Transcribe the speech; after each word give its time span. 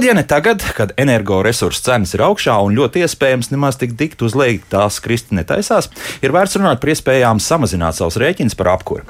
Kad 0.00 0.06
ja 0.06 0.14
ne 0.14 0.22
tagad, 0.26 0.62
kad 0.76 0.92
energoresursu 0.96 1.82
cenas 1.84 2.14
ir 2.16 2.22
augšā 2.24 2.54
un 2.64 2.72
ļoti 2.72 3.02
iespējams 3.04 3.50
nemaz 3.52 3.76
tik 3.76 3.92
dikti 4.00 4.24
uz 4.24 4.32
leju 4.32 4.62
tās 4.72 4.96
kristi 5.04 5.36
netaisās, 5.36 5.90
ir 6.24 6.32
vērts 6.32 6.56
runāt 6.56 6.80
par 6.80 6.94
iespējām 6.94 7.36
samazināt 7.36 7.98
savus 7.98 8.16
rēķinus 8.16 8.56
par 8.56 8.72
apkuri. 8.78 9.04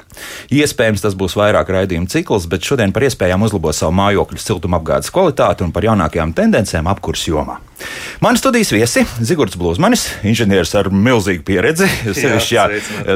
Iespējams, 0.51 1.05
tas 1.07 1.15
būs 1.15 1.37
vairāk 1.39 1.71
raidījumu 1.71 2.11
cikls, 2.11 2.51
bet 2.51 2.67
šodien 2.67 2.91
par 2.91 3.07
iespējām 3.07 3.47
uzlabot 3.47 3.77
savu 3.77 3.95
mājokļu 4.03 4.43
siltumapgādes 4.43 5.15
kvalitāti 5.15 5.63
un 5.63 5.71
par 5.71 5.87
jaunākajām 5.87 6.35
tendencēm 6.35 6.91
apkurs 6.91 7.23
jomā. 7.31 7.61
Mani 8.19 8.37
studijas 8.37 8.71
viesi- 8.71 9.03
Zigorts 9.27 9.57
Blūzmanis, 9.57 10.03
inženieris 10.27 10.73
ar 10.77 10.91
milzīgu 10.93 11.43
pieredzi, 11.45 11.87
sevišķi 12.19 12.53
jā, 12.53 12.65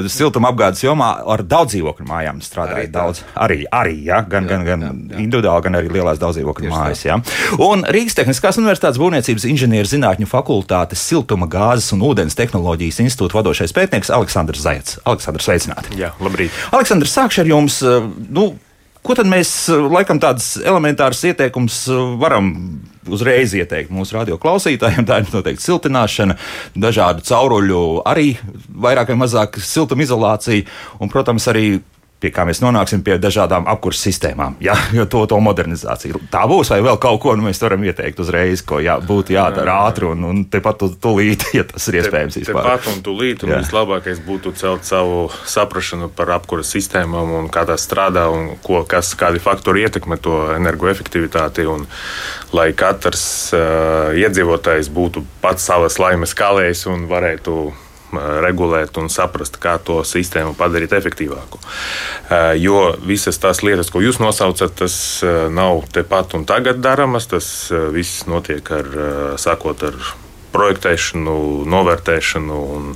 siltumapgādes 0.09 0.81
jomā 0.85 1.11
ar 1.35 1.43
daudz 1.45 1.75
dzīvokļu 1.75 2.07
mājām 2.09 2.41
strādājot 2.41 2.93
daudz. 2.93 3.21
Arī, 3.35 3.61
arī 3.69 3.99
jā, 4.07 4.23
gan, 4.29 4.47
jā, 4.47 4.49
gan, 4.49 4.65
gan 4.65 4.85
jā, 4.87 4.93
jā. 5.13 5.21
individuāli, 5.25 5.65
gan 5.67 5.79
arī 5.81 5.93
lielās 5.97 6.21
daudz 6.21 6.39
dzīvokļu 6.39 6.71
mājas. 6.73 7.05
Jā. 7.05 7.19
Un 7.65 7.81
Rīgas 7.89 8.13
Tehniskās 8.13 8.59
Universitātes 8.59 8.99
Būvniecības 9.01 9.47
inženieru 9.49 9.89
zinātņu 9.89 10.27
fakultātes 10.29 11.01
siltuma 11.01 11.47
gāzes 11.49 11.87
un 11.95 12.03
ūdens 12.05 12.37
tehnoloģijas 12.37 12.99
institūta 13.01 13.39
vadošais 13.39 13.73
pētnieks 13.73 14.11
Aleksandrs 14.13 14.61
Zajats. 14.61 14.99
Aleksandrs, 15.07 15.47
sveicināti! 15.47 15.95
Jā, 15.97 16.11
labrīt! 16.21 16.53
Aleksandrs, 16.75 17.15
sākšu 17.17 17.41
ar 17.41 17.49
jums. 17.55 17.79
Nu, 18.29 18.51
Ko 19.05 19.13
tad 19.13 19.27
mēs, 19.29 19.49
laikam, 19.69 20.17
tādas 20.17 20.55
elementāras 20.57 21.19
ieteikumus 21.29 21.83
varam 22.17 22.47
uzreiz 23.05 23.51
ieteikt 23.53 23.91
mūsu 23.93 24.15
radioklausītājiem? 24.17 25.05
Tā 25.05 25.19
ir 25.21 25.27
noteikti 25.29 25.61
siltināšana, 25.61 26.37
dažādu 26.73 27.21
cauruļu, 27.27 27.81
arī 28.09 28.31
vairāk 28.73 29.11
vai 29.13 29.19
mazāk 29.21 29.59
siltumizolācija 29.61 30.65
un, 30.97 31.13
protams, 31.13 31.45
arī 31.53 31.67
pie 32.23 32.31
kā 32.33 32.45
mēs 32.47 32.61
nonāksim 32.63 33.03
pie 33.05 33.17
dažādām 33.21 33.67
apkurses 33.69 34.07
sistēmām, 34.07 34.55
ja, 34.63 34.75
to, 35.11 35.25
to 35.29 35.39
modernizāciju. 35.43 36.21
Tā 36.31 36.45
būs, 36.49 36.71
vai 36.73 36.79
vēl 36.85 36.99
kaut 37.01 37.21
ko 37.23 37.35
nu, 37.37 37.45
mēs 37.47 37.61
varam 37.63 37.83
ieteikt 37.85 38.21
uzreiz, 38.23 38.63
ko 38.65 38.79
jā, 38.83 38.95
būtu 39.03 39.35
jādara 39.35 39.77
ātri 39.85 40.07
un, 40.09 40.23
un 40.29 40.43
tepat 40.51 40.85
tūlīt, 41.03 41.47
ja 41.57 41.65
tas 41.69 41.89
ir 41.91 41.99
iespējams. 42.01 42.39
Te, 42.39 42.45
tepat 42.51 42.89
un 42.93 43.03
tūlīt, 43.05 43.45
un 43.45 43.55
jā. 43.55 43.61
vislabākais 43.65 44.23
būtu 44.25 44.55
celt 44.59 44.87
savu 44.87 45.27
saprašanu 45.45 46.09
par 46.15 46.33
apkurses 46.39 46.73
sistēmām 46.77 47.35
un 47.41 47.51
kā 47.53 47.65
tās 47.67 47.85
strādā 47.87 48.27
un 48.31 48.55
ko, 48.65 48.83
kas, 48.89 49.13
kādi 49.19 49.43
faktori 49.43 49.85
ietekmē 49.85 50.19
to 50.23 50.39
energoefektivitāti. 50.55 51.67
Un, 51.69 51.85
lai 52.55 52.69
katrs 52.77 53.25
uh, 53.55 54.15
iedzīvotājs 54.15 54.89
būtu 54.93 55.25
pats 55.43 55.65
savas 55.67 55.99
laimes 55.99 56.35
kalējs 56.37 56.85
un 56.91 57.09
varētu 57.11 57.73
regulēt 58.45 58.97
un 59.01 59.09
saprast, 59.13 59.59
kā 59.61 59.77
to 59.83 60.01
sistēmu 60.07 60.55
padarīt 60.57 60.95
efektīvāku. 60.97 61.61
Jo 62.61 62.95
visas 63.05 63.39
tās 63.41 63.63
lietas, 63.65 63.91
ko 63.93 64.01
jūs 64.03 64.19
nosaucat, 64.23 64.75
tas 64.83 64.97
nav 65.53 65.83
tepat 65.95 66.37
un 66.37 66.45
tagad 66.49 66.81
daramas. 66.83 67.29
Tas 67.31 67.47
viss 67.95 68.25
notiek 68.29 68.71
ar, 68.75 68.91
sākot 69.41 69.83
ar 69.87 69.99
projektēšanu, 70.55 71.65
novērtēšanu 71.71 72.61
un 72.77 72.93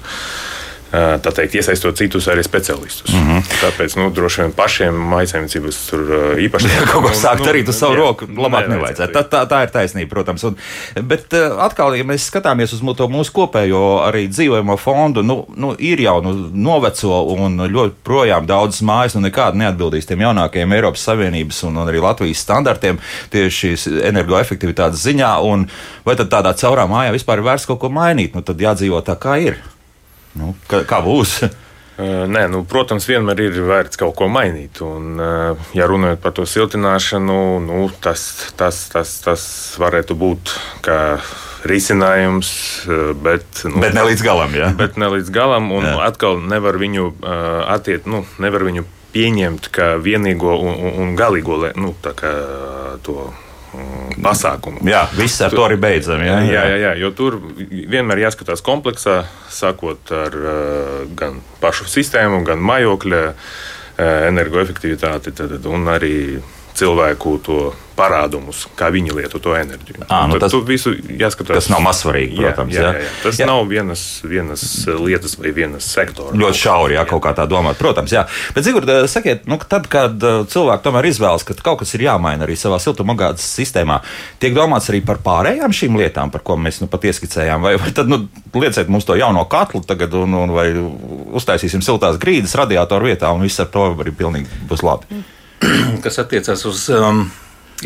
tā 0.91 1.33
teikt, 1.35 1.55
iesaistot 1.59 1.97
citus 1.97 2.27
arī 2.31 2.43
specialistus. 2.43 3.13
Mm 3.13 3.27
-hmm. 3.27 3.41
Tāpēc 3.61 3.97
nu, 3.99 4.09
droši 4.09 4.41
vien 4.41 4.53
pašiem 4.53 4.95
maisaimniecības 5.13 5.77
tur 5.89 6.01
īpaši 6.37 6.69
kaut 6.91 7.03
ko 7.03 7.11
sākt 7.13 7.39
nu, 7.39 7.45
darīt 7.45 7.69
uz 7.69 7.77
savu 7.77 7.93
jā, 7.93 7.99
roku. 7.99 8.25
Labāk 8.25 8.69
nevajadzētu. 8.69 9.13
Tā, 9.13 9.23
tā, 9.29 9.45
tā 9.49 9.61
ir 9.63 9.69
taisnība, 9.69 10.09
protams. 10.09 10.43
Un, 10.43 10.57
bet 11.01 11.33
atkal, 11.59 11.95
ja 11.95 12.03
mēs 12.03 12.29
skatāmies 12.31 12.73
uz 12.73 12.81
to 12.97 13.07
mūsu 13.07 13.31
kopējo 13.31 14.01
arī 14.07 14.27
dzīvojamo 14.27 14.77
fondu, 14.77 15.21
nu, 15.21 15.45
nu, 15.55 15.75
ir 15.79 16.01
jau 16.01 16.21
nu, 16.21 16.33
noveco 16.53 17.21
un 17.37 17.61
ļoti 17.69 17.93
projām 18.03 18.45
daudzas 18.45 18.81
mājas 18.81 19.15
nu, 19.15 19.21
nekādi 19.21 19.57
neatbildīs 19.57 20.05
tiem 20.05 20.21
jaunākajiem 20.21 20.73
Eiropas 20.73 21.03
Savienības 21.03 21.63
un, 21.63 21.77
un 21.77 21.87
arī 21.87 22.01
Latvijas 22.01 22.39
standartiem 22.39 22.99
tieši 23.29 23.75
energoefektivitātes 24.03 25.03
ziņā. 25.05 25.33
Un, 25.45 25.69
vai 26.05 26.15
tad 26.15 26.29
tādā 26.29 26.53
caurā 26.53 26.87
mājā 26.89 27.11
vispār 27.11 27.37
ir 27.37 27.49
vērts 27.49 27.67
kaut 27.69 27.79
ko 27.79 27.89
mainīt? 27.93 28.35
Nu, 28.35 28.41
tad 28.41 28.61
jādzīvo 28.61 29.01
tā, 29.05 29.15
kā 29.19 29.37
ir. 29.41 29.59
Nu, 30.37 30.53
kā, 30.69 30.83
kā 30.87 31.01
būs? 31.05 31.39
Nē, 31.99 32.45
nu, 32.47 32.61
protams, 32.63 33.03
vienmēr 33.09 33.41
ir 33.43 33.57
vērts 33.67 33.99
kaut 33.99 34.13
ko 34.15 34.29
mainīt. 34.31 34.79
Un, 34.85 35.19
ja 35.75 35.87
runājot 35.89 36.21
par 36.23 36.31
to 36.37 36.45
siltināšanu, 36.47 37.39
nu, 37.65 37.79
tas, 37.99 38.53
tas, 38.59 38.85
tas, 38.93 39.17
tas 39.25 39.43
varētu 39.81 40.15
būt 40.19 40.53
risinājums, 41.67 42.53
bet, 43.19 43.65
nu, 43.67 43.83
bet 43.83 43.97
ne 43.97 44.05
līdz 44.07 44.23
galam. 44.23 44.55
Ja? 44.55 44.71
Bet 44.79 44.95
ne 45.01 45.11
līdz 45.11 45.33
galam, 45.35 45.73
un 45.75 45.89
jā. 45.89 45.97
atkal 46.07 46.39
nevar 46.39 46.79
viņu 46.79 47.11
attiekt, 47.67 48.07
nu, 48.07 48.23
nevar 48.39 48.63
viņu 48.69 48.87
pieņemt 49.11 49.67
kā 49.75 49.91
vienīgo 49.99 50.55
un, 50.55 50.81
un, 51.03 51.13
galīgo 51.19 51.59
nu, 51.75 51.91
to 53.03 53.27
Mm, 53.27 53.48
pasākumu. 54.23 54.83
Jā, 54.87 55.03
viss 55.17 55.41
ar 55.45 55.53
tur, 55.53 55.61
to 55.61 55.65
arī 55.67 55.79
beidzam. 55.81 56.23
Jā, 56.25 56.39
jā, 56.45 56.63
jā, 56.71 56.77
jā, 56.83 56.93
jo 57.03 57.11
tur 57.15 57.39
vienmēr 57.69 58.23
jāskatās 58.25 58.63
kompleksā, 58.65 59.21
sākot 59.53 60.13
ar 60.15 60.39
uh, 60.39 61.03
gan 61.19 61.41
pašu 61.61 61.89
sistēmu, 61.89 62.41
gan 62.47 62.63
mājokļa 62.65 63.21
uh, 63.29 63.35
energoefektivitāti 64.29 65.35
tad, 65.37 65.59
un 65.69 65.87
arī 65.91 66.15
cilvēku 66.79 67.37
to 67.45 67.61
parādumus, 67.99 68.63
kā 68.79 68.89
viņi 68.93 69.13
lieto 69.17 69.41
to 69.43 69.53
enerģiju. 69.57 70.07
À, 70.07 70.23
nu 70.29 70.39
tas 70.41 70.55
visu 70.67 70.93
jāskatās. 70.95 71.65
Tas 71.65 71.69
nav 71.73 71.83
mazsvarīgi, 71.85 72.39
protams. 72.39 72.75
Jā, 72.75 72.85
jā, 72.85 72.91
jā, 72.95 73.05
jā. 73.05 73.13
Tas 73.25 73.41
jā. 73.41 73.47
nav 73.49 73.61
vienas, 73.69 74.03
vienas 74.23 74.63
lietas 74.99 75.35
vai 75.39 75.53
vienas 75.55 75.87
sektora. 75.91 76.35
Ļoti 76.39 76.61
šauri, 76.61 76.97
jā, 76.97 77.05
kaut 77.09 77.23
kā 77.25 77.33
tā 77.37 77.45
domāt. 77.49 77.79
Protams, 77.79 78.13
jā. 78.15 78.25
Bet, 78.55 78.65
Zigurd, 78.67 78.91
sakiet, 79.11 79.47
nu, 79.49 79.59
tad, 79.71 79.89
kad 79.91 80.23
cilvēki 80.51 80.85
tomēr 80.85 81.09
izvēlas, 81.09 81.45
ka 81.47 81.57
kaut 81.63 81.81
kas 81.83 81.95
ir 81.97 82.05
jāmaina 82.07 82.47
arī 82.47 82.55
savā 82.59 82.79
siltumagādes 82.83 83.45
sistēmā, 83.59 83.99
tiek 84.41 84.55
domāts 84.55 84.91
arī 84.93 85.01
par 85.05 85.21
pārējām 85.25 85.75
šīm 85.75 85.99
lietām, 85.99 86.31
par 86.33 86.45
ko 86.45 86.57
mēs 86.59 86.81
nu 86.83 86.89
pat 86.91 87.09
ieskicējām, 87.09 87.65
vai, 87.65 87.75
vai 87.81 87.93
tad, 87.95 88.11
nu, 88.11 88.23
lieciet 88.55 88.91
mums 88.91 89.07
to 89.07 89.17
jauno 89.19 89.43
katlu 89.51 89.83
tagad, 89.87 90.15
un, 90.17 90.37
un 90.43 90.55
vai 90.55 90.69
uztaisīsim 91.39 91.83
siltās 91.85 92.19
grīdas 92.21 92.55
radiatoru 92.59 93.11
vietā, 93.11 93.33
un 93.35 93.43
viss 93.45 93.61
ar 93.61 93.69
to 93.73 93.91
arī 93.93 94.15
pilnīgi 94.15 94.63
būs 94.69 94.85
labi. 94.85 95.23
kas 96.03 96.19
attiecas 96.19 96.65
uz 96.65 96.87
um, 96.93 97.25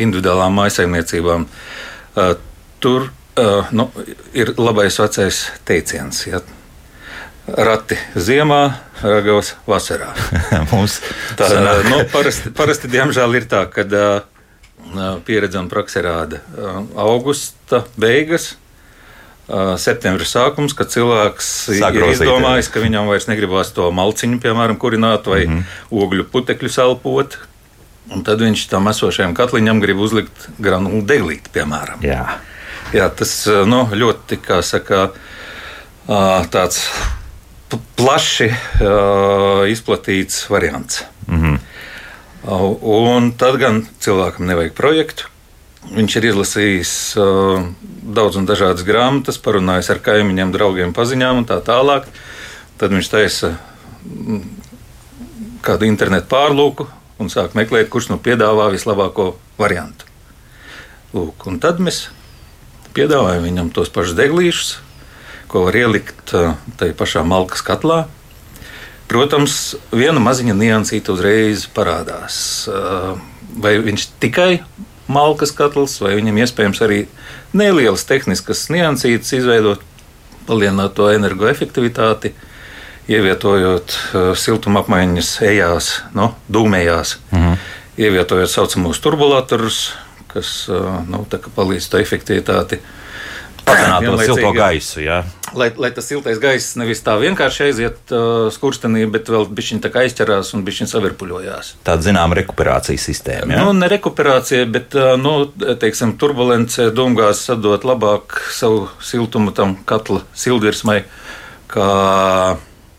individuālām 0.02 0.54
maisaimniecībām, 0.58 1.46
uh, 1.46 2.34
tur 2.82 3.08
uh, 3.08 3.72
nu, 3.72 3.88
ir 4.36 4.54
labais 4.58 4.98
vecais 5.00 5.44
teiciens. 5.68 6.24
Ja? 6.28 6.42
Rati 7.44 7.98
ziemā, 8.16 8.62
ragavas 9.02 9.54
vasarā. 9.68 10.14
Mums 10.72 11.00
tā 11.38 11.50
uh, 11.52 11.84
nu, 11.90 12.02
parasti, 12.12 12.52
parasti, 12.56 12.90
diemžēl, 12.92 13.40
ir 13.40 13.48
tā, 13.50 13.66
ka 13.72 13.84
pieredze 15.24 15.58
un 15.58 15.70
praksa 15.72 16.02
rāda 16.04 16.42
augusta 17.00 17.84
beigas. 18.00 18.54
Septembris 19.76 20.30
sākums, 20.32 20.72
kad 20.72 20.88
cilvēks 20.88 21.48
Sagrozīt, 21.76 21.98
ir 22.00 22.12
izdomājis, 22.14 22.70
ka 22.72 22.80
viņam 22.80 23.10
vairs 23.10 23.26
negribās 23.28 23.74
to 23.76 23.90
malciņu, 23.92 24.38
piemēram, 24.40 24.78
kurināt 24.80 25.28
vai 25.28 25.42
mm 25.44 25.58
-hmm. 25.58 25.98
ogļu 26.00 26.24
putekļu 26.32 26.70
salpot, 26.72 27.36
Un 28.12 28.24
tad 28.26 28.42
viņš 28.44 28.66
tam 28.68 28.90
esošajam 28.90 29.32
katliņam 29.36 29.80
grib 29.80 30.02
uzlikt 30.04 30.48
granulu 30.60 31.00
deglīti, 31.08 31.52
piemēram. 31.54 32.04
Jā. 32.04 32.38
Jā, 32.92 33.08
tas 33.08 33.32
nu, 33.66 33.86
ļoti, 33.90 34.38
kā 34.44 34.60
saka, 34.62 35.08
tāds 36.52 36.84
plaši 37.96 38.50
izplatīts 39.72 40.44
variants. 40.52 41.04
Mm 41.26 41.42
-hmm. 41.42 41.58
Un 42.84 43.32
tad 43.32 43.56
gan 43.56 43.86
cilvēkam 44.00 44.46
nevajag 44.46 44.74
projektu. 44.76 45.24
Viņš 45.84 46.16
ir 46.16 46.24
izlasījis 46.24 47.16
uh, 47.16 47.64
daudz 48.02 48.36
un 48.36 48.46
dažādas 48.48 48.84
grāmatas, 48.84 49.38
parunājis 49.40 49.90
ar 49.92 50.00
kaimiņiem, 50.04 50.52
draugiem, 50.52 50.92
paziņām 50.96 51.42
un 51.42 51.46
tā 51.48 51.58
tālāk. 51.64 52.08
Tad 52.80 52.90
viņš 52.90 53.10
taisa 53.10 53.54
kādu 55.64 55.88
internetu 55.88 56.28
pārlūku, 56.28 56.86
un 57.18 57.30
sāk 57.32 57.54
meklēt, 57.58 57.90
kurš 57.92 58.10
nu 58.12 58.18
piedāvā 58.22 58.70
vislabāko 58.74 59.34
variantu. 59.58 60.08
Lūk, 61.14 61.46
un 61.50 61.60
tad 61.62 61.78
mēs 61.82 62.08
piedāvājam 62.96 63.46
viņam 63.46 63.70
tos 63.74 63.92
pašus 63.94 64.16
deglīšus, 64.18 64.74
ko 65.50 65.66
var 65.68 65.78
ielikt 65.78 66.34
tajā 66.34 66.94
pašā 66.98 67.22
malkas 67.26 67.62
katlā. 67.66 68.04
Protams, 69.10 69.76
viena 69.92 70.18
maziņa 70.22 70.56
niansīta 70.58 71.12
uzreiz 71.14 71.68
parādās. 71.70 72.36
Vai 73.62 73.76
viņš 73.84 74.06
tikai 74.22 74.64
malkas 75.06 75.52
katls, 75.54 75.98
vai 76.02 76.14
viņam 76.16 76.40
iespējams 76.40 76.80
arī 76.82 77.04
nelielas 77.54 78.06
tehniskas 78.08 78.66
niansītas 78.72 79.34
izveidot, 79.36 79.82
palielināt 80.48 80.96
to 80.96 81.10
energoefektivitāti 81.12 82.32
ievietojot 83.08 83.94
uh, 83.94 84.32
siltumapmaiņas 84.38 85.30
ejās, 85.50 85.92
no, 86.16 86.32
dūmējās, 86.48 87.18
mm 87.30 87.38
-hmm. 87.38 87.70
ievietojot 87.96 88.48
tā 88.48 88.52
saucamos 88.52 89.00
turbulatorus, 89.00 89.92
kas 90.34 90.66
nu, 91.06 91.26
palīdz 91.30 91.88
to 91.90 91.98
efektivitāti 91.98 92.80
Padzināt 93.64 94.04
to 94.04 94.16
silto 94.20 94.50
gaisu. 94.52 95.00
Jā. 95.04 95.22
Lai, 95.56 95.68
lai 95.80 95.90
tas 95.94 96.06
siltais 96.08 96.40
gaiss 96.42 96.74
nevis 96.76 97.00
tā 97.04 97.14
vienkārši 97.20 97.62
aiziet 97.68 98.12
uh, 98.12 98.48
skurstenī, 98.52 99.04
bet 99.10 99.30
vēl 99.32 99.46
bišķiņ 99.54 99.80
tā 99.84 99.90
kā 99.94 100.02
aizķerās 100.04 100.52
un 100.56 100.64
bišķiņ 100.66 100.90
savirpuļojās. 100.90 101.70
Tāda 101.86 102.04
zinām 102.08 102.34
rekuperācijas 102.36 103.06
sistēma. 103.08 103.54
Jā? 103.54 103.62
Nu, 103.62 103.72
ne 103.78 103.88
rekuperācija, 103.92 104.66
bet 104.74 104.96
uh, 104.98 105.14
nu, 105.20 105.36
teiksim, 105.80 106.16
turbulence 106.20 106.90
dūmgās 106.94 107.46
sadot 107.48 107.86
labāk 107.88 108.36
savu 108.52 108.88
siltumu 109.04 109.54
tam 109.56 109.78
katla 109.88 110.24
sildvirsmai, 110.44 111.00
kā 111.72 111.88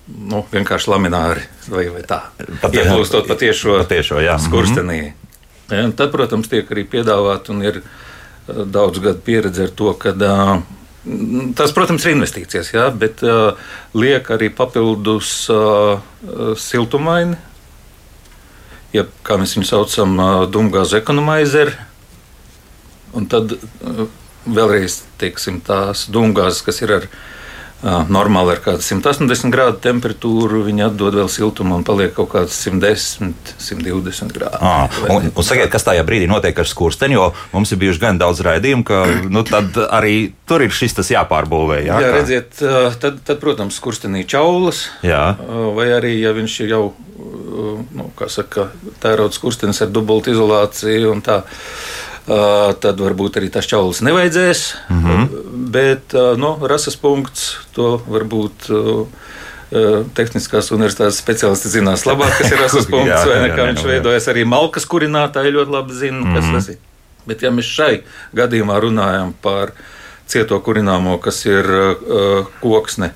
nu, 0.08 0.44
vienkārši 0.52 0.92
lamināri 0.92 1.46
vai, 1.72 1.88
vai 1.94 2.04
tā. 2.08 2.22
Ieplūstot 2.70 3.28
patiešo, 3.30 3.80
patiešo. 3.84 4.22
Mhm. 4.22 4.46
skurstenī. 4.46 5.00
Ja, 5.72 5.86
un 5.88 5.96
tad, 5.98 6.12
protams, 6.14 6.50
tiek 6.52 6.70
arī 6.70 6.86
piedāvāt 6.86 7.50
un 7.50 7.64
ir 7.66 7.82
uh, 7.82 8.64
daudz 8.70 9.02
gadu 9.02 9.22
pieredze 9.26 9.66
ar 9.66 9.74
to, 9.74 9.94
ka 9.98 10.14
uh, 10.14 10.60
tas, 11.58 11.74
protams, 11.74 12.06
ir 12.06 12.14
investīcijas, 12.14 12.70
jā, 12.76 12.86
bet 12.94 13.26
uh, 13.26 13.58
liek 13.98 14.30
arī 14.30 14.52
papildus 14.54 15.50
uh, 15.54 15.98
siltumaini, 16.62 17.40
ja, 18.94 19.08
kā 19.26 19.40
mēs 19.42 19.58
viņu 19.58 19.70
saucam, 19.72 20.20
dumgāzu 20.54 21.02
ekonomizeri. 21.02 21.74
Un 23.16 23.26
tad 23.32 23.54
vēlreiz 24.46 25.00
teiksim, 25.20 25.62
tās 25.66 26.06
dumgāzes, 26.12 26.62
kas 26.68 26.82
ir 26.84 26.94
ar 26.94 27.06
uh, 27.08 27.22
normāli 27.86 28.56
ar 28.56 28.62
kādu 28.64 28.82
180 28.82 29.54
grādu 29.54 29.78
temperatūru, 29.84 30.64
viņi 30.66 30.88
atdod 30.88 31.18
vēl 31.20 31.30
siltumu 31.32 31.78
un 31.78 31.86
paliek 31.86 32.14
kaut 32.16 32.32
kāds 32.32 32.58
110, 32.66 33.36
120 33.62 34.34
grādi. 34.34 34.60
À, 34.60 34.88
un, 35.14 35.30
un 35.30 35.46
sakiet, 35.46 35.70
kas 35.74 35.86
tajā 35.86 36.06
brīdī 36.08 36.30
notiek 36.30 36.58
ar 36.58 36.70
skursteni, 36.70 37.18
jo 37.18 37.30
mums 37.54 37.74
ir 37.74 37.82
bijuši 37.84 38.02
gan 38.02 38.22
daudz 38.22 38.42
raidījumu, 38.46 38.86
ka 38.88 39.04
nu, 39.36 39.46
tad 39.48 39.78
arī 39.86 40.34
tur 40.50 40.66
ir 40.66 40.74
šis 40.74 40.98
tas 40.98 41.12
jāpārbūvē. 41.14 41.82
Jā, 41.86 42.00
Jā, 42.02 42.14
redziet, 42.16 42.58
tad, 43.02 43.22
tad, 43.26 43.42
protams, 43.44 43.78
kurstenī 43.84 44.26
čaulas, 44.30 44.88
jā. 45.06 45.36
vai 45.78 45.92
arī, 45.94 46.16
ja 46.24 46.34
viņš 46.36 46.58
ir 46.66 46.74
jau, 46.74 46.84
nu, 47.96 48.10
kā 48.18 48.30
saka, 48.34 48.70
tērauds 49.04 49.42
kurstenis 49.42 49.84
ar 49.86 49.94
dubultu 49.94 50.34
izolāciju 50.34 51.14
un 51.14 51.22
tā, 51.26 51.44
tad 52.26 53.02
varbūt 53.02 53.38
arī 53.38 53.52
tas 53.54 53.68
čaulas 53.70 54.02
nevajadzēs, 54.06 54.62
mm 54.90 55.02
-hmm. 55.04 55.28
bet, 55.74 56.14
uh, 56.14 56.34
nu, 56.38 56.56
rasas 56.68 56.98
punkts, 56.98 57.58
to 57.76 58.02
varbūt 58.10 58.70
uh, 58.70 59.06
uh, 59.06 60.06
Tehniskās 60.14 60.72
universitātes 60.72 61.22
speciālisti 61.22 61.70
zinās 61.70 62.06
labāk, 62.06 62.38
kas 62.38 62.52
ir 62.52 62.60
rasas 62.60 62.90
punkts, 62.92 63.14
Jā, 63.14 63.26
vai 63.30 63.42
ne, 63.42 63.50
kā 63.54 63.62
jā, 63.62 63.68
viņš 63.72 63.84
jā. 63.84 63.88
veidojas. 63.88 64.28
Arī 64.28 64.46
malkas 64.46 64.86
kurinātāji 64.86 65.54
ļoti 65.54 65.72
labi 65.72 65.94
zina, 65.94 66.34
kas 66.34 66.50
tas 66.54 66.70
ir. 66.74 66.80
Bet, 67.26 67.42
ja 67.42 67.52
mēs 67.52 67.66
šai 67.66 68.04
gadījumā 68.34 68.80
runājam 68.80 69.34
par 69.42 69.72
cieto 70.26 70.60
kurināmo, 70.60 71.18
kas 71.22 71.46
ir 71.46 71.66
uh, 71.66 72.46
koksne, 72.62 73.14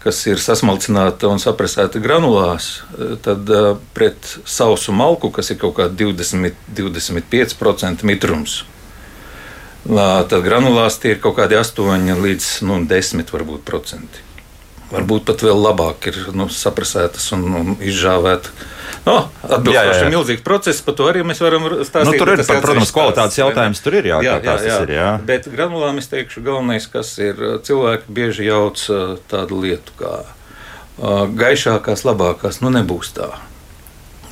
kas 0.00 0.22
ir 0.30 0.40
sasmalcināta 0.40 1.28
un 1.28 1.42
saprasēta 1.42 2.00
granulās, 2.02 2.70
uh, 2.94 3.14
tad 3.24 3.50
uh, 3.52 3.74
pret 3.96 4.38
sausu 4.48 4.94
malku, 4.96 5.32
kas 5.34 5.52
ir 5.52 5.60
kaut 5.60 5.76
kāda 5.80 5.94
20, 6.04 6.56
25% 6.76 8.06
mitrums, 8.08 8.62
tad 9.84 10.42
granulās 10.44 10.98
tie 11.00 11.14
ir 11.14 11.22
kaut 11.22 11.38
kādi 11.38 11.56
8 11.56 12.20
līdz 12.20 12.50
nu, 12.68 12.82
10 12.88 13.32
varbūt 13.32 13.64
procenti. 13.64 14.29
Varbūt 14.90 15.24
pat 15.28 15.42
vēl 15.46 15.60
labāk 15.62 16.08
ir 16.10 16.16
nu, 16.34 16.48
saprasētas 16.50 17.28
un, 17.36 17.44
un 17.54 17.68
izžāvētas. 17.78 18.50
No, 19.06 19.12
Jā, 19.14 19.22
jā, 19.22 19.50
Atbilstoši 19.56 20.00
jā. 20.02 20.08
milzīgs 20.12 20.42
process, 20.44 20.80
par 20.84 20.96
to 20.98 21.06
arī 21.08 21.22
mēs 21.24 21.38
varam 21.40 21.62
stāstīt. 21.86 22.08
Nu, 22.10 22.16
tur 22.18 22.32
ir, 22.34 22.42
par- 22.44 22.58
protams, 22.64 22.90
kvalitātes 22.92 23.38
jautājums 23.38 23.80
tur 23.84 23.94
ir, 24.00 24.08
jā, 24.10 24.18
kā 24.26 24.34
tās 24.44 24.64
tas 24.66 24.82
ir, 24.82 24.90
jā. 24.96 25.12
Bet 25.28 25.46
granulām 25.52 26.00
es 26.02 26.10
teikšu, 26.10 26.42
galvenais, 26.44 26.88
kas 26.90 27.12
ir 27.22 27.38
uh, 27.38 27.54
cilvēki 27.64 28.10
bieži 28.18 28.48
jauc 28.50 28.82
uh, 28.90 29.14
tādu 29.30 29.60
lietu 29.62 29.94
kā 30.00 30.12
uh, 30.26 31.22
gaišākās, 31.38 32.02
labākās. 32.10 32.58
Nu, 32.60 32.74
nebūs 32.74 33.14
tā. 33.16 33.30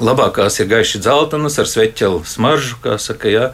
Labākās 0.05 0.59
ir 0.61 0.69
gaiši 0.75 1.01
dzeltenas 1.07 1.57
ar 1.63 1.71
sveķelu 1.71 2.21
smaržu, 2.29 2.77
kā 2.85 2.99
saka, 3.03 3.31
jā. 3.33 3.47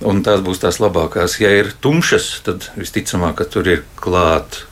Un 0.00 0.22
tās 0.24 0.40
būs 0.46 0.62
tās 0.62 0.78
labākās. 0.80 1.36
Ja 1.42 1.50
ir 1.58 1.74
tumšas, 1.84 2.30
tad 2.46 2.70
visticamāk, 2.78 3.36
ka 3.42 3.44
tur 3.50 3.68
ir 3.68 3.82
klāta 4.00 4.64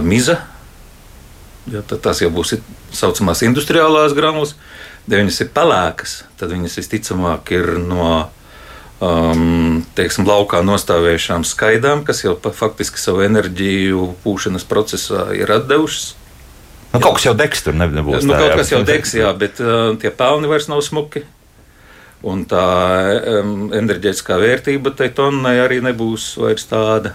miza. 0.00 0.38
Ja, 1.68 1.82
tad 1.84 2.00
tās 2.06 2.22
jau 2.22 2.30
būs 2.32 2.54
tā 2.54 2.60
saucamās 2.96 3.42
industriālās 3.44 4.14
granulas. 4.16 4.54
Ja 5.10 5.18
viņas 5.20 5.40
ir 5.44 5.50
pelēkas, 5.52 6.22
tad 6.40 6.52
viņas 6.54 6.78
visticamāk 6.80 7.50
ir 7.52 7.74
no 7.82 8.06
um, 9.00 9.82
teiksim, 9.98 10.26
laukā 10.28 10.62
nostāvējušām 10.66 11.44
skaidām, 11.48 12.04
kas 12.06 12.24
jau 12.24 12.36
pa, 12.40 12.52
faktiski 12.54 13.00
savu 13.00 13.24
enerģiju 13.26 14.06
pūšanas 14.24 14.66
procesā 14.68 15.30
ir 15.36 15.52
atdevušas. 15.52 16.14
Nu, 16.90 16.98
kaut 16.98 17.18
kas 17.18 17.28
jau 17.28 17.34
degs 17.38 17.62
tur 17.62 17.76
ne- 17.76 17.90
nebūs. 17.90 18.24
Nu, 18.26 18.34
tā, 18.34 18.40
kaut 18.42 18.52
jā. 18.52 18.56
kas 18.60 18.72
jau 18.72 18.80
degs, 18.86 19.14
jā, 19.14 19.30
bet 19.38 19.60
uh, 19.62 19.92
tie 20.00 20.10
pelni 20.10 20.50
vairs 20.50 20.68
nav 20.70 20.82
smuki. 20.86 21.24
Un 22.26 22.42
tā 22.44 22.64
um, 23.40 23.70
enerģētiskā 23.72 24.36
vērtība 24.42 24.92
tai 24.92 25.08
tonnai 25.16 25.56
arī 25.62 25.78
nebūs 25.84 26.34
vairs 26.40 26.66
tāda. 26.68 27.14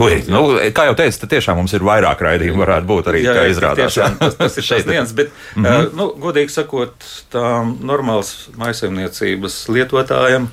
Ui, 0.00 0.18
nu, 0.26 0.40
kā 0.74 0.88
jau 0.88 0.96
teicu, 0.98 1.20
tad 1.22 1.32
tiešām 1.36 1.58
mums 1.60 1.74
ir 1.76 1.84
vairāk 1.86 2.22
raidījumu, 2.26 2.62
varētu 2.64 2.88
būt 2.88 3.10
arī 3.12 3.22
tā 3.26 3.46
izrādās. 3.50 3.94
tiešām, 3.94 4.18
tas, 4.18 4.36
tas 4.40 4.56
ir 4.60 4.66
šeit 4.66 4.90
viens, 4.90 5.12
bet, 5.14 5.30
mm. 5.54 5.64
-hmm. 5.64 5.86
uh, 5.86 5.96
nu, 5.98 6.08
godīgi 6.24 6.54
sakot, 6.54 7.06
tām 7.32 7.76
normālas 7.86 8.34
maisaimniecības 8.58 9.58
lietotājiem. 9.68 10.50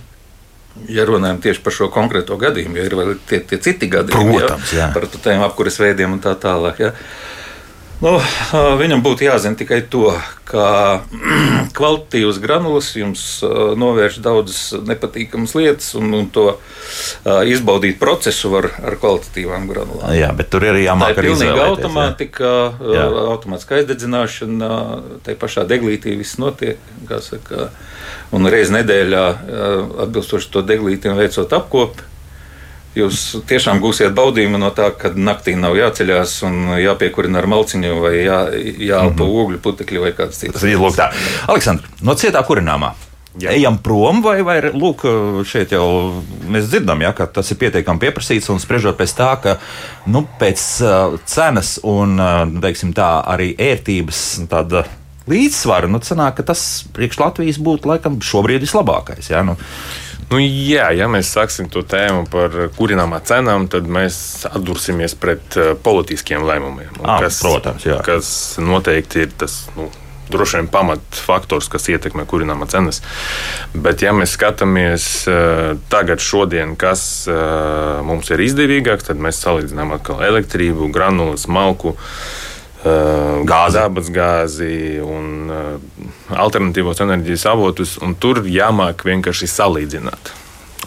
Ja 0.88 1.04
runājam 1.04 1.42
tieši 1.44 1.60
par 1.66 1.74
šo 1.76 1.90
konkrēto 1.92 2.38
gadījumu, 2.40 2.78
jo 2.78 2.84
ir 2.88 2.94
vēl 2.96 3.16
tie, 3.28 3.42
tie 3.44 3.58
citi 3.60 3.90
gadījumi, 3.92 4.38
Protams, 4.38 4.74
jā. 4.74 4.88
par 4.94 5.08
tādiem 5.12 5.44
apkuras 5.44 5.80
veidiem 5.82 6.14
un 6.16 6.22
tā 6.24 6.32
tālāk. 6.40 6.80
Ja. 6.80 6.92
Nu, 8.02 8.16
viņam 8.82 9.04
būtu 9.06 9.28
jāzina 9.28 9.58
tikai 9.58 9.84
to, 9.94 10.10
ka 10.50 11.04
kvalitatīvas 11.78 12.40
granulas 12.42 12.90
jums 12.98 13.24
novērš 13.78 14.18
daudzas 14.26 14.62
nepatīkamas 14.90 15.54
lietas, 15.58 15.92
un, 16.00 16.10
un 16.18 16.26
to 16.34 16.48
izbaudīt 17.46 18.00
procesu 18.02 18.50
var 18.56 18.72
ar 18.82 18.98
kvalitatīvām 19.02 19.70
granulām. 19.70 20.16
Jā, 20.18 20.32
bet 20.38 20.50
tur 20.50 20.66
ir 20.66 20.74
arī 20.74 20.88
jāmāk 20.88 21.22
arī 21.22 21.36
izvēlēties, 21.36 21.68
automātika, 21.70 22.52
Jā. 22.82 23.06
ā, 23.06 23.26
automātiskā 23.36 23.82
aizdedzināšana, 23.84 24.72
tai 25.28 25.38
pašā 25.38 25.68
deglītī 25.70 26.18
viss 26.18 26.42
notiek. 26.42 26.82
kā 27.10 27.22
Saka, 27.22 27.70
un 28.34 28.50
reiz 28.50 28.74
nedēļā, 28.74 29.26
atbilstoši 30.08 30.50
to 30.54 30.66
deglītiem, 30.66 31.14
veicot 31.22 31.54
apkopi. 31.54 32.11
Jūs 32.92 33.20
tiešām 33.48 33.80
gūsiet 33.80 34.12
baudījumu 34.16 34.60
no 34.60 34.68
tā, 34.76 34.90
ka 35.00 35.14
naktī 35.16 35.54
nav 35.56 35.78
jāceļās 35.80 36.34
un 36.44 36.74
jāpiekurina 36.82 37.40
ar 37.40 37.48
malciņu 37.48 37.94
vai 38.04 38.18
jā, 38.18 38.42
jāelpo 38.52 39.24
mm 39.24 39.30
-hmm. 39.30 39.46
ogļu 39.46 39.62
putekļi 39.64 40.04
vai 40.04 40.12
kāds 40.18 40.42
cits. 40.44 40.58
Tas 40.58 40.68
ir 40.68 40.82
lūk 40.82 40.98
tā. 41.00 41.08
Aleksandr, 41.48 41.88
no 42.02 42.16
cietā 42.20 42.44
kurināmā. 42.44 42.92
Jā. 43.40 43.54
Ejam 43.56 43.78
prom, 43.80 44.20
vai, 44.20 44.42
vai 44.44 44.58
lūk, 44.60 45.06
šeit 45.48 45.72
jau 45.72 46.20
mēs 46.52 46.68
dzirdam, 46.68 47.00
ja, 47.00 47.14
ka 47.16 47.30
tas 47.32 47.48
ir 47.54 47.58
pietiekami 47.62 48.00
pieprasīts. 48.04 48.50
Un 48.52 48.60
spriežot 48.60 48.98
pēc 49.00 49.14
tā, 49.16 49.30
ka 49.40 49.54
nu, 50.12 50.26
pēc 50.40 50.64
uh, 50.84 51.16
cenas 51.26 51.78
un 51.88 52.20
uh, 52.20 52.44
teiksim, 52.62 52.92
tā, 52.92 53.22
arī 53.24 53.54
ērtības 53.56 54.20
tāda 54.52 54.84
līdzsvara, 55.32 55.88
nu, 55.88 56.02
ka 56.02 56.44
tas 56.44 56.84
priekš 56.92 57.22
Latvijas 57.22 57.62
būtu 57.64 57.88
laikam 57.88 58.20
šobrīd 58.20 58.66
vislabākais. 58.66 59.32
Ja, 59.32 59.46
nu, 59.48 59.56
Nu, 60.32 60.40
jā, 60.40 60.86
ja 60.96 61.10
mēs 61.12 61.34
sāksim 61.36 61.68
to 61.72 61.84
tēmu 61.84 62.24
par 62.32 62.54
kurināmā 62.78 63.20
cenām, 63.28 63.68
tad 63.72 63.90
mēs 63.92 64.46
atdursimies 64.48 65.18
pret 65.20 65.58
uh, 65.60 65.74
politiskiem 65.84 66.46
lēmumiem. 66.48 66.94
un 67.02 67.10
Ā, 67.12 67.18
protams, 67.42 67.88
jā. 67.88 68.00
kas 68.06 68.32
noteikti 68.62 69.28
ir 69.28 69.36
tas. 69.44 69.66
Nu, 69.76 69.92
Droši 70.32 70.62
vien 70.62 70.68
pamatfaktors, 70.72 71.66
kas 71.68 71.90
ietekmē 71.92 72.24
kurināmā 72.30 72.64
cenas. 72.72 73.02
Bet, 73.76 74.00
ja 74.00 74.14
mēs 74.16 74.38
skatāmies 74.38 75.08
uh, 75.28 75.74
tagad, 75.92 76.24
šodien, 76.24 76.78
kas 76.80 77.02
uh, 77.28 78.00
mums 78.08 78.32
ir 78.32 78.40
izdevīgāk, 78.46 79.04
tad 79.04 79.20
mēs 79.20 79.42
salīdzinām 79.44 79.92
atkal 79.98 80.24
elektrību, 80.24 80.88
granulas, 80.96 81.50
malku, 81.52 81.98
uh, 81.98 82.48
Gāzi. 82.84 83.78
dabasgāzi 83.78 84.76
un 85.06 85.52
alternatīvos 86.34 87.02
enerģijas 87.06 87.46
avotus, 87.52 87.98
un 88.02 88.16
tur 88.18 88.42
jāmāk 88.50 89.06
vienkārši 89.06 89.50
salīdzināt. 89.52 90.32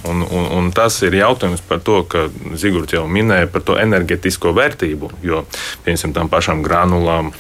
Un, 0.05 0.21
un, 0.21 0.49
un 0.59 0.71
tas 0.75 0.97
ir 1.07 1.17
jautājums 1.17 1.63
par 1.65 1.81
to, 1.81 2.03
ka 2.05 2.27
Zigorts 2.61 2.93
jau 2.93 3.07
minēja 3.09 3.49
par 3.53 3.63
to 3.65 3.79
enerģetisko 3.81 4.53
vērtību. 4.57 5.11
Jo, 5.25 5.45
piemēram, 5.87 6.13
tam 6.17 6.29
pašām 6.33 6.61
granulām, 6.67 7.31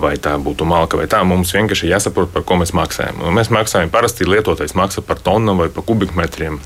vai 0.00 0.14
tā 0.22 0.36
būtu 0.40 0.68
malka, 0.68 1.00
vai 1.00 1.08
tā, 1.10 1.24
mums 1.26 1.52
vienkārši 1.56 1.90
jāsaprot, 1.90 2.30
par 2.32 2.44
ko 2.46 2.60
mēs 2.60 2.72
maksājam. 2.76 3.24
Un 3.26 3.34
mēs 3.36 3.50
maksājam 3.50 3.90
parasti 3.92 4.28
lietotājs 4.28 4.76
maksā 4.78 5.02
par 5.02 5.18
tonnām 5.24 5.64
vai 5.64 5.68
par 5.72 5.84
kubikmetriem. 5.88 6.60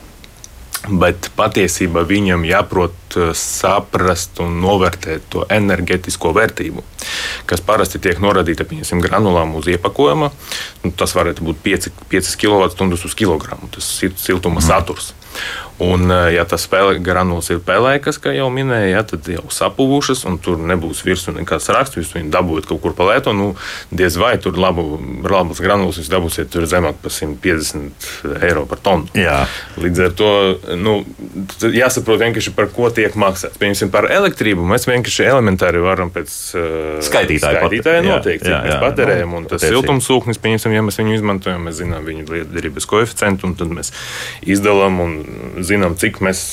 Bet 1.00 1.30
patiesībā 1.38 2.04
viņam 2.04 2.44
jāprot 2.44 2.92
eh, 3.20 3.32
saprast 3.38 4.40
un 4.44 4.58
novērtēt 4.62 5.28
to 5.32 5.46
enerģetisko 5.52 6.34
vērtību. 6.36 6.84
kas 7.46 7.60
parasti 7.60 7.98
tiek 8.00 8.20
noradīta 8.22 8.64
pieņemsim, 8.64 9.02
granulām 9.04 9.54
uz 9.58 9.68
iepakojuma. 9.68 10.30
Nu, 10.84 10.92
tas 10.96 11.12
varētu 11.16 11.44
būt 11.44 11.60
5, 11.64 11.90
5 12.08 12.36
kWh 12.40 13.04
uz 13.04 13.14
kilogramu. 13.14 13.68
Tas 13.74 13.90
ir 14.02 14.16
siltuma 14.16 14.60
mm. 14.60 14.66
saturs. 14.66 15.12
Un, 15.78 16.10
eh, 16.10 16.34
ja 16.34 16.44
tas 16.46 16.68
granulas 17.02 17.48
ir 17.50 17.58
pelēkas, 17.58 18.20
kā 18.22 18.30
jau 18.30 18.46
minēju, 18.54 18.90
ja, 18.92 19.02
tad 19.02 19.26
jau 19.26 19.42
sapuvušas, 19.50 20.22
un 20.30 20.38
tur 20.38 20.60
nebūs 20.62 21.02
virsū 21.02 21.34
nekāds 21.34 21.66
raksts. 21.74 21.98
Jūs 21.98 22.12
viņu 22.14 22.30
dabūjat 22.30 22.68
kaut 22.70 22.80
kur 22.84 22.94
pa 22.94 23.08
lietu. 23.10 23.34
Nu, 23.34 23.56
diez 23.90 24.14
vai 24.16 24.36
tur 24.38 24.54
labu, 24.54 25.00
labas 25.26 25.58
granulas 25.58 25.98
jūs 25.98 26.12
dabūsiet 26.12 26.52
tur 26.54 26.68
zemāk 26.70 27.00
par 27.02 27.10
150 27.10 28.38
eiro 28.46 28.66
par 28.70 28.78
tonu. 28.78 29.10
Jā. 29.18 29.48
Līdz 29.82 30.04
ar 30.06 30.14
to 30.14 30.30
nu, 30.78 31.00
jāsaprot 31.58 32.22
vienkārši 32.22 32.54
par 32.54 32.70
ko 32.70 32.92
tiek 33.04 33.16
maksāts. 33.20 33.60
Piemēram, 33.60 33.92
par 33.92 34.08
elektrību 34.12 34.64
mēs 34.68 34.88
vienkārši 34.88 35.28
elementāri 35.28 35.82
varam 35.84 36.10
pēc 36.14 36.34
uh, 36.56 36.66
skaitītāja, 37.04 37.62
skaitītāja 37.62 38.04
noteikt, 38.06 38.46
cik 38.46 38.66
mēs 38.66 38.80
patērējam. 38.82 39.36
Un 39.38 39.48
tas 39.50 39.64
siltumsūknis, 39.64 40.40
piemēram, 40.42 40.76
ja 40.78 40.84
mēs 40.88 41.00
viņu 41.00 41.16
izmantojam, 41.18 41.66
mēs 41.68 41.80
zinām 41.82 42.06
viņu 42.08 42.28
lietderības 42.32 42.88
koeficientu, 42.90 43.50
un 43.50 43.58
tad 43.60 43.74
mēs 43.74 43.92
izdalām 44.48 45.00
un 45.04 45.18
zinām, 45.66 45.98
cik 46.00 46.22
mēs 46.24 46.44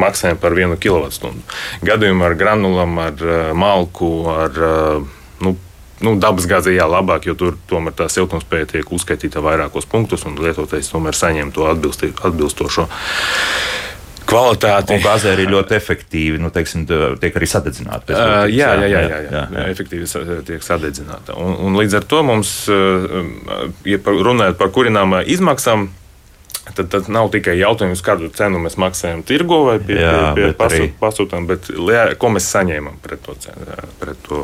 maksājam 0.00 0.40
par 0.42 0.56
vienu 0.56 0.78
kilovatstundu. 0.80 1.44
Gadījumā 1.86 2.30
ar 2.30 2.38
granulām, 2.38 2.98
ar 3.02 3.22
uh, 3.22 3.52
malku, 3.58 4.10
ar 4.30 4.58
uh, 4.58 5.14
nu, 5.44 5.54
nu, 6.04 6.16
dabas 6.22 6.48
gāzi 6.50 6.76
jā, 6.78 6.88
labāk, 6.90 7.28
jo 7.30 7.36
tur 7.38 7.58
tomēr 7.70 7.96
tā 7.98 8.08
siltumspēja 8.12 8.74
tiek 8.76 8.94
uzskaitīta 8.94 9.42
vairākos 9.44 9.88
punktus, 9.90 10.26
un 10.28 10.38
lietotājs 10.40 10.92
tomēr 10.94 11.18
saņem 11.18 11.54
to 11.54 11.70
atbilstošo. 11.70 12.88
Kvalitāti. 14.28 14.96
Un 14.96 15.02
gāze 15.04 15.32
arī 15.32 15.46
ļoti 15.50 15.76
efektīvi, 15.76 16.38
nu, 16.42 16.50
teiksim, 16.54 16.86
tiek 17.20 17.36
arī 17.38 17.48
sadedzināta. 17.50 18.14
Uh, 18.14 18.46
jā, 18.50 18.70
jā, 18.80 18.88
jā, 18.88 18.88
jā, 18.88 19.02
jā, 19.04 19.18
jā, 19.26 19.42
jā. 19.56 19.66
efektīvi 19.74 20.08
tiek 20.48 20.64
sadedzināta. 20.64 21.36
Un, 21.40 21.58
un 21.66 21.78
līdz 21.80 22.00
ar 22.00 22.08
to 22.08 22.22
mums, 22.26 22.54
ja 22.68 24.00
runājot 24.04 24.58
par 24.60 24.72
kurināmā 24.74 25.24
izmaksām, 25.34 25.88
Tad, 26.64 26.88
tad 26.88 27.08
nav 27.12 27.28
tikai 27.34 27.58
jautājums, 27.58 28.00
kādu 28.04 28.30
cenu 28.32 28.58
mēs 28.62 28.78
maksājam 28.80 29.20
tirgo 29.26 29.60
vai 29.66 29.76
pie, 29.84 29.98
jā, 30.00 30.14
pie, 30.36 30.46
pie 30.48 30.56
pasūt, 30.56 30.94
pasūtām, 31.00 31.44
bet 31.50 31.68
jā, 31.68 32.06
ko 32.16 32.30
mēs 32.32 32.48
saņēmām 32.54 32.96
pret 33.04 33.20
to, 33.26 33.34
cenu, 33.42 33.66
pret 34.00 34.22
to 34.24 34.40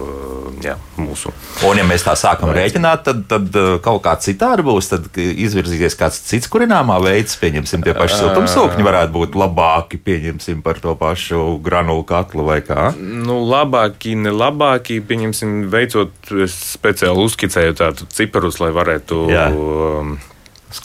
jā, 0.61 0.77
mūsu. 1.01 1.33
Un, 1.67 1.81
ja 1.81 1.87
mēs 1.89 2.05
tā 2.05 2.15
sākam 2.21 2.53
veids. 2.53 2.75
rēķināt, 2.75 3.07
tad, 3.09 3.25
tad 3.31 3.57
uh, 3.57 3.71
kaut 3.83 4.03
kā 4.05 4.15
citādi 4.21 4.67
būs. 4.67 4.91
Tad 4.93 5.09
izvirzīsies 5.17 5.97
kāds 5.99 6.21
cits 6.29 6.51
kurināmā 6.53 6.99
veids, 7.03 7.39
pieņemsim, 7.41 7.85
tie 7.87 7.97
paši 7.97 8.21
siltumsūkņi 8.21 8.87
varētu 8.87 9.15
būt 9.17 9.39
labāki, 9.41 10.01
pieņemsim 10.05 10.61
par 10.67 10.81
to 10.83 10.95
pašu 11.01 11.57
granulu 11.65 12.05
katlu 12.09 12.45
vai 12.51 12.61
kā. 12.67 12.91
Nu, 13.01 13.41
labāki, 13.49 14.17
ne 14.19 14.35
labāki, 14.35 15.01
pieņemsim, 15.07 15.63
veicot 15.73 16.35
speciāli 16.53 17.25
uzskicēju 17.25 17.79
tādu 17.81 18.11
ciparus, 18.13 18.61
lai 18.61 18.75
varētu. 18.77 19.25
Jā. 19.33 19.49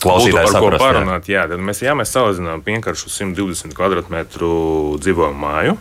Klausītājs 0.02 0.56
ko 0.58 0.72
parunāt. 0.80 1.30
Jā. 1.30 1.44
Jā, 1.44 1.50
tad 1.52 1.62
mēs, 1.62 1.82
ja 1.86 1.94
mēs 1.98 2.14
salīdzinām 2.16 2.64
vienkāršu 2.66 3.12
120 3.14 3.76
km2 3.78 4.50
dzīvojumu 5.04 5.46
māju, 5.46 5.78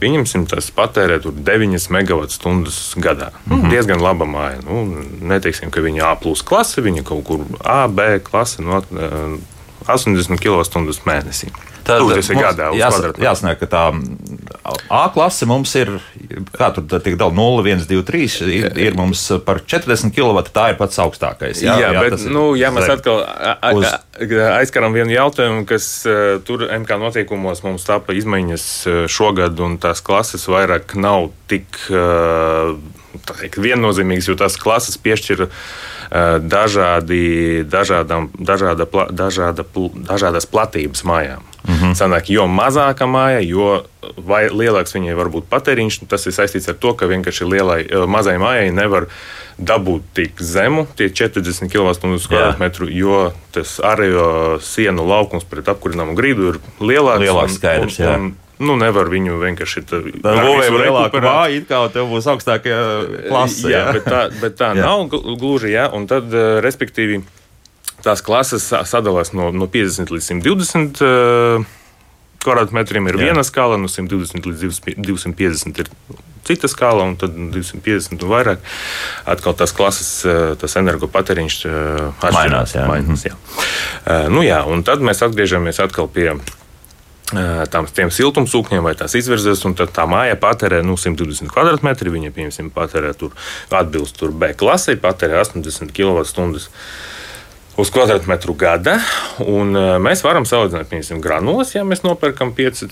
Pieņemsim, 0.00 0.46
tas 0.48 0.70
patērē 0.72 1.18
9 1.20 1.90
MWh 1.92 2.70
gadā. 2.96 3.28
Mm 3.44 3.56
-hmm. 3.56 3.70
Diezgan 3.70 4.00
laba 4.00 4.24
māja. 4.24 4.62
Nu, 4.64 5.04
neteiksim, 5.20 5.70
ka 5.70 5.80
viņa 5.84 6.06
A 6.10 6.16
klase, 6.44 6.80
viņa 6.80 7.02
kaut 7.04 7.24
kur 7.24 7.44
A, 7.60 7.86
B 7.88 8.18
klase, 8.24 8.62
no 8.62 8.80
80 9.96 10.40
kWh 10.40 11.04
mēnesī. 11.08 11.50
Tad 11.84 12.04
tas 12.10 12.28
ir 12.30 12.38
gadā. 12.38 12.70
Jās, 12.76 12.98
jāsaka, 13.18 13.56
ka 13.62 13.68
tā 13.70 13.84
A 14.90 15.08
klase 15.14 15.46
mums 15.48 15.72
ir, 15.78 15.88
kā 16.54 16.68
tur 16.74 16.84
tiek 17.02 17.16
daudz, 17.18 17.34
0, 17.34 17.62
1, 17.64 17.86
2, 17.88 18.02
3, 18.06 18.36
ir, 18.52 18.66
ir 18.78 18.98
mums 18.98 19.22
par 19.46 19.62
40 19.64 20.12
kW. 20.14 20.44
Tā 20.52 20.70
ir 20.72 20.78
pats 20.78 21.00
augstākais. 21.02 21.62
Jā, 21.64 21.78
jā, 21.80 21.90
jā 21.96 22.04
bet, 22.04 22.26
nu, 22.30 22.44
ja 22.58 22.70
mēs 22.74 22.90
atkal 22.92 23.22
uz... 23.78 23.88
aizskaram 24.60 24.94
vienu 24.94 25.14
jautājumu, 25.14 25.64
kas 25.70 25.88
uh, 26.08 26.36
tur 26.46 26.66
MK 26.68 27.00
noteikumos 27.02 27.64
mums 27.66 27.86
tāpa 27.88 28.14
izmaiņas 28.18 28.66
šogad, 29.10 29.58
un 29.64 29.78
tās 29.82 30.04
klases 30.04 30.46
vairāk 30.50 30.94
nav 31.00 31.30
tik 31.50 31.80
uh, 31.88 32.76
teikt, 33.28 33.60
viennozīmīgas, 33.62 34.28
jo 34.30 34.38
tās 34.40 34.58
klases 34.60 34.98
piešķir 35.00 35.46
dažādi, 36.50 37.20
dažādām, 37.70 38.30
dažāda, 38.34 38.86
dažāda, 39.14 39.66
dažādas 40.10 40.48
platības 40.50 41.04
mājām. 41.06 41.46
Mm 41.68 41.74
-hmm. 41.74 41.94
Sanāk, 41.94 42.30
jo 42.32 42.46
mazāka 42.46 43.06
māja, 43.06 43.40
jo 43.40 43.84
lielāks 44.50 44.94
viņai 44.94 45.14
var 45.16 45.28
būt 45.28 45.44
patēriņš. 45.50 46.00
Tas 46.08 46.26
ir 46.26 46.32
saistīts 46.32 46.68
ar 46.68 46.74
to, 46.74 46.94
ka 46.94 47.06
vienkārši 47.06 47.44
lielai, 47.44 47.80
eh, 47.84 48.06
mazai 48.06 48.38
mājai 48.38 48.72
nevar 48.72 49.06
dabūt 49.58 50.02
tik 50.14 50.32
zemu, 50.40 50.86
tie 50.96 51.08
40 51.08 51.68
km2, 51.68 52.88
jo 52.90 53.32
tas 53.52 53.80
ārējo 53.80 54.60
sienu 54.60 55.06
laukums 55.06 55.44
pret 55.44 55.68
apkurināmu 55.68 56.14
grīdu 56.14 56.48
ir 56.48 56.60
lielāks. 56.80 57.20
Lielāks 57.20 57.54
skaidrs, 57.54 57.98
un, 57.98 58.06
un, 58.06 58.36
Nu, 58.60 58.76
nevar 58.76 59.08
viņu 59.08 59.38
vienkārši 59.40 59.82
tādu 59.88 60.12
lielāku 60.20 61.22
māju, 61.24 61.64
kā 61.68 61.82
tev 61.94 62.10
būs 62.12 62.28
augstākā 62.28 62.80
klase. 63.26 63.70
Jā, 63.72 63.86
jā, 63.86 63.92
bet 63.96 64.08
tā, 64.08 64.22
bet 64.42 64.56
tā 64.60 64.72
jā. 64.76 64.84
nav 64.84 65.06
gluži. 65.10 65.72
Jā, 65.72 65.88
un 65.96 66.04
tad, 66.10 66.28
eh, 66.28 66.58
respektīvi, 66.64 67.22
Tās 68.04 68.22
klases 68.24 68.64
sadalās 68.88 69.34
no, 69.36 69.50
no 69.52 69.68
50 69.68 70.12
līdz 70.14 70.30
120 70.32 71.02
uh, 71.04 71.68
kvadrātmetriem. 72.40 73.10
Ir 73.10 73.18
Jā. 73.18 73.28
viena 73.28 73.44
skala, 73.44 73.76
no 73.80 73.90
120 73.92 74.48
līdz 74.48 74.80
250 74.96 75.82
ir 75.82 75.90
cita 76.48 76.70
skala, 76.72 77.04
un 77.04 77.18
tad 77.20 77.36
250 77.36 78.16
un 78.16 78.32
vairāk. 78.32 78.64
Atkal 79.28 79.56
tās 79.58 79.74
klases, 79.76 80.12
uh, 80.24 80.54
tas 80.60 80.78
energopatēriņš 80.80 81.58
mainās. 82.24 82.76
Jā. 82.78 82.86
mainās 82.88 83.26
jā. 83.28 83.36
Uh, 83.36 84.30
nu, 84.32 84.44
jā, 84.46 84.62
un 84.64 84.86
tad 84.86 85.04
mēs 85.04 85.20
atgriežamies 85.26 85.82
atkal 85.84 86.08
pie 86.08 86.32
tām 87.70 87.86
siltumsūkņiem 87.90 88.84
vai 88.84 88.96
tās 88.98 89.14
izvirzes, 89.18 89.62
un 89.68 89.76
tā 89.78 90.06
māja 90.10 90.38
patērē 90.40 90.82
nu, 90.86 90.96
120 90.98 91.52
km2. 91.52 92.14
Viņa, 92.16 92.34
piemēram, 92.34 92.72
patērē 92.74 93.14
tur 93.18 93.36
atbilst 93.70 94.18
tur 94.18 94.34
B 94.34 94.52
klasē, 94.58 94.96
patērē 95.00 95.40
80 95.44 95.94
kWh 95.94 96.68
uz 97.80 97.90
kvadrātmetru 97.94 98.54
gada. 98.58 98.98
Mēs 99.40 100.24
varam 100.26 100.46
salīdzināt, 100.48 100.90
piemēram, 100.90 101.22
granulas, 101.24 101.74
ja 101.76 101.84
mēs 101.86 102.04
nopērkam 102.04 102.52
5, 102.56 102.84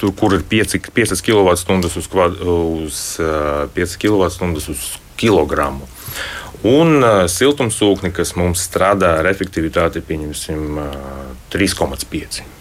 tur, 0.00 0.14
kur 0.18 0.36
ir 0.36 0.44
5, 0.50 0.78
5 0.94 1.22
kWh 1.24 1.54
uz, 1.54 2.08
kvad, 2.10 2.40
uz 2.42 3.02
uh, 3.22 3.64
5 3.76 3.98
kWh 4.04 4.74
uz 4.74 4.88
kilogramu. 5.20 5.88
Un 6.64 7.04
siltumsūkni, 7.28 8.08
kas 8.16 8.32
mums 8.40 8.64
strādā 8.64 9.18
ar 9.20 9.28
efektivitāti, 9.28 10.04
pieņemsim, 10.04 10.66
uh, 10.80 10.92
3,5 11.52 12.53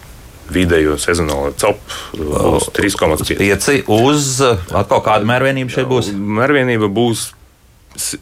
vidējo 0.54 0.98
sezonālo 1.02 1.54
cepu 1.60 2.20
būs 2.20 2.70
3,5. 2.76 3.38
5 3.40 3.94
uz 4.00 4.34
atkal 4.44 5.04
kāda 5.06 5.28
mērvienība 5.30 5.74
šeit 5.74 5.90
būs? 5.90 6.12
Mērvienība 6.14 6.90
būs 6.94 7.32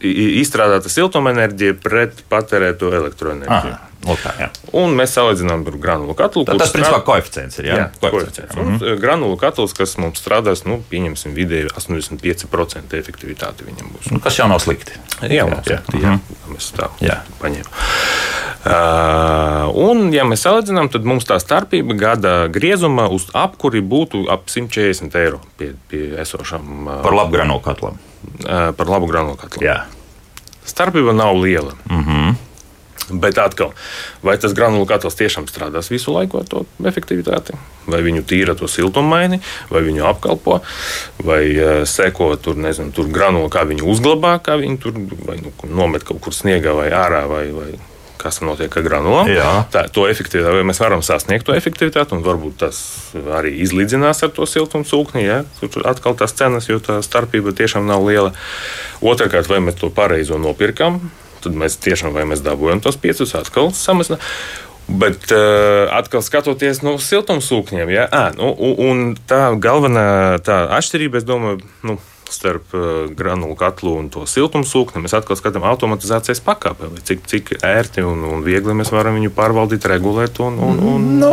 izstrādāta 0.02 0.92
siltumenerģija 0.92 1.78
pret 1.82 2.22
patērēto 2.32 2.92
elektroenerģiju. 2.98 3.72
Aha. 3.72 3.88
Lokā, 4.02 4.32
jā. 4.34 4.48
un 4.74 4.96
mēs 4.98 5.12
salīdzinām 5.14 5.60
ar 5.70 5.76
granulu 5.78 6.14
katlu. 6.18 6.42
Tad 6.48 6.58
tas, 6.58 6.72
principā, 6.74 6.98
koeficients 7.06 7.60
ir. 7.60 7.68
Jā, 7.68 7.76
jā 7.78 7.84
koeficients. 8.00 8.56
Mm 8.56 8.72
-hmm. 8.72 8.98
Granulu 8.98 9.36
katls, 9.38 9.74
kas 9.78 9.94
mums 9.96 10.18
strādās, 10.18 10.64
nu, 10.66 10.80
pieņemsim, 10.90 11.34
vidēji 11.34 11.70
85% 11.70 12.98
efektivitāte 12.98 13.62
viņam 13.62 13.94
būs. 13.94 14.10
Nu, 14.10 14.20
kas 14.20 14.38
jau 14.38 14.48
nav 14.48 14.58
slikti. 14.58 14.98
Jā, 15.22 15.46
nav 15.46 15.62
slikti. 15.62 15.96
Jā. 15.96 16.02
Jā. 16.02 16.18
Mhm. 16.18 16.54
Mēs 16.54 16.72
tā 16.74 16.90
jā. 17.00 17.20
paņēmām. 17.40 17.72
Uh, 18.62 19.90
un, 19.90 20.12
ja 20.12 20.24
mēs 20.24 20.42
salīdzinām, 20.46 20.90
tad 20.90 21.04
mums 21.04 21.24
tā 21.24 21.38
starpība 21.38 21.94
gada 21.94 22.48
griezuma 22.48 23.08
uz 23.08 23.26
apkuri 23.34 23.80
būtu 23.80 24.30
ap 24.30 24.46
140 24.46 25.14
eiro 25.14 25.40
pie, 25.58 25.74
pie 25.88 26.14
esošām. 26.18 26.86
Uh, 26.86 27.02
Par 27.02 27.14
labu 27.14 27.32
granulu 27.32 27.60
katlam 27.60 27.98
par 28.76 28.88
labu 28.88 29.10
granulu 29.10 29.36
katlu. 29.40 29.64
Jā. 29.66 29.82
Starpība 30.66 31.14
nav 31.16 31.36
liela. 31.42 31.74
Mm 31.90 32.04
-hmm. 32.04 32.34
Bet 33.10 33.38
atkal, 33.38 33.72
vai 34.22 34.38
tas 34.38 34.54
granulu 34.54 34.86
katls 34.86 35.16
tiešām 35.18 35.46
strādās 35.50 35.90
visu 35.90 36.14
laiku 36.14 36.38
ar 36.38 36.44
to 36.48 36.64
efektivitāti? 36.86 37.56
Vai 37.86 38.00
viņu 38.02 38.22
tīra 38.22 38.54
to 38.58 38.68
siltumaini, 38.70 39.40
vai 39.70 39.82
viņu 39.82 40.06
apkalpo, 40.06 40.60
vai 41.24 41.42
uh, 41.56 41.82
seko 41.88 42.36
tur, 42.36 42.56
nezinu, 42.56 42.92
tur 42.92 43.10
granulu, 43.12 43.50
kā 43.50 43.66
viņu 43.68 43.88
uzglabā, 43.90 44.38
kā 44.38 44.56
viņu 44.56 44.78
tur 44.78 44.92
vai, 45.26 45.40
nu, 45.42 45.52
nomet 45.68 46.04
kaut 46.04 46.20
kur 46.20 46.32
sniegā 46.32 46.76
vai 46.78 46.90
ārā, 46.94 47.26
vai, 47.28 47.50
vai 47.50 47.72
kas 48.22 48.40
notiek 48.44 48.72
ar 48.78 48.84
granulām. 48.86 49.30
Tā, 49.74 49.84
to 49.92 50.06
efektivitāti, 50.10 50.54
vai 50.60 50.66
mēs 50.68 50.80
varam 50.82 51.02
sasniegt 51.04 51.46
to 51.48 51.56
efektivitāti, 51.56 52.14
un 52.16 52.24
varbūt 52.26 52.60
tas 52.62 52.78
arī 53.38 53.54
izlīdzinās 53.64 54.22
ar 54.26 54.32
to 54.36 54.46
siltumsūkni. 54.48 55.24
Ja? 55.26 55.42
Tur 55.60 55.86
atkal 55.90 56.16
tās 56.18 56.36
cenas, 56.38 56.70
jo 56.70 56.78
tā 56.82 57.00
starpība 57.04 57.54
tiešām 57.58 57.86
nav 57.88 58.06
liela. 58.06 58.32
Otrakārt, 59.02 59.50
vai 59.50 59.62
mēs 59.64 59.80
to 59.80 59.90
pareizo 59.94 60.38
nopirkam, 60.40 61.00
tad 61.42 61.58
mēs 61.58 61.80
tiešām 61.82 62.14
vai 62.14 62.26
mēs 62.30 62.44
dabūjam 62.44 62.82
tos 62.84 63.00
piecus 63.00 63.34
atkal 63.38 63.72
samazināt. 63.76 64.22
Bet 64.92 65.30
uh, 65.30 65.86
atkal 65.94 66.24
skatoties 66.26 66.82
no 66.82 66.96
siltumsūkņiem, 67.00 67.92
ja? 67.94 68.08
à, 68.10 68.24
nu, 68.34 68.50
un 68.82 69.12
tā 69.30 69.52
galvenā 69.62 70.40
tā 70.44 70.64
atšķirība, 70.78 71.20
es 71.22 71.26
domāju, 71.28 71.62
nu, 71.86 71.96
starp 72.34 72.74
uh, 72.76 72.88
granulu 73.16 73.54
katlu 73.58 73.94
un 74.00 74.08
to 74.12 74.24
siltumsūkni, 74.28 75.02
mēs 75.04 75.14
atkal 75.16 75.38
skatām 75.38 75.64
automatizācijas 75.68 76.42
pakāpē, 76.44 76.90
cik, 77.08 77.24
cik 77.30 77.52
ērti 77.66 78.04
un, 78.06 78.24
un 78.28 78.44
viegli 78.46 78.76
mēs 78.76 78.92
varam 78.94 79.18
viņu 79.18 79.32
pārvaldīt, 79.36 79.86
regulēt 79.92 80.40
un, 80.44 80.58
un, 80.62 80.82
un. 80.92 81.08
Nu. 81.22 81.32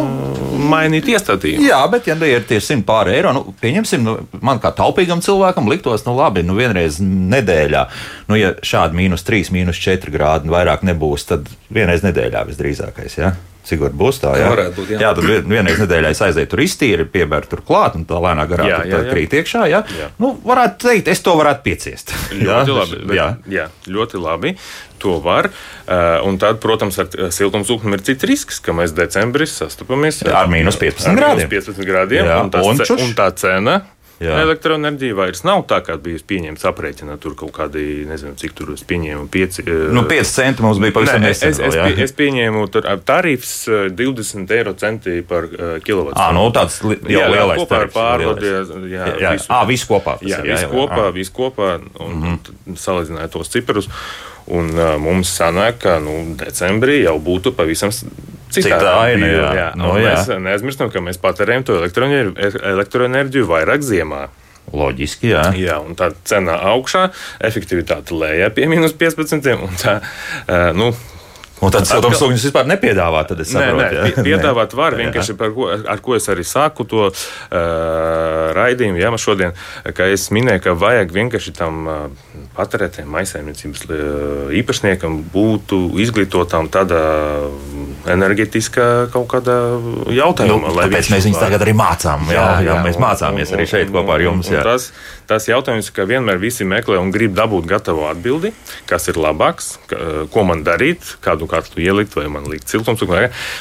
mainīt 0.69 1.09
iestatījumu. 1.09 1.67
Jā, 1.69 1.81
bet, 1.91 2.09
ja 2.09 2.17
nu 2.19 2.27
ir 2.29 2.45
tie 2.49 2.59
100 2.63 2.85
pāri 2.87 3.15
eiro, 3.17 3.33
nu, 3.35 3.55
pieņemsim, 3.61 4.05
nu, 4.05 4.15
man 4.45 4.61
kā 4.63 4.73
taupīgam 4.75 5.23
cilvēkam 5.25 5.69
liktos, 5.71 6.05
nu 6.07 6.15
labi, 6.17 6.43
nu 6.45 6.57
vienreiz 6.59 6.99
nedēļā, 7.03 7.85
nu 8.29 8.39
ja 8.39 8.53
šādi 8.65 8.99
mīnus 8.99 9.25
3, 9.27 9.53
mīnus 9.55 9.79
4 9.83 10.13
grādi 10.13 10.51
vairāk 10.51 10.85
nebūs, 10.87 11.29
tad 11.31 11.47
vienreiz 11.73 12.05
nedēļā 12.05 12.45
visdrīzākais. 12.51 13.19
Ja? 13.21 13.33
Sigur 13.69 13.93
būs 13.93 14.21
tā, 14.23 14.33
jā. 14.39 14.49
Varētu 14.49 14.75
būt, 14.79 14.91
jā. 14.95 14.99
jā, 15.03 15.09
tad 15.17 15.45
vienreiz 15.45 15.81
nedēļā 15.83 16.13
es 16.15 16.21
aizēju 16.25 16.49
tur 16.49 16.63
iztīri, 16.63 17.05
piebēru 17.13 17.51
tur 17.51 17.61
klāt 17.67 17.97
un 17.99 18.05
tā 18.09 18.17
lēnā 18.23 18.47
garā 18.49 18.65
jā, 18.65 18.79
jā, 18.89 19.01
jā. 19.05 19.11
krīt 19.13 19.35
iekšā. 19.39 19.65
Jā. 19.69 19.83
Jā. 19.99 20.07
Nu, 20.21 20.31
varētu 20.45 20.87
teikt, 20.87 21.11
es 21.13 21.21
to 21.25 21.35
varētu 21.37 21.65
pieciest. 21.67 22.15
Ļoti 22.33 22.77
labi. 22.79 23.01
Bet, 23.03 23.17
jā. 23.19 23.27
jā, 23.53 23.67
ļoti 23.89 24.23
labi. 24.23 24.55
To 24.99 25.19
var. 25.23 25.47
Uh, 25.85 26.17
un 26.27 26.35
tad, 26.41 26.57
protams, 26.63 26.97
ar 26.99 27.29
siltumsūkni 27.31 27.95
ir 27.95 28.03
cits 28.09 28.27
risks, 28.27 28.57
ka 28.63 28.75
mēs 28.75 28.91
decembrī 28.97 29.47
sastopamies 29.47 30.25
ar 30.27 30.49
mīnus 30.51 30.75
15 30.81 31.15
grādiem. 31.15 31.47
Mīnus 31.47 31.69
15 31.71 31.87
grādiem 31.87 32.27
jā, 32.27 32.41
un, 32.43 32.51
un, 32.73 32.83
ce, 32.83 32.97
un 32.99 33.15
tā 33.15 33.29
cena 33.39 33.77
Jā. 33.79 33.98
Elektroenerģija 34.19 35.15
vairs 35.15 35.45
nav 35.47 35.63
tā, 35.69 35.79
kā 35.85 35.95
bija 36.01 36.19
pieņemts 36.27 36.65
aprēķinā. 36.67 37.15
Tur 37.23 37.35
kaut 37.39 37.53
kādi, 37.55 38.03
nezinu, 38.09 38.35
cik 38.39 38.55
tur 38.57 38.73
es 38.73 38.83
pieņēmu. 38.87 39.27
5 39.31 39.61
nu, 39.95 40.03
centi 40.27 40.65
mums 40.65 40.81
bija 40.83 40.95
pavisam 40.95 41.23
nesen. 41.23 41.53
Es, 41.53 41.61
es, 41.63 41.77
es, 41.79 42.01
es 42.05 42.15
pieņēmu 42.17 42.65
tarifs 43.07 43.53
20 43.95 44.55
eiro 44.57 44.75
centi 44.79 45.21
par 45.27 45.47
kilovatu. 45.85 46.17
Ah, 46.19 46.33
nu 46.35 46.47
tāds 46.55 46.81
jau 46.83 46.99
jā, 47.13 47.27
lielais 47.31 47.61
kopā 47.63 47.83
ar 47.85 47.93
pārvadu. 47.95 48.49
Jā, 48.89 49.05
jā, 49.07 49.11
jā, 49.23 49.35
visu, 49.37 49.51
à, 49.55 49.61
visu 49.69 49.91
kopā. 49.93 50.17
Jā, 50.25 50.41
jā, 50.43 50.57
visu 50.57 50.73
kopā, 50.73 51.05
visu 51.15 51.35
kopā 51.39 51.69
un 51.79 52.11
mm 52.15 52.25
-hmm. 52.25 52.75
salīdzināju 52.75 53.31
tos 53.37 53.55
ciprus. 53.55 53.89
Un 54.49 54.71
uh, 54.73 54.97
mums 54.97 55.29
sanāk, 55.29 55.77
ka 55.83 55.99
nu, 56.01 56.35
decembrī 56.35 57.03
jau 57.03 57.19
būtu 57.21 57.53
pavisam 57.53 57.91
Cita 58.49 58.79
aina, 59.03 59.29
jā. 59.29 59.49
jā. 59.57 59.69
No, 59.77 59.93
jā. 60.01 60.15
Mēs 60.17 60.31
neaizmirstam, 60.41 60.91
ka 60.93 61.03
mēs 61.05 61.21
patērējam 61.21 61.67
to 61.67 61.79
elektroenerģiju 61.85 63.49
vairāk 63.49 63.85
ziemā. 63.85 64.27
Loģiski, 64.69 65.31
jā. 65.31 65.47
jā 65.57 65.79
tā 65.97 66.11
cena 66.29 66.59
augšā, 66.69 67.07
efektivitāte 67.41 68.13
lejā 68.13 68.51
pie 68.53 68.67
minus 68.69 68.93
15. 68.97 69.47
Un 69.65 69.79
tā, 69.81 69.95
nu, 70.77 70.91
Un 71.59 71.73
tad 71.73 71.87
siltumsūkņus 71.89 72.45
vispār 72.47 72.67
nepiedāvā. 72.69 73.25
Tad 73.27 73.41
es 73.43 73.51
saprotu, 73.51 73.81
nē, 73.83 74.03
nē, 74.15 74.23
piedāvāt 74.23 74.75
var 74.77 74.95
vienkārši 74.99 75.35
par 75.39 75.51
ko, 75.55 75.67
ar 75.75 76.03
ko 76.03 76.15
es 76.15 76.29
arī 76.31 76.45
sāku 76.47 76.85
to 76.87 77.09
uh, 77.09 77.15
raidījumu. 78.55 79.01
Jā, 79.01 79.11
šodien, 79.19 79.55
kā 79.95 80.07
es 80.13 80.29
minēju, 80.35 80.63
ka 80.63 80.75
vajag 80.79 81.11
vienkārši 81.17 81.55
tam 81.57 81.81
uh, 81.83 81.97
patērētājiem, 82.55 83.11
maisaimniecības 83.11 83.85
uh, 83.89 83.99
īpašniekam 84.61 85.19
būtu 85.33 85.81
izglītotām 86.05 86.71
tādā 86.71 87.03
enerģetiskā 88.09 88.87
kaut 89.13 89.27
kādā 89.33 89.57
jautājumā. 90.15 90.71
Nu, 90.71 90.75
tāpēc 90.79 91.11
mēs 91.11 91.27
viņus 91.27 91.43
tagad 91.43 91.65
arī 91.65 91.75
mācām. 91.77 92.29
Jā, 92.31 92.39
jā, 92.39 92.47
jā, 92.63 92.71
jā 92.71 92.77
mēs 92.87 92.99
mācāmies 93.01 93.51
un, 93.51 93.59
arī 93.59 93.67
šeit 93.69 93.91
kopā 93.93 94.15
ar 94.15 94.25
jums. 94.29 94.49
Un, 94.49 94.59
un 94.61 94.69
tas, 94.71 94.89
tas 95.29 95.45
jautājums, 95.49 95.91
ka 95.93 96.07
vienmēr 96.09 96.39
visi 96.41 96.65
meklē 96.67 96.97
un 96.99 97.11
grib 97.13 97.35
dabūt 97.37 97.67
gatavu 97.69 98.07
atbildi, 98.09 98.51
kas 98.89 99.07
ir 99.11 99.19
labāks, 99.21 99.75
ko 100.33 100.45
man 100.47 100.63
darīt, 100.65 101.15
kādu 101.23 101.47
katlu 101.49 101.83
ielikt, 101.85 102.15
vai 102.17 102.25
man 102.33 102.49
likt 102.49 102.71
siltums, 102.71 103.03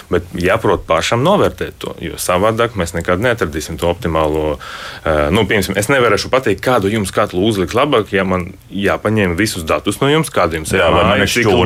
bet 0.08 0.32
jāprot 0.38 0.86
pašam 0.88 1.22
novērtēt 1.26 1.76
to, 1.82 1.94
jo 2.02 2.18
savādāk 2.20 2.76
mēs 2.78 2.94
nekad 2.96 3.20
neatradīsim 3.22 3.78
to 3.80 3.90
optimālo. 3.90 4.56
Nu, 5.04 5.44
piemēram, 5.48 5.76
es 5.80 5.90
nevarēšu 5.92 6.30
pateikt, 6.32 6.62
kādu 6.64 6.90
jums 6.92 7.12
katlu 7.14 7.44
uzlikt 7.48 7.76
labāk, 7.76 8.12
ja 8.16 8.24
man 8.28 8.48
jāpaņem 8.72 9.36
visus 9.38 9.66
datus 9.68 10.00
no 10.02 10.10
jums, 10.10 10.32
kādu 10.32 10.58
jums 10.60 10.72
ir 10.72 10.82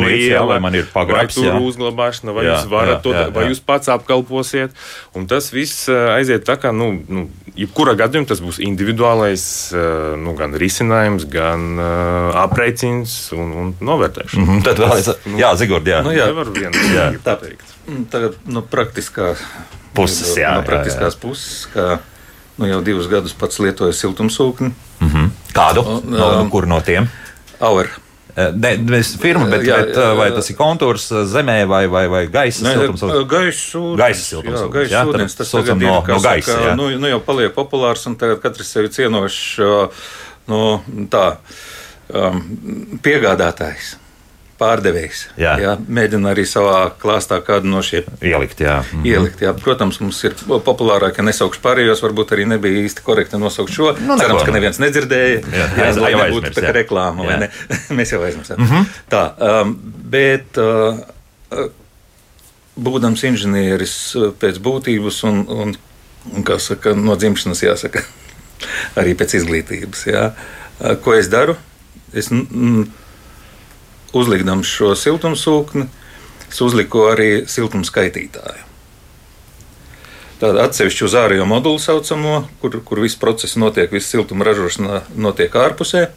liela, 0.03 0.47
vai 0.55 0.59
man 0.67 0.79
ir 0.79 0.89
pagrabs, 0.93 1.39
vai 1.39 1.53
tur 1.53 1.69
uzglabāšana, 1.71 2.35
vai 2.35 2.47
jā, 2.49 2.57
jūs 2.57 2.71
varat 2.73 2.97
jā, 2.97 3.01
to, 3.05 3.15
jā, 3.15 3.25
jā. 3.29 3.35
vai 3.37 3.47
jūs 3.51 3.63
pats 3.65 3.93
apkalposiet. 3.93 4.75
Un 5.19 5.29
tas 5.31 5.53
viss 5.55 5.87
aiziet 5.93 6.47
tā, 6.49 6.59
ka, 6.61 6.75
nu, 6.75 6.93
nu 7.07 7.27
jebkurā 7.59 7.95
gadījumā 7.99 8.31
tas 8.31 8.41
būs 8.43 8.61
individuālais 8.65 9.45
nu, 10.19 10.35
gan 10.39 10.55
risinājums, 10.59 11.27
gan 11.31 11.67
uh, 11.79 12.39
aprēķins 12.45 13.17
un, 13.37 13.53
un 13.63 13.75
novērtēšana. 13.81 14.43
Mm 14.43 14.49
-hmm, 14.51 14.65
tad 14.67 14.83
vēl 14.83 14.97
es, 14.99 15.11
jā, 15.39 15.53
Zigord, 15.57 15.89
jā. 15.89 16.03
Nu, 16.05 16.15
jā, 16.15 16.27
nevar 16.31 16.53
jā. 16.95 17.11
pateikt. 17.25 17.75
Tagad 18.11 18.39
no 18.47 18.61
nu, 18.61 18.67
praktiskā 18.71 19.35
puses, 19.95 20.37
jā. 20.37 20.55
No 20.57 20.67
praktiskās 20.67 21.15
jā, 21.15 21.19
jā. 21.19 21.23
puses, 21.23 21.69
kā 21.75 21.99
nu, 22.57 22.69
jau 22.69 22.81
divus 22.85 23.09
gadus 23.11 23.35
pats 23.35 23.59
lietoju 23.59 23.93
siltumsūkni. 23.93 24.73
Mm 25.01 25.09
-hmm. 25.09 25.31
Kādu? 25.53 25.85
Un, 25.87 26.03
no, 26.11 26.41
um, 26.41 26.51
kur 26.51 26.67
no 26.67 26.81
tiem? 26.81 27.09
Auer. 27.61 27.91
Ne, 28.33 28.71
nevis 28.81 29.11
firma, 29.21 29.45
bet, 29.53 29.67
jā, 29.69 29.77
bet 29.85 29.99
vai 30.17 30.31
tas 30.33 30.47
ir 30.49 30.57
kontūrs 30.57 31.11
zemē 31.29 31.59
vai, 31.69 31.83
vai, 31.93 32.07
vai 32.09 32.23
gaisa 32.33 32.65
siltums? 32.65 33.05
Gaisa 33.29 34.25
siltums. 34.25 34.63
Gaisa 34.73 35.03
ūdens. 35.11 35.37
Tas 35.37 35.53
tagad 35.53 35.77
no, 35.77 35.99
ir, 36.01 36.13
no 36.15 36.21
gaisa. 36.25 36.57
Saka, 36.57 36.77
nu, 36.79 36.89
nu 36.97 37.13
jau 37.13 37.21
paliek 37.27 37.53
populārs 37.53 38.07
un 38.09 38.17
tagad 38.21 38.41
katrs 38.41 38.73
sevi 38.73 38.93
cienošs 38.95 39.43
nu, 40.49 40.63
tā, 41.13 41.27
um, 42.09 42.41
piegādātājs 43.05 43.99
pārdevējs. 44.61 45.23
Jā. 45.41 45.55
Jā, 45.61 45.73
mēģina 45.81 46.33
arī 46.33 46.45
savā 46.49 46.85
klāstā 47.03 47.39
kādu 47.45 47.71
no 47.73 47.83
šiem 47.85 48.09
ielikt. 48.21 48.63
Jā. 48.65 48.81
Mhm. 48.83 49.07
ielikt 49.09 49.45
jā. 49.45 49.53
Protams, 49.59 50.01
mums 50.03 50.21
ir 50.27 50.37
populārāk, 50.49 51.19
ja 51.19 51.27
nesaukšu 51.27 51.63
pārējos, 51.65 52.03
varbūt 52.05 52.35
arī 52.37 52.47
nebija 52.53 52.85
īsti 52.87 53.05
korekti 53.07 53.41
nosaukt 53.41 53.75
šo. 53.75 53.93
Nu, 54.03 54.19
Cerams, 54.21 54.45
ka 54.47 54.55
neviens 54.55 54.81
nedzirdēja. 54.83 55.43
Jā, 55.43 55.69
jā, 55.77 55.89
jā 55.89 55.93
lai 56.01 56.13
nebūtu 56.19 56.55
tā 56.57 56.67
kā 56.67 56.75
reklāma, 56.77 57.29
vai 57.29 57.39
ne? 57.45 57.51
Mēs 57.99 58.15
jau 58.15 58.23
aizmirsām. 58.27 58.63
Mhm. 58.63 58.91
Tā, 59.13 59.27
um, 59.51 59.77
bet. 60.17 60.61
Uh, 60.61 61.69
Būdams 62.73 63.21
inženieris 63.29 63.95
uh, 64.17 64.31
pēc 64.33 64.57
būtības 64.65 65.19
un, 65.29 65.43
un, 65.53 65.75
un 66.33 66.47
saka, 66.57 66.95
no 66.97 67.19
dzimšanas, 67.21 67.61
jāsaka, 67.67 68.01
arī 69.03 69.13
pēc 69.13 69.37
izglītības. 69.37 70.07
Jā. 70.09 70.31
Uh, 70.81 70.95
ko 71.05 71.13
es 71.13 71.29
daru? 71.29 71.59
Es 72.17 72.31
uzlikdams 74.17 74.69
šo 74.69 74.93
siltumsūkni, 74.99 75.87
es 76.51 76.61
uzliku 76.65 77.07
arī 77.11 77.31
siltumskaitītāju. 77.49 78.69
Tāda 80.43 80.65
atsevišķa 80.67 81.05
uz 81.07 81.15
ārējo 81.15 81.45
modulu 81.47 81.79
saucamo, 81.79 82.41
kur, 82.59 82.81
kur 82.83 83.01
viss 83.05 83.19
process 83.19 83.55
notiek, 83.55 83.93
viss 83.95 84.11
siltuma 84.11 84.43
ražošana 84.49 85.05
notiek 85.15 85.55
ārpusē. 85.55 86.09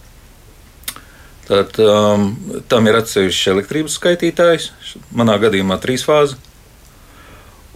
Tad, 1.46 1.78
um, 1.78 2.32
tam 2.66 2.90
ir 2.90 2.98
atsevišķs 2.98 3.52
elektrības 3.52 4.00
skaitītājs, 4.00 4.72
manā 5.14 5.38
gadījumā 5.44 5.78
trīs 5.84 6.08
fāzi. 6.08 6.40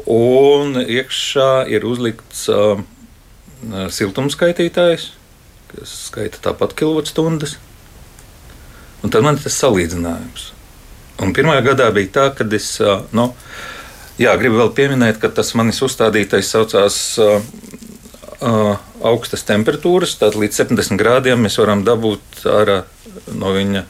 Un 0.09 0.73
iekšā 0.81 1.67
ir 1.69 1.85
uzlikts 1.85 2.47
um, 2.49 2.81
siltumskaitītājs, 3.93 5.11
kas 5.69 5.95
skaita 6.07 6.41
tāpat 6.49 6.73
kilovatstundas. 6.81 7.59
Un 9.03 9.13
tad 9.13 9.23
man 9.23 9.37
ir 9.37 9.43
tas 9.43 9.59
salīdzinājums. 9.61 10.49
Un 11.23 11.35
pirmajā 11.35 11.63
gadā 11.71 11.89
bija 11.95 12.11
tā, 12.15 12.25
ka 12.35 12.47
es 12.55 12.71
nu, 13.15 13.29
jā, 14.19 14.33
gribu 14.39 14.59
vēl 14.61 14.73
pieminēt, 14.75 15.19
ka 15.21 15.31
tas 15.31 15.51
manis 15.59 15.81
uzstādītais 15.83 16.51
saucās 16.51 16.97
uh, 17.23 17.39
uh, 18.39 18.75
augstas 19.03 19.45
temperatūras. 19.47 20.17
Tātad 20.19 20.39
līdz 20.39 20.63
70 20.63 20.99
grādiem 20.99 21.43
mēs 21.43 21.59
varam 21.59 21.83
dabūt 21.87 22.43
ārā 22.47 22.83
no 23.39 23.55
viņa 23.55 23.85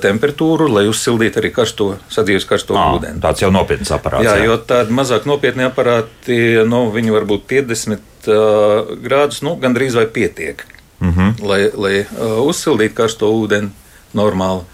temperatūru, 0.00 0.70
lai 0.72 0.86
uzsildītu 0.88 1.42
arī 1.42 1.50
karsto, 1.52 1.90
sadzīves 2.12 2.46
karsto 2.48 2.76
à, 2.80 2.86
ūdeni. 2.96 3.20
Tāds 3.20 3.42
jau 3.44 3.50
nopietns 3.52 3.90
aparāts. 3.92 4.24
Jā, 4.24 4.38
jā. 4.40 4.46
jo 4.48 4.56
tādi 4.64 4.94
mazāk 4.96 5.26
nopietni 5.28 5.66
aparāti, 5.66 6.38
nu, 6.64 6.86
viņi 6.94 7.12
var 7.12 7.26
būt 7.28 7.44
50 7.50 8.30
uh, 8.32 8.94
grādus, 9.04 9.42
nu, 9.44 9.58
gandrīz 9.60 9.98
vai 9.98 10.06
pietiek, 10.08 10.64
mm 11.04 11.12
-hmm. 11.12 11.34
lai, 11.44 11.60
lai 11.76 11.94
uh, 12.00 12.40
uzsildītu 12.48 12.96
karsto 12.96 13.28
ūdeni 13.28 13.83
normāli. 14.16 14.64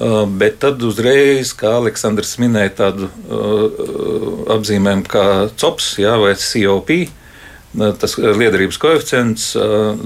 Uh, 0.00 0.24
bet 0.24 0.62
tad 0.62 0.80
uzreiz, 0.80 1.50
kā 1.52 1.74
Aleksandrs 1.76 2.38
minēja, 2.40 2.70
tādu 2.78 3.10
uh, 3.10 4.46
apzīmējumu 4.54 5.04
kā 5.04 5.24
COPS 5.60 5.88
jā, 6.00 6.14
vai 6.22 6.30
COP, 6.40 6.92
uh, 7.04 7.90
tas 8.00 8.16
liederības 8.16 8.78
koeficients, 8.80 9.50
uh, 9.60 10.00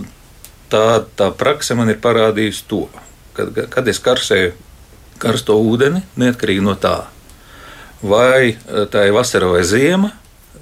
tā, 0.73 0.83
tā 1.15 1.31
prakse 1.39 1.79
man 1.79 1.95
ir 1.95 2.03
parādījusi 2.03 2.67
to, 2.73 2.89
kad, 3.39 3.55
kad 3.71 3.93
es 3.93 4.03
karsēju 4.03 4.51
karsto 5.23 5.61
ūdeni, 5.63 6.03
neatkarīgi 6.19 6.67
no 6.67 6.75
tā, 6.75 6.97
vai 8.03 8.51
uh, 8.51 8.89
tā 8.91 9.07
ir 9.07 9.15
vasara 9.15 9.55
vai 9.55 9.63
ziema, 9.63 10.11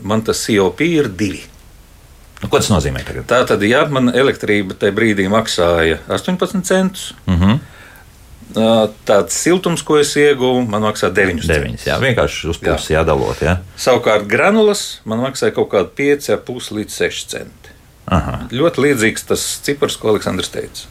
man 0.04 0.28
tas 0.28 0.44
COP 0.44 0.84
ir 0.84 1.08
divi. 1.08 1.40
Nu, 2.42 2.52
ko 2.52 2.60
tas 2.60 2.68
nozīmē? 2.68 3.00
Tagad? 3.08 3.30
Tā 3.32 3.44
tad, 3.48 3.64
ja 3.64 3.86
man 3.88 4.12
elektrība 4.12 4.76
tajā 4.76 4.92
brīdī 4.92 5.24
maksāja 5.32 6.02
18 6.12 6.68
centus, 6.68 7.14
uh 7.24 7.32
mhm. 7.32 7.46
-huh 7.48 7.71
tāds 9.08 9.36
siltums, 9.38 9.82
ko 9.86 9.98
es 10.00 10.12
ieguvu, 10.18 10.62
man 10.68 10.84
maksā 10.86 11.10
9 11.14 11.42
centus. 11.46 11.86
Jā, 11.88 11.98
vienkārši 12.02 12.50
uz 12.52 12.60
pusi 12.62 12.92
jā. 12.94 13.00
jādalot. 13.00 13.40
Jā. 13.44 13.58
Savukārt 13.80 14.26
granulas 14.30 15.00
man 15.08 15.22
maksāja 15.24 15.54
kaut 15.56 15.70
kādi 15.74 16.16
5,5 16.18 16.72
līdz 16.78 16.98
6 17.02 17.28
centi. 17.32 17.76
Aha. 18.12 18.42
Ļoti 18.52 18.82
līdzīgs 18.86 19.28
tas 19.30 19.44
cipars, 19.64 19.96
ko 19.96 20.12
Aleksandrs 20.12 20.50
teica. 20.52 20.88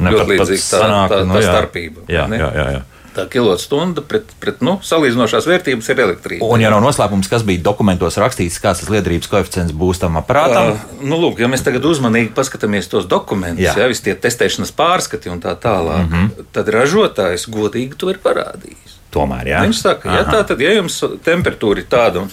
Ne, 0.00 0.12
ļoti 0.12 0.18
pat- 0.18 0.26
pat 0.26 0.32
līdzīgs 0.34 0.66
tā, 0.70 0.80
sanāk, 0.84 1.12
tā, 1.12 1.20
nu 1.26 1.36
tā 1.36 1.42
jā. 1.42 1.52
starpība. 1.54 2.04
Jā, 2.08 2.24
jā, 2.30 2.50
jā, 2.56 2.66
jā. 2.76 2.82
Tā 3.10 3.24
kilotstunda 3.26 4.04
pret, 4.06 4.28
pret 4.38 4.60
nu, 4.62 4.76
salīdzinošās 4.86 5.48
vērtības 5.50 5.88
ir 5.90 6.02
elektrība. 6.04 6.46
Un, 6.46 6.62
ja 6.62 6.70
nav 6.70 6.78
noslēpums, 6.84 7.26
kas 7.30 7.42
bija 7.46 7.62
dokumentos 7.66 8.14
rakstīts, 8.22 8.60
kāds 8.62 8.84
tas 8.84 8.92
liederības 8.92 9.30
koeficients 9.32 9.74
būs 9.74 9.98
tam 10.02 10.18
aparātam, 10.20 10.70
Uh, 10.70 11.02
nu, 11.02 11.16
lūk, 11.18 11.40
ja 11.42 11.48
mēs 11.50 11.64
tagad 11.66 11.84
uzmanīgi 11.88 12.30
paskatāmies 12.36 12.86
tos 12.90 13.08
dokumentus, 13.10 13.64
Jā. 13.64 13.74
ja 13.82 13.88
visi 13.90 14.04
tie 14.06 14.14
testēšanas 14.14 14.70
pārskati 14.76 15.32
un 15.32 15.40
tā 15.42 15.56
tālāk, 15.58 16.04
mm 16.04 16.12
-hmm. 16.12 16.46
tad 16.54 16.68
ražotājs 16.70 17.48
godīgi 17.50 17.98
to 17.98 18.10
ir 18.10 18.20
parādījis. 18.22 18.98
tomēr, 19.10 19.46
jā. 19.46 19.56
Ja? 19.56 19.62
Viņš 19.66 19.80
saka, 19.82 20.08
ja 20.08 20.22
Aha. 20.22 20.32
tā 20.32 20.46
tad, 20.46 20.60
ja 20.60 20.72
jums 20.72 21.00
temperatūra 21.24 21.78
ir 21.78 21.88
tāda 21.90 22.22
un 22.22 22.30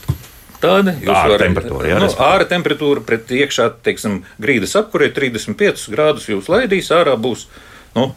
tāda, 0.62 0.94
jūs 1.02 1.16
Āra 1.16 1.30
varat 1.30 1.46
temperatūra, 1.48 1.88
jā, 1.88 2.00
nu, 2.00 2.10
āra 2.20 2.46
temperatūra 2.46 3.02
pret 3.02 3.32
iekšā, 3.32 3.72
teiksim, 3.84 4.24
grīdas 4.38 4.76
apkurē 4.76 5.10
35 5.14 5.90
grādus 5.90 6.30
jūs 6.30 6.50
laidīs, 6.50 6.92
ārā 6.92 7.18
būs 7.18 7.48
nu, 7.96 8.16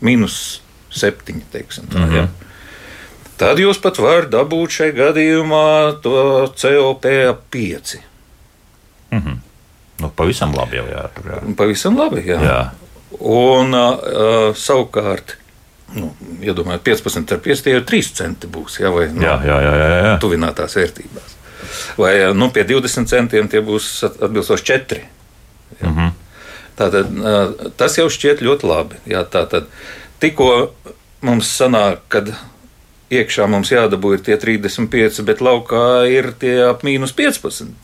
mīnus 0.00 0.60
7, 0.90 1.42
teiksim 1.52 1.84
tā. 1.86 1.98
Mm 1.98 2.10
-hmm. 2.10 2.16
ja? 2.16 2.28
Tad 3.38 3.58
jūs 3.58 3.78
pat 3.82 3.98
varat 3.98 4.30
dabūt 4.30 4.70
šai 4.70 4.92
gadījumā 4.92 6.00
to 6.02 6.52
COP 6.56 7.04
ap 7.28 7.40
5. 7.50 7.98
Nu, 9.98 10.10
pavisam 10.14 10.54
labi 10.54 10.78
jau 10.78 10.86
jā. 10.86 11.08
Tur, 11.14 11.26
jā. 11.32 11.40
Pavisam 11.58 11.98
labi. 11.98 12.22
Jā. 12.28 12.38
jā. 12.42 12.60
Un 13.18 13.74
uh, 13.74 14.54
savukārt, 14.54 15.34
nu, 15.96 16.12
iedomājieties, 16.44 17.02
15 17.02 17.34
ar 17.34 17.42
5 17.42 17.72
jau 17.72 17.82
3 17.90 18.12
centi 18.20 18.50
būs. 18.52 18.78
Jā, 18.82 18.92
vai 18.94 19.08
nu, 19.10 19.24
Jā, 19.24 19.40
jā, 19.42 19.58
jā, 19.64 19.74
jā, 19.82 19.98
jā. 20.06 20.14
tuvinātās 20.22 20.76
vērtībās. 20.78 21.36
Vai 21.98 22.12
nu, 22.34 22.50
pie 22.54 22.64
20 22.68 23.10
centiem 23.10 23.48
tie 23.50 23.62
būs 23.64 23.90
at- 24.06 24.22
atbilstoši 24.28 24.64
4. 24.64 25.02
Mm 25.82 25.96
-hmm. 25.96 26.10
Tātad, 26.78 27.06
tas 27.76 27.98
jau 27.98 28.06
šķiet 28.06 28.38
ļoti 28.40 28.66
labi. 28.66 28.94
Jā, 29.06 29.24
tātad, 29.26 29.66
tikko 30.22 30.52
mums 31.24 31.50
sanāk, 31.58 32.04
kad 32.12 32.32
iekšā 33.10 33.48
mums 33.50 33.72
jādabū 33.72 34.14
ir 34.16 34.24
tie 34.24 34.36
35, 34.40 35.22
bet 35.26 35.42
laukā 35.44 36.06
ir 36.12 36.32
tie 36.40 36.56
ap 36.68 36.84
mīnus 36.86 37.14
15. 37.16 37.74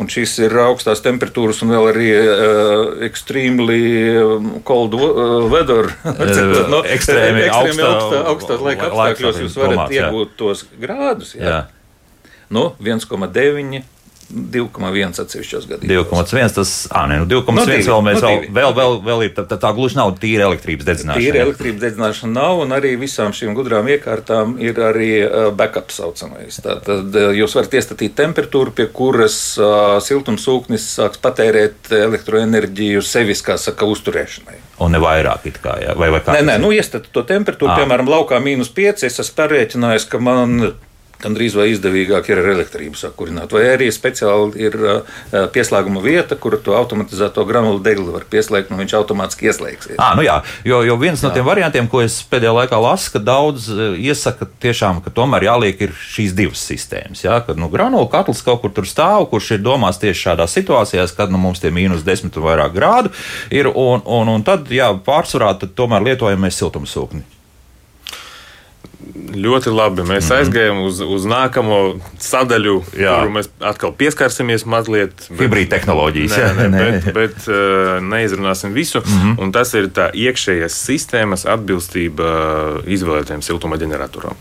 Un 0.00 0.08
šis 0.08 0.38
ir 0.40 0.54
augstās 0.56 1.02
temperatūras 1.04 1.58
un 1.64 1.72
vēl 1.74 1.86
arī 1.90 2.06
uh, 2.16 3.02
extremely 3.04 3.82
um, 4.22 4.46
cold 4.64 4.96
uh, 4.96 5.44
weather. 5.52 5.90
Cikot, 6.36 6.70
nu, 6.72 6.80
ekstrēmi 6.94 7.44
ekstrēmi 7.44 7.84
augstā- 7.84 7.90
augstā, 7.92 8.22
augstās 8.32 8.64
laika 8.64 8.88
apstākļos 8.88 9.42
jūs 9.44 9.58
varat 9.60 9.76
domāts, 9.76 9.96
jā. 9.98 10.08
iegūt 10.08 10.32
tos 10.40 10.64
grādus. 10.80 11.34
Jā. 11.36 11.44
jā. 11.44 12.30
Nu, 12.52 12.70
1,9, 12.80 13.82
2,1 14.32 15.20
atsevišķos 15.22 15.68
gadījumos. 15.70 16.08
2,1. 16.32 16.54
Tas, 16.56 16.72
ah, 16.90 17.04
nē, 17.10 17.20
nu 17.22 17.28
2,1 17.30 17.58
No 17.58 17.66
divi, 17.68 17.84
vēl 17.86 18.04
mēs 18.06 18.20
no 18.22 18.30
vēl, 18.30 18.46
vēl, 18.56 18.74
vēl, 18.78 18.96
vēl 19.06 19.24
ir. 19.26 19.34
Tā, 19.36 19.44
tā, 19.50 19.58
tā 19.60 19.72
gluži 19.76 19.98
nav 19.98 20.14
tīra 20.22 20.48
elektrības 20.48 20.88
dedzināšana. 20.88 21.22
Tīra 21.22 21.44
elektrības 21.46 21.82
dedzināšana 21.84 22.32
nav, 22.34 22.62
un 22.64 22.74
arī 22.76 22.94
visām 23.00 23.34
šīm 23.36 23.54
gudrām 23.58 23.90
iekārtām 23.92 24.56
ir 24.62 24.80
arī 24.82 25.10
backup 25.58 25.92
saucamais. 25.94 26.60
Tātad 26.64 27.16
jūs 27.36 27.56
varat 27.58 27.76
iestatīt 27.80 28.16
temperatūru, 28.18 28.74
pie 28.76 28.88
kuras 28.92 29.38
uh, 29.60 29.98
siltumsūknis 30.04 30.88
sāks 30.96 31.20
patērēt 31.22 31.92
elektroenerģiju 31.96 33.02
sevis, 33.04 33.44
kā 33.44 33.58
saka, 33.60 33.88
uzturēšanai. 33.92 34.60
Un 34.82 34.96
ne 34.96 35.00
vairāk, 35.02 35.44
kā, 35.62 35.76
jā. 35.82 35.96
vai, 35.98 36.08
vai 36.14 36.22
kā 36.24 36.34
Nē, 36.38 36.46
nē, 36.48 36.56
nu 36.62 36.72
iestatu 36.74 37.12
to 37.14 37.22
temperatūru, 37.28 37.70
Ā. 37.74 37.82
piemēram, 37.82 38.08
laukā 38.10 38.40
mīnus 38.42 38.72
5. 38.74 39.04
Es 39.06 39.20
esmu 39.22 39.36
parēķinājis, 39.42 40.08
ka 40.10 40.18
man 40.22 40.72
gandrīz 41.22 41.56
vai 41.56 41.70
izdevīgāk 41.72 42.28
ir 42.30 42.40
ar 42.42 42.50
elektrību 42.54 42.98
sakurināt. 42.98 43.52
Vai 43.54 43.64
arī 43.72 43.88
speciāli 43.94 44.66
ir 44.66 44.76
uh, 44.78 45.20
pieslēguma 45.54 46.02
vieta, 46.04 46.36
kur 46.36 46.56
to 46.62 46.76
automatizēto 46.76 47.44
granulu 47.48 47.80
degli 47.84 48.08
var 48.12 48.26
pieslēgt, 48.30 48.72
un 48.72 48.82
viņš 48.82 48.94
automātiski 48.98 49.48
ieslēgsies. 49.50 49.98
À, 49.98 50.12
nu 50.18 50.24
jā, 50.26 50.40
jo, 50.68 50.82
jo 50.86 50.96
viens 51.00 51.22
no 51.24 51.32
tiem 51.34 51.46
variantiem, 51.46 51.88
ko 51.90 52.02
es 52.04 52.20
pēdējā 52.30 52.54
laikā 52.60 52.80
lasu, 52.82 53.14
ka 53.14 53.22
daudz 53.22 53.68
eh, 53.72 53.98
iesaka, 54.10 54.48
tiešām, 54.62 55.02
ka 55.04 55.12
tomēr 55.14 55.48
jāliek 55.48 55.84
ir 55.86 55.96
šīs 55.96 56.36
divas 56.38 56.62
sistēmas. 56.68 57.24
Jā, 57.24 57.40
kad 57.46 57.60
nu, 57.60 57.70
granulu 57.72 58.10
katls 58.12 58.44
kaut 58.46 58.62
kur 58.64 58.74
tur 58.74 58.88
stāv, 58.88 59.28
kurš 59.32 59.54
ir 59.56 59.64
domās 59.64 60.00
tieši 60.02 60.28
šādās 60.28 60.56
situācijās, 60.58 61.14
kad 61.16 61.32
nu, 61.32 61.40
mums 61.42 61.62
tie 61.62 61.72
mīnus 61.74 62.06
10 62.06 62.32
un 62.32 62.48
vairāk 62.48 62.74
grādu 62.76 63.12
ir, 63.50 63.70
un, 63.70 64.02
un, 64.04 64.32
un 64.32 64.46
tad 64.46 64.70
jā, 64.72 64.92
pārsvarā 65.06 65.54
tad 65.60 65.76
tomēr 65.78 66.12
lietojam 66.12 66.42
mēs 66.44 66.60
siltumsūkni. 66.62 67.24
Ļoti 69.12 69.70
labi. 69.74 70.02
Mēs 70.08 70.24
mm 70.24 70.30
-hmm. 70.30 70.38
aizgājām 70.40 70.78
uz, 70.86 71.00
uz 71.00 71.24
nākamo 71.28 71.78
sadaļu, 72.18 72.76
Jā. 72.96 73.18
kuru 73.20 73.34
mēs 73.34 73.48
atkal 73.60 73.92
pieskarsimies 73.92 74.64
mazliet. 74.64 75.12
bet- 75.30 75.40
Hibrīd 75.40 75.68
tehnoloģijas, 75.68 76.32
Nē, 76.32 76.54
nē, 76.56 76.68
nē. 76.68 76.78
bet, 76.84 77.14
bet 77.14 77.48
uh, 77.48 78.00
neizrunāsim 78.00 78.72
visu. 78.72 79.00
Mm 79.00 79.18
-hmm. 79.22 79.42
Un 79.42 79.52
tas 79.52 79.74
ir 79.74 79.90
tā 79.92 80.10
iekšējās 80.12 80.72
sistēmas 80.88 81.44
atbilstība 81.46 82.82
izvēlētajam 82.86 83.42
siltuma 83.42 83.76
ģeneratoram. 83.76 84.34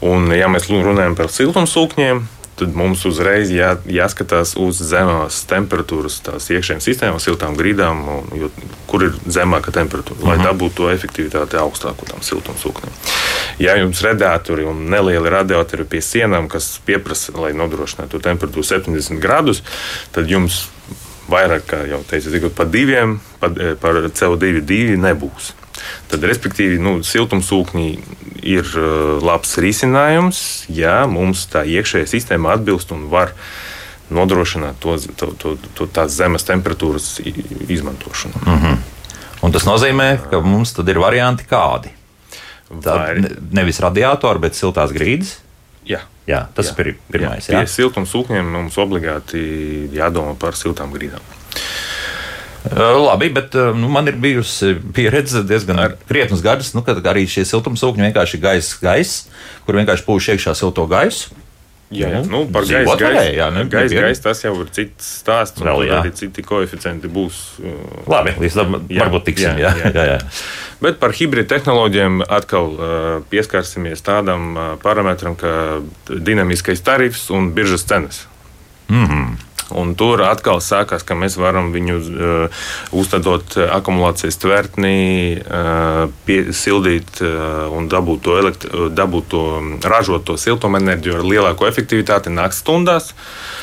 Un, 0.00 0.30
ja 0.32 0.48
mēs 0.48 0.68
runājam 0.70 1.14
par 1.16 1.26
siltumsūkņiem, 1.26 2.22
tad 2.60 2.76
mums 2.76 3.02
uzreiz 3.08 3.50
jā, 3.52 3.72
jāskatās 3.88 4.54
uz 4.60 4.80
zemās 4.84 5.42
temperatūras, 5.50 6.20
tās 6.26 6.48
iekšējām 6.52 6.82
sistēmām, 6.84 7.20
siltām 7.22 7.56
grīdām, 7.58 8.02
un, 8.14 8.32
jo, 8.38 8.50
kur 8.90 9.06
ir 9.08 9.16
zemāka 9.26 9.72
temperatūra, 9.74 10.32
lai 10.32 10.38
dabūtu 10.42 10.82
to 10.82 10.90
efektivitāti 10.92 11.58
augstāku 11.60 12.08
tam 12.08 12.24
siltumsūknim. 12.26 12.96
Ja 13.60 13.76
jums 13.80 14.00
radiatori 14.04 14.64
un 14.68 14.86
nelieli 14.92 15.32
radiatori 15.32 15.88
pie 15.88 16.02
sienām, 16.04 16.48
kas 16.52 16.72
pieprasa, 16.86 17.34
lai 17.36 17.52
nodrošinātu 17.56 18.22
temperatūru 18.24 18.66
70 18.66 19.20
grādus, 19.22 19.64
tad 20.14 20.30
jums 20.30 20.66
vairāk, 21.30 21.66
kā 21.70 21.84
jau 21.88 22.02
teicu, 22.08 22.32
tikko 22.34 22.50
par 22.56 22.70
diviem, 22.72 23.18
par, 23.40 23.54
eh, 23.56 23.74
par 23.78 23.94
CO2 24.08 24.60
divi 24.66 24.96
nebūs. 24.98 25.54
Tad, 26.10 26.24
respektīvi, 26.26 26.78
nu, 26.82 26.98
siltumsūkņi 27.06 27.88
ir 28.42 28.70
uh, 28.76 29.18
labs 29.24 29.56
risinājums, 29.62 30.42
ja 30.72 31.02
mums 31.10 31.46
tā 31.52 31.64
iekšējā 31.68 32.08
sistēma 32.10 32.56
atbilst 32.56 32.92
un 32.96 33.08
var 33.12 33.34
nodrošināt 34.10 34.80
to, 34.82 34.96
to, 35.16 35.30
to, 35.38 35.54
to 35.78 35.86
tās 35.86 36.16
zemes 36.16 36.46
temperatūras 36.48 37.20
izmantošanu. 37.22 38.42
Mm. 38.42 38.80
Un 39.46 39.54
tas 39.54 39.64
nozīmē, 39.64 40.08
ka 40.30 40.42
mums 40.44 40.74
ir 40.82 40.98
varianti 41.00 41.46
kādi. 41.48 41.92
Tā 42.70 42.96
Vai- 42.96 43.20
ne- 43.22 43.36
nevis 43.60 43.80
radiatori, 43.82 44.42
bet 44.42 44.58
siltās 44.58 44.92
grīdas. 44.94 45.38
Jā. 45.86 46.02
Jā, 46.28 46.44
tas 46.54 46.70
Jā. 46.70 46.74
ir 46.84 46.98
pirmais. 47.10 47.48
Jā. 47.48 47.58
pie 47.58 47.66
siltumsūkņiem 47.66 48.50
mums 48.54 48.76
obligāti 48.78 49.40
jādomā 49.96 50.36
par 50.38 50.54
siltām 50.54 50.92
grīdām. 50.94 51.24
Uh, 52.60 53.06
Labi, 53.06 53.30
bet 53.32 53.54
uh, 53.56 53.70
nu, 53.76 53.88
man 53.88 54.08
ir 54.10 54.18
bijusi 54.20 54.74
pieredze 54.94 55.40
diezgan 55.48 55.78
Ar... 55.80 55.94
krietnus 56.08 56.42
gadus, 56.44 56.74
nu, 56.76 56.82
kad 56.84 57.00
arī 57.08 57.24
šie 57.24 57.46
siltumsūkņi 57.48 58.04
vienkārši 58.10 58.36
ir 58.36 58.42
gaisa, 58.42 58.74
gaiss, 58.82 59.22
kur 59.64 59.78
vienkārši 59.80 60.04
pūš 60.04 60.34
iekšā 60.34 60.52
silto 60.58 60.84
gaisu. 60.90 61.32
Jā, 61.90 62.06
jā. 62.12 62.20
Nu, 62.30 62.44
par 62.46 62.62
gaisa 62.68 62.94
gaisa, 63.00 63.48
Bija. 63.66 64.02
gaisa 64.04 64.22
tas 64.28 64.44
jau 64.44 64.52
ir 64.62 64.68
cits 64.70 65.08
stāsts. 65.24 65.58
Vēl, 65.58 65.88
jā. 65.88 65.96
arī 66.04 66.12
citi 66.14 66.44
koeficienti 66.46 67.10
būs. 67.10 67.40
uh, 67.64 68.04
Labi, 68.12 68.36
līdz 68.44 68.58
tam 68.60 68.76
varbūt 68.86 69.26
tiksim. 69.26 69.58
jā, 69.58 69.72
Jā, 69.74 69.88
jā, 69.88 69.90
jā. 69.96 70.04
jā. 70.12 70.18
Bet 70.84 71.00
par 71.02 71.16
hibrīdu 71.16 71.50
tehnoloģijām 71.50 72.22
atkal 72.28 72.70
uh, 72.76 72.88
pieskarsimies 73.32 74.04
tādam 74.06 74.52
uh, 74.54 74.68
parametram, 74.84 75.34
kā 75.40 75.80
dinamiskais 76.12 76.84
tarifs 76.86 77.26
un 77.34 77.50
biržas 77.56 77.88
cenas. 77.88 78.26
Mm 78.88 79.06
-hmm. 79.06 79.49
Un 79.76 79.94
tur 79.98 80.22
atkal 80.26 80.60
sākās, 80.64 81.04
ka 81.06 81.16
mēs 81.18 81.36
varam 81.40 81.70
viņu 81.74 81.96
uh, 81.98 82.62
uzstādot 82.96 83.56
uh, 83.58 83.66
akumulācijas 83.76 84.38
tvertnī, 84.42 85.40
uh, 85.40 86.06
pie, 86.26 86.40
sildīt 86.56 87.22
uh, 87.24 87.66
un 87.76 87.88
dabūt 87.92 88.24
to, 88.26 88.36
elekt, 88.40 88.68
dabūt 88.96 89.30
to 89.32 89.44
ražot 89.86 90.26
to 90.28 90.36
siltumenerģiju 90.40 91.18
ar 91.20 91.26
lielāko 91.26 91.68
efektivitāti 91.70 92.32
naktas 92.34 92.62
stundās. 92.64 93.12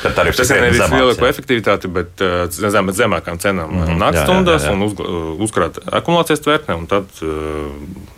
Tad 0.02 0.16
tarifs 0.18 0.40
Tas 0.40 0.52
ir 0.54 0.62
nevis 0.62 0.80
zemāks, 0.80 1.00
lielāko 1.00 1.26
jā. 1.26 1.32
efektivitāti, 1.34 1.90
bet 1.92 2.26
zem, 2.54 2.92
zemākām 2.94 3.40
cenām 3.42 3.72
mm 3.72 3.82
-hmm, 3.84 3.98
naktas 3.98 4.22
jā, 4.22 4.24
jā, 4.24 4.28
stundās 4.28 4.62
jā, 4.62 4.70
jā. 4.70 4.76
un 4.76 4.82
uz, 4.86 5.42
uzkrāt 5.48 5.80
akumulācijas 5.86 6.44
tvertnē, 6.44 6.78
un 6.78 6.86
tad 6.86 7.06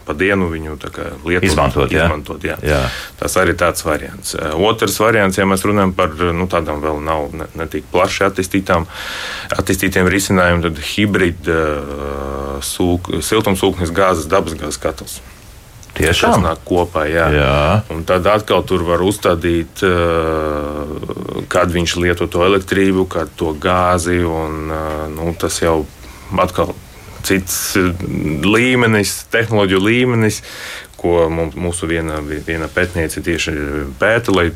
pa 0.06 0.14
dienu 0.16 0.48
viņu 0.50 0.76
lietot. 1.24 1.46
Izmantot, 1.46 1.92
jā. 1.92 2.06
izmantot 2.06 2.44
jā. 2.46 2.56
Jā. 2.66 2.82
Tas 3.20 3.36
arī 3.40 3.54
tāds 3.58 3.84
variants. 3.86 4.34
Otrs 4.56 4.98
variants, 5.02 5.38
ja 5.38 5.46
mēs 5.48 5.64
runājam 5.66 5.94
par 5.96 6.14
nu, 6.36 6.46
tādām 6.50 6.82
vēl 6.84 7.02
nav 7.04 7.34
ne, 7.36 7.48
ne 7.58 7.66
tik 7.70 7.88
plaši 7.92 8.28
attīstītiem 8.30 10.08
risinājumiem, 10.10 10.64
tad 10.68 10.80
hibrīda 10.92 11.58
uh, 11.58 12.56
sūk, 12.64 13.12
siltumsūknis 13.24 13.92
gāzes, 13.94 14.30
dabasgāzes 14.30 14.80
katls. 14.80 15.20
Tas 15.90 16.06
Tiešām. 16.06 16.44
nāk 16.46 16.60
kopā. 16.64 17.04
Jā. 17.10 17.26
Jā. 17.34 17.54
Un 17.92 18.04
tad 18.08 18.26
atkal 18.30 18.62
tur 18.64 18.84
var 18.86 19.02
uzstādīt, 19.02 19.82
kad 21.50 21.72
viņš 21.74 21.96
lieto 22.00 22.28
to 22.30 22.44
elektrību, 22.46 23.08
kad 23.10 23.32
to 23.36 23.52
gāzi. 23.58 24.20
Un, 24.24 24.70
nu, 25.16 25.32
tas 25.40 25.58
jau 25.60 25.82
atkal 26.38 26.72
cits 27.26 27.58
uh, 27.80 27.90
līmenis, 28.46 29.24
tehnoloģiju 29.32 29.82
līmenis, 29.84 30.42
ko 31.00 31.28
mūsu 31.32 31.88
viena, 31.88 32.20
viena 32.20 32.68
pētniece 32.72 33.22
tieši 33.24 33.54
pēta, 34.00 34.34
lai 34.36 34.50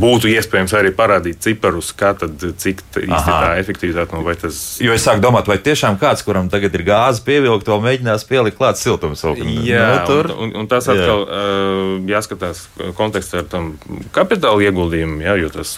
būtu 0.00 0.28
iespējams 0.32 0.72
arī 0.76 0.90
parādīt 0.96 1.40
ciparus, 1.44 1.92
kā 1.96 2.12
tad, 2.18 2.40
cik 2.60 2.82
tā 2.92 3.02
īsti 3.04 3.30
tā 3.30 3.50
efektivitāte 3.60 4.22
vai 4.24 4.34
tas. 4.38 4.58
Jo 4.82 4.94
es 4.96 5.04
sāku 5.06 5.22
domāt, 5.24 5.48
vai 5.50 5.58
tiešām 5.62 5.98
kāds, 6.00 6.24
kuram 6.26 6.50
tagad 6.52 6.74
ir 6.76 6.84
gāze 6.86 7.22
pievilkt, 7.24 7.66
to 7.68 7.78
mēģinās 7.82 8.26
pielikt 8.28 8.58
klāt 8.58 8.80
siltumsūknim. 8.80 9.62
Jā, 9.66 9.86
nu, 9.92 10.00
tur, 10.08 10.30
un, 10.34 10.50
un, 10.50 10.54
un 10.62 10.70
tas 10.70 10.88
atkal 10.90 11.24
jā. 11.24 11.40
Uh, 11.40 11.94
jāskatās 12.10 12.64
kontekstā 12.98 13.44
ar 13.44 13.48
tam 13.52 13.70
kapitāla 14.16 14.66
ieguldījumu, 14.68 15.20
jā, 15.24 15.36
jo 15.44 15.52
tas 15.54 15.72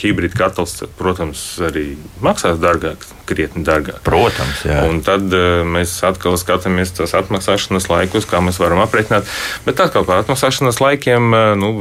hibrīd 0.00 0.36
katls, 0.36 0.78
protams, 1.00 1.44
arī 1.66 1.88
maksās 2.24 2.60
dārgāk, 2.62 3.04
krietni 3.28 3.64
dārgāk. 3.66 4.00
Protams, 4.06 4.62
jā. 4.68 4.84
Un 4.88 5.02
tad 5.06 5.26
uh, 5.34 5.62
mēs 5.66 5.98
atkal 6.06 6.38
skatāmies 6.40 6.94
tos 6.96 7.16
atmaksāšanas 7.18 7.90
laikus, 7.92 8.28
kā 8.28 8.40
mēs 8.44 8.60
varam 8.62 8.80
aprēķināt. 8.84 9.28
Bet 9.66 9.82
atkal 9.82 10.06
par 10.08 10.22
atmaksāšanas 10.24 10.80
laikiem, 10.82 11.32
uh, 11.34 11.52
nu, 11.58 11.72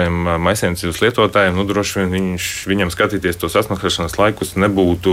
parastajiem 0.00 0.40
maisiņcības 0.40 1.00
lietotājiem, 1.04 1.56
nu, 1.56 1.64
droši 1.68 1.98
vien 2.00 2.12
viņš, 2.14 2.46
viņam 2.70 2.90
skatīties 2.92 3.38
tos 3.40 3.56
atmaksāšanas 3.60 4.16
laikus 4.18 4.54
nebūtu 4.56 5.12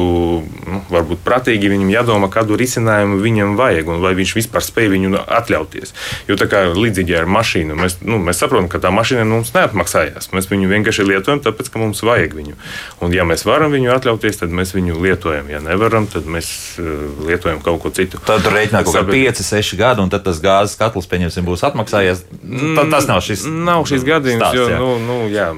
nu, 0.68 0.82
varbūt 0.90 1.24
prātīgi. 1.26 1.72
Viņam 1.72 1.92
jādomā, 1.92 2.30
kādu 2.32 2.58
risinājumu 2.58 3.20
viņam 3.22 3.56
vajag 3.60 3.88
un 3.92 4.02
vai 4.02 4.14
viņš 4.18 4.36
vispār 4.38 4.64
spēj 4.64 4.92
viņu 4.94 5.24
atļauties. 5.26 5.94
Jo 6.28 6.38
tā 6.40 6.48
kā 6.50 6.64
līdzīgi 6.72 7.18
ar 7.18 7.28
mašīnu, 7.28 7.76
mēs, 7.78 8.00
nu, 8.06 8.20
mēs 8.24 8.40
saprotam, 8.42 8.70
ka 8.72 8.80
tā 8.84 8.92
mašīna 8.94 9.26
mums 9.28 9.54
neatmaksājās. 9.56 10.32
Mēs 10.36 10.50
viņu 10.52 10.72
vienkārši 10.72 11.08
lietojam, 11.08 11.42
tāpēc, 11.44 11.72
ka 11.74 11.82
mums 11.82 12.04
vajag 12.06 12.36
viņu. 12.38 12.58
Un, 13.04 13.16
ja 13.16 13.28
mēs 13.28 13.46
varam 13.48 13.74
viņu 13.76 13.94
atļauties, 13.96 14.42
tad 14.44 14.54
mēs 14.56 14.74
viņu 14.76 15.00
lietojam. 15.04 15.50
Ja 15.52 15.62
nevaram, 15.64 16.08
tad 16.12 16.28
mēs 16.30 16.50
lietojam 17.28 17.62
kaut 17.66 17.82
ko 17.84 17.94
citu. 17.94 18.22
Tad 18.24 18.46
tur 18.46 18.56
rēķinā 18.56 18.84
kaut 18.88 19.00
kādi 19.02 19.24
5, 19.28 19.44
6 19.48 19.80
gadi, 19.80 20.04
un 20.04 20.14
tad 20.14 20.26
tas 20.28 20.42
gāzes 20.44 20.78
katls, 20.80 21.10
pieņemsim, 21.10 21.46
būs 21.48 21.66
atmaksājies. 21.68 22.24
Tad 22.78 22.94
tas 22.94 23.10
nav 23.10 23.24
šis. 23.26 23.46
Nav 23.48 23.88
šis 23.90 24.06
gadījums, 24.08 24.48
stāsts, 24.48 24.58
jo, 24.58 24.68
jā. 24.78 24.84
nu, 24.84 24.94
nu, 25.04 25.20
jā, 25.34 25.50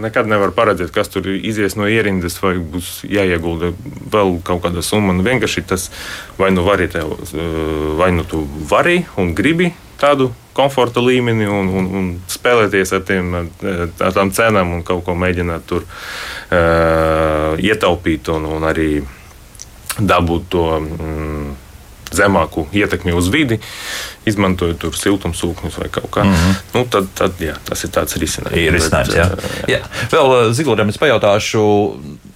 nekad 0.00 0.28
nevar 0.30 0.52
paredzēt, 0.56 0.92
kas 0.94 1.10
tur 1.12 1.26
izies 1.32 1.76
no 1.76 1.88
ierindas, 1.90 2.38
vai 2.42 2.56
būs 2.60 3.00
jāiegulda 3.08 3.72
vēl 4.12 4.38
kaut 4.46 4.62
kāda 4.64 4.84
summa. 4.84 5.14
Nu, 5.16 5.24
vienkārši 5.26 5.66
tas 5.68 5.88
vai 6.38 6.52
nu 6.54 6.64
vari, 6.66 6.88
tev, 6.92 7.16
vai 7.98 8.12
nu 8.16 8.26
tu 8.28 8.44
vari 8.70 9.02
un 9.20 9.34
gribi 9.36 9.72
tādu 10.00 10.30
komforta 10.56 11.02
līmeni 11.04 11.46
un, 11.48 11.68
un, 11.76 11.88
un 11.98 12.10
spēlēties 12.30 12.94
ar, 12.96 13.04
tiem, 13.06 13.34
ar 13.36 14.14
tām 14.16 14.32
cenām 14.34 14.74
un 14.76 14.84
kaut 14.86 15.04
ko 15.06 15.14
mēģināt 15.18 15.66
tur 15.68 15.84
uh, 15.86 17.56
ietaupīt 17.60 18.30
un, 18.34 18.48
un 18.56 18.68
arī 18.68 18.90
dabūt 19.98 20.48
to. 20.52 20.66
Mm, 20.80 21.49
zemāku 22.14 22.66
ietekmi 22.72 23.14
uz 23.16 23.30
vidi, 23.32 23.60
izmantojot 24.28 24.78
tur 24.82 24.98
siltumsūkņus 24.98 25.78
vai 25.80 25.88
kaut 25.92 26.10
kā. 26.10 26.24
Mm 26.24 26.34
-hmm. 26.34 26.60
nu, 26.74 26.84
tad, 26.90 27.08
tad 27.14 27.40
jā, 27.40 27.56
tas 27.64 27.84
ir 27.84 27.90
tāds 27.90 28.16
risinājums. 28.16 28.58
Ir 28.58 28.72
risinājums, 28.72 29.14
jā. 29.14 29.30
jā. 29.66 29.78
jā. 29.78 29.80
Vēl 30.12 30.52
Zigloram 30.52 30.88
es 30.88 30.98
pajautāšu, 30.98 31.62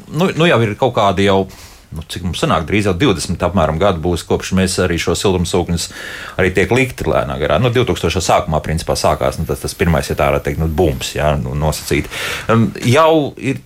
nu, 0.08 0.30
nu 0.36 0.46
jau 0.46 0.62
ir 0.62 0.74
kaut 0.74 0.94
kādi 0.94 1.30
jau 1.30 1.48
nu, 1.94 2.02
cik 2.10 2.26
mums 2.26 2.42
sanāk, 2.42 2.66
drīz 2.68 2.88
jau 2.88 2.94
20 2.98 3.42
apmēram 3.46 3.78
gadu 3.78 4.02
būs, 4.04 4.26
kopš 4.26 4.52
mēs 4.58 4.76
arī 4.82 4.98
šo 5.00 5.14
siltumsūkņus 5.18 5.88
arī 6.40 6.50
tiek 6.56 6.70
likti 6.74 7.06
lēnā 7.08 7.38
garā. 7.38 7.60
Nu, 7.62 7.70
2000. 7.74 8.22
sākumā 8.24 8.60
principā 8.64 8.96
sākās 8.98 9.38
nu, 9.38 9.46
tas, 9.46 9.62
tas 9.62 9.76
pirmais, 9.78 10.10
ja 10.10 10.18
tā 10.18 10.30
varētu 10.32 10.48
teikt, 10.48 10.62
nu, 10.62 10.68
bums, 10.68 11.14
jā, 11.14 11.34
nu, 11.40 11.54
nosacīt. 11.58 12.10
Um, 12.50 12.72
jau 12.82 13.34
ir 13.38 13.62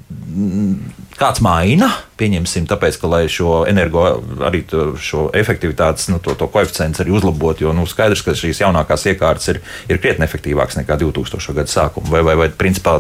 kāds 1.19 1.41
maina, 1.43 1.89
pieņemsim, 2.19 2.67
tāpēc, 2.71 2.99
ka, 3.01 3.09
lai 3.11 3.21
šo 3.31 3.63
energo, 3.69 4.05
arī 4.47 4.61
to, 4.69 4.93
šo 5.03 5.29
efektivitātes, 5.37 6.09
nu, 6.13 6.21
to, 6.23 6.35
to 6.39 6.49
koeficientu 6.51 7.03
arī 7.03 7.15
uzlabotu, 7.19 7.67
jo, 7.67 7.75
nu, 7.77 7.87
skaidrs, 7.91 8.23
ka 8.27 8.35
šīs 8.39 8.63
jaunākās 8.63 9.07
iekārtas 9.11 9.51
ir, 9.53 9.61
ir 9.91 10.01
krietni 10.03 10.27
efektīvākas 10.27 10.79
nekā 10.81 10.99
2000. 11.03 11.57
gada 11.59 11.73
sākuma, 11.73 12.11
vai, 12.15 12.23
vai, 12.27 12.37
vai 12.43 12.49
principā 12.63 12.97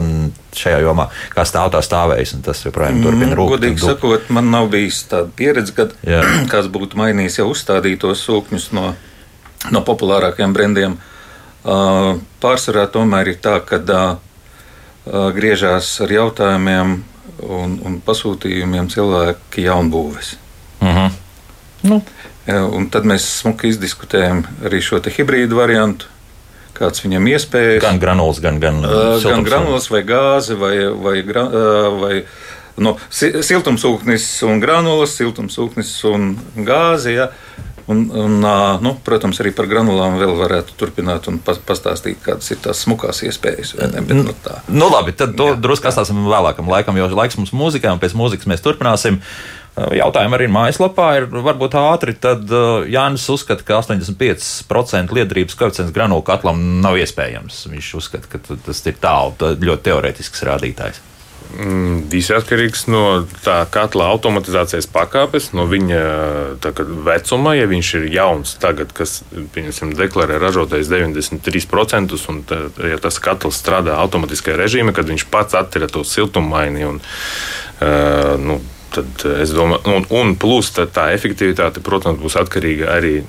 šajā 0.58 0.82
jomā, 0.84 1.08
kā 1.34 1.46
stāv 1.48 1.72
tā 1.74 1.82
stāvējis, 1.84 2.36
un 2.38 2.46
tas 2.46 2.62
joprojām 2.66 3.02
turpina 3.04 3.38
rūpēt. 3.38 3.54
Godīgi 3.56 3.84
sakot, 3.86 4.30
man 4.34 4.50
nav 4.54 4.70
bijis 4.74 5.04
tāda 5.10 5.30
pieredze, 5.38 5.74
kad 5.76 5.94
Jā. 6.06 6.22
kāds 6.52 6.70
būtu 6.74 6.98
mainījis 6.98 7.40
jau 7.42 7.50
uzstādītos 7.52 8.24
sūkņus 8.26 8.72
no, 8.78 8.92
no 9.74 9.84
populārākajiem 9.86 10.56
brendiem. 10.56 10.98
Uh, 11.68 12.16
pārsvarā 12.42 12.86
tomēr 12.90 13.34
ir 13.34 13.38
tā, 13.42 13.58
ka 13.66 13.82
uh, 13.82 14.27
griežās 15.36 15.90
ar 16.04 16.12
jautājumiem 16.12 16.98
un, 17.46 17.78
un 17.86 17.98
pasūtījumiem 18.04 18.90
cilvēki 18.92 19.68
jaunbūves. 19.68 20.36
Uh 20.80 20.88
mhm. 20.88 20.98
-huh. 20.98 21.12
nu. 21.90 22.02
Un 22.48 22.86
tad 22.88 23.04
mēs 23.04 23.26
smuki 23.42 23.68
izdiskutējam 23.68 24.38
arī 24.64 24.80
šo 24.80 25.02
hibrīdu 25.04 25.58
variantu. 25.58 26.06
Kāds 26.78 27.02
viņam 27.02 27.26
iespējas? 27.26 27.82
Gan 27.82 27.98
granulas, 27.98 28.38
gan, 28.40 28.60
gan, 28.62 28.78
uh, 28.86 29.18
gan 29.22 29.42
granulas, 29.44 29.90
vai 29.90 30.00
gāzi, 30.06 30.54
vai, 30.54 30.76
vai, 31.02 31.16
uh, 31.26 32.00
vai 32.00 32.24
no, 32.78 32.94
siltumsūknis 33.10 34.26
un 34.46 34.62
granulas, 34.62 35.16
siltumsūknis 35.18 35.90
un 36.08 36.30
gāzi. 36.54 37.16
Ja. 37.18 37.28
Un, 37.88 38.02
un, 38.12 38.34
nu, 38.84 38.90
protams, 39.04 39.38
arī 39.40 39.54
par 39.56 39.64
granulām 39.70 40.18
vēl 40.20 40.34
varētu 40.36 40.74
turpināt 40.76 41.24
un 41.30 41.38
pastāstīt, 41.40 42.18
kādas 42.20 42.50
ir 42.52 42.60
tās 42.60 42.82
smukās 42.84 43.22
iespējas. 43.24 43.78
Ne, 43.80 44.02
bet, 44.04 44.18
nu, 44.18 44.34
tā. 44.44 44.58
nu, 44.68 44.90
labi, 44.92 45.14
tad 45.16 45.32
to 45.38 45.54
drusku 45.56 45.88
atstāsim 45.88 46.20
vēlākam 46.28 46.68
laikam, 46.68 46.98
jo 47.00 47.08
laiks 47.16 47.38
mums 47.40 47.54
mūzikai, 47.56 47.94
un 47.96 48.02
pēc 48.02 48.16
mūzikas 48.18 48.50
mēs 48.50 48.64
turpināsim. 48.64 49.22
Jautājumi 49.78 50.34
arī 50.34 50.48
mājaslapā 50.50 51.08
ir 51.20 51.28
varbūt 51.30 51.76
ātri. 51.78 52.16
Tad 52.18 52.50
Jānis 52.90 53.28
uzskata, 53.30 53.64
ka 53.64 53.78
85% 53.80 55.14
liederības 55.14 55.56
koeficients 55.56 55.94
granulu 55.94 56.24
katlam 56.26 56.80
nav 56.82 56.98
iespējams. 56.98 57.62
Viņš 57.72 57.92
uzskata, 58.00 58.32
ka 58.32 58.58
tas 58.66 58.82
ir 58.90 58.98
tālu, 59.00 59.54
ļoti 59.62 59.86
teorētisks 59.88 60.44
rādītājs. 60.50 61.00
Mm, 61.48 62.02
viss 62.12 62.28
atkarīgs 62.34 62.84
no 62.92 63.22
tā 63.40 63.62
katla 63.72 64.10
automatizācijas 64.12 64.84
pakāpes, 64.92 65.48
no 65.56 65.64
viņa 65.70 66.00
vecuma. 67.06 67.54
Ja 67.56 67.68
viņš 67.70 67.92
ir 67.96 68.08
jauns, 68.12 68.52
tagad, 68.60 68.92
kas 68.96 69.22
deklarē 69.32 70.36
ražotājs 70.42 70.90
93%, 70.92 72.18
un 72.28 72.42
tā, 72.48 72.60
ja 72.92 73.00
tas 73.00 73.16
katls 73.24 73.56
strādā 73.62 73.96
automātiskajā 74.02 74.58
režīmā, 74.60 74.92
kad 74.96 75.08
viņš 75.08 75.24
pats 75.32 75.56
attira 75.56 75.88
to 75.88 76.04
siltummaini 76.04 76.84
un 76.84 77.00
uh, 77.00 78.36
nu, 78.36 78.60
tad 78.92 79.24
es 79.40 79.56
domāju, 79.56 79.96
un, 79.96 80.06
un 80.20 80.36
plus 80.40 80.68
tā 80.76 81.08
efektivitāte, 81.16 81.80
protams, 81.84 82.20
būs 82.20 82.36
atkarīga 82.44 82.92
arī 82.92 83.22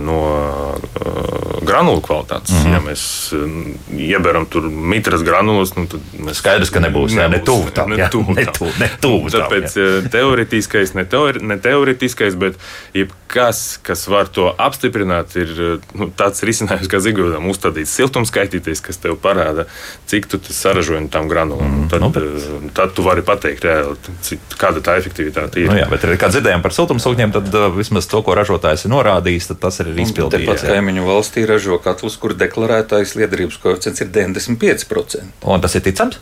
no 0.00 0.22
uh, 0.24 1.57
granulu 1.68 2.00
kvalitātes. 2.04 2.54
Mm 2.54 2.64
-hmm. 2.64 2.72
Ja 2.72 2.80
mēs 2.80 3.02
uh, 3.36 4.00
ieberam 4.00 4.46
tur 4.46 4.68
mitras 4.70 5.22
granulas, 5.22 5.74
nu, 5.76 5.86
tad 5.86 6.00
mēs 6.18 6.40
skaidrs, 6.42 6.70
ka 6.74 6.80
nebūs, 6.80 7.14
nebūs 7.16 7.36
ne 7.36 7.40
tuvu 7.44 7.70
tam. 7.74 7.90
Ne 7.90 8.08
tuvu, 8.14 8.34
ne 8.34 8.46
tuvu, 8.58 8.72
ne 8.80 8.90
tuvu 9.00 9.30
tam. 9.30 9.40
Tāpēc 9.40 9.76
jā. 9.76 9.86
Uh, 9.98 10.10
teoretiskais, 10.10 10.94
ne, 10.94 11.04
teori, 11.04 11.44
ne 11.44 11.58
teoretiskais, 11.58 12.34
bet 12.34 12.56
jebkas, 12.94 13.78
kas 13.82 14.08
var 14.08 14.28
to 14.32 14.54
apstiprināt, 14.58 15.36
ir 15.36 15.54
uh, 15.56 15.80
nu, 15.94 16.10
tāds 16.16 16.42
risinājums, 16.42 16.88
kā 16.88 17.00
Zigordam 17.04 17.48
uzstādīts 17.50 17.94
siltumskaitītājs, 17.98 18.82
kas 18.84 18.96
tev 18.96 19.16
parāda, 19.22 19.68
cik 20.06 20.26
tu 20.26 20.40
saražoji 20.48 21.04
no 21.06 21.12
tām 21.12 21.28
granulām. 21.28 21.68
Mm 21.68 21.84
-hmm. 21.84 21.90
Tad, 21.90 22.00
nu, 22.00 22.10
bet... 22.10 22.74
tad 22.74 22.94
tu 22.94 23.02
vari 23.02 23.22
pateikt, 23.22 23.64
reāli, 23.64 23.96
cik, 24.22 24.40
kāda 24.58 24.80
tā 24.80 24.98
efektivitāte 24.98 25.60
ir. 25.60 25.70
Nu, 25.70 25.78
jā, 25.78 25.88
bet, 25.90 26.04
kā 26.20 26.28
dzirdējām 26.32 26.62
par 26.62 26.72
siltumsūkņiem, 26.72 27.32
tad 27.32 27.56
vismaz 27.76 28.06
to, 28.06 28.22
ko 28.22 28.34
ražotājs 28.34 28.84
ir 28.84 28.90
norādījis, 28.92 29.50
tas 29.60 29.80
ir 29.80 29.92
izpildīts. 29.94 30.46
Tāpat 30.46 30.66
kaimiņu 30.72 31.06
valstī 31.06 31.46
ražo 31.58 31.78
katlus, 31.82 32.16
kur 32.22 32.34
deklarētais 32.38 33.16
liederības 33.18 33.58
koeficients 33.62 34.04
ir 34.04 34.12
95%. 34.14 35.42
Un 35.44 35.64
tas 35.64 35.74
ir 35.74 35.84
ticams? 35.84 36.20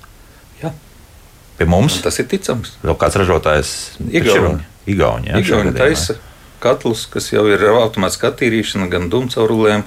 Jā. 0.63 0.73
Pie 1.61 1.69
mums? 1.69 2.01
Un 2.01 2.07
tas 2.09 2.19
ir 2.23 2.29
ticams. 2.31 2.77
Vēl 2.83 2.97
kāds 3.01 3.21
ražotājs 3.21 3.75
Igauni. 4.09 4.65
Igauni, 4.87 5.31
jā, 5.31 5.43
Igauni 5.43 5.75
taisa 5.77 6.17
katlus, 6.63 7.05
kas 7.11 7.29
jau 7.33 7.45
ir 7.51 7.63
automātiska 7.69 8.33
attīrīšana 8.33 8.89
gan 8.91 9.11
dūmcaurulēm, 9.13 9.85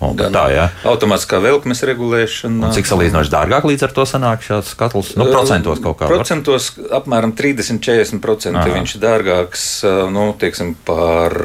Un, 0.00 0.14
gan 0.16 0.32
tā, 0.32 0.46
jā. 0.48 0.62
Automātiskā 0.88 1.42
velkmes 1.44 1.82
regulēšana. 1.84 2.70
Un 2.70 2.72
cik 2.72 2.88
salīdzinoši 2.88 3.32
dārgāk 3.34 3.66
līdz 3.68 3.84
ar 3.84 3.92
to 3.98 4.06
sanāk 4.08 4.46
šāds 4.46 4.72
katls? 4.80 5.10
Nu, 5.20 5.26
procentos 5.28 5.82
kaut 5.84 5.98
kā. 6.00 6.08
Procentos 6.08 6.70
var? 6.78 7.02
apmēram 7.02 7.34
30-40% 7.36 8.64
viņš 8.78 8.94
ir 8.96 9.02
dārgāks 9.02 9.66
nu, 10.14 10.30
teiksim, 10.40 10.72
par 10.88 11.36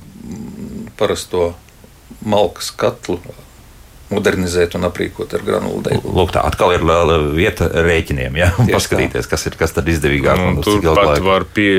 parasto 0.98 1.52
malkas 2.26 2.70
katlu 2.76 3.20
modernizēt 4.10 4.74
un 4.78 4.88
aprīkot 4.88 5.34
ar 5.38 5.44
granulu 5.46 5.82
degunu. 5.86 6.14
Lūk, 6.18 6.32
tā 6.34 6.42
atkal 6.46 6.74
ir 6.74 6.84
vieta 7.36 7.68
rēķiniem, 7.70 8.38
ja? 8.40 8.50
un 8.58 8.70
paskatīties, 8.72 9.26
tā. 9.26 9.34
kas 9.34 9.46
ir 9.46 9.58
kas 9.60 9.76
tad 9.76 9.90
izdevīgāk. 9.90 10.40
Nu, 10.40 10.64
tur 10.66 10.80
pat 10.82 11.12
laika. 11.12 11.26
var 11.26 11.46
pie, 11.54 11.70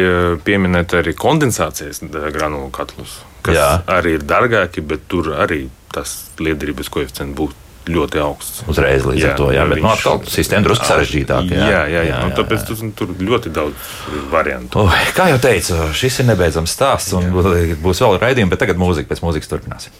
pieminēt 0.46 0.96
arī 1.02 1.16
kondensācijas 1.18 2.04
granulu 2.08 2.72
katlus, 2.74 3.20
kas 3.46 3.60
Jā. 3.60 3.72
arī 4.00 4.16
ir 4.20 4.28
dārgāki, 4.28 4.84
bet 4.86 5.10
tur 5.12 5.34
arī 5.36 5.66
tas 5.92 6.32
liederības 6.40 6.92
koeficients 6.94 7.36
būtu 7.36 7.60
ļoti 7.92 8.20
augsts. 8.22 8.62
Uzreiz 8.70 9.04
līdz 9.10 9.24
jā, 9.24 9.32
ar 9.34 9.40
to, 9.40 9.48
jā, 9.52 9.66
bet 9.66 9.82
nu, 9.82 9.82
viņš... 9.82 9.88
no 9.88 9.94
atkal 9.96 10.32
sistēma 10.32 10.68
drusku 10.68 10.88
sarežģītāka. 10.88 11.58
Jā, 11.58 11.66
jā, 11.66 11.72
jā, 11.74 11.82
jā, 11.90 12.04
jā, 12.06 12.20
jā. 12.22 12.36
tāpēc 12.38 12.70
jā. 12.70 12.92
tur 12.96 13.14
ļoti 13.18 13.52
daudz 13.58 13.90
variantu. 14.32 14.86
Oh, 14.86 15.02
kā 15.18 15.32
jau 15.34 15.42
teicu, 15.42 15.82
šis 15.98 16.22
ir 16.22 16.30
nebeidzams 16.30 16.78
stāsts, 16.78 17.18
un 17.18 17.28
jā. 17.28 17.76
būs 17.82 18.04
vēl 18.06 18.22
raidījumi, 18.22 18.54
bet 18.54 18.62
tagad 18.62 18.80
mūzika, 18.80 19.10
pēc 19.12 19.26
mūzikas 19.26 19.52
turpināsim. 19.52 19.98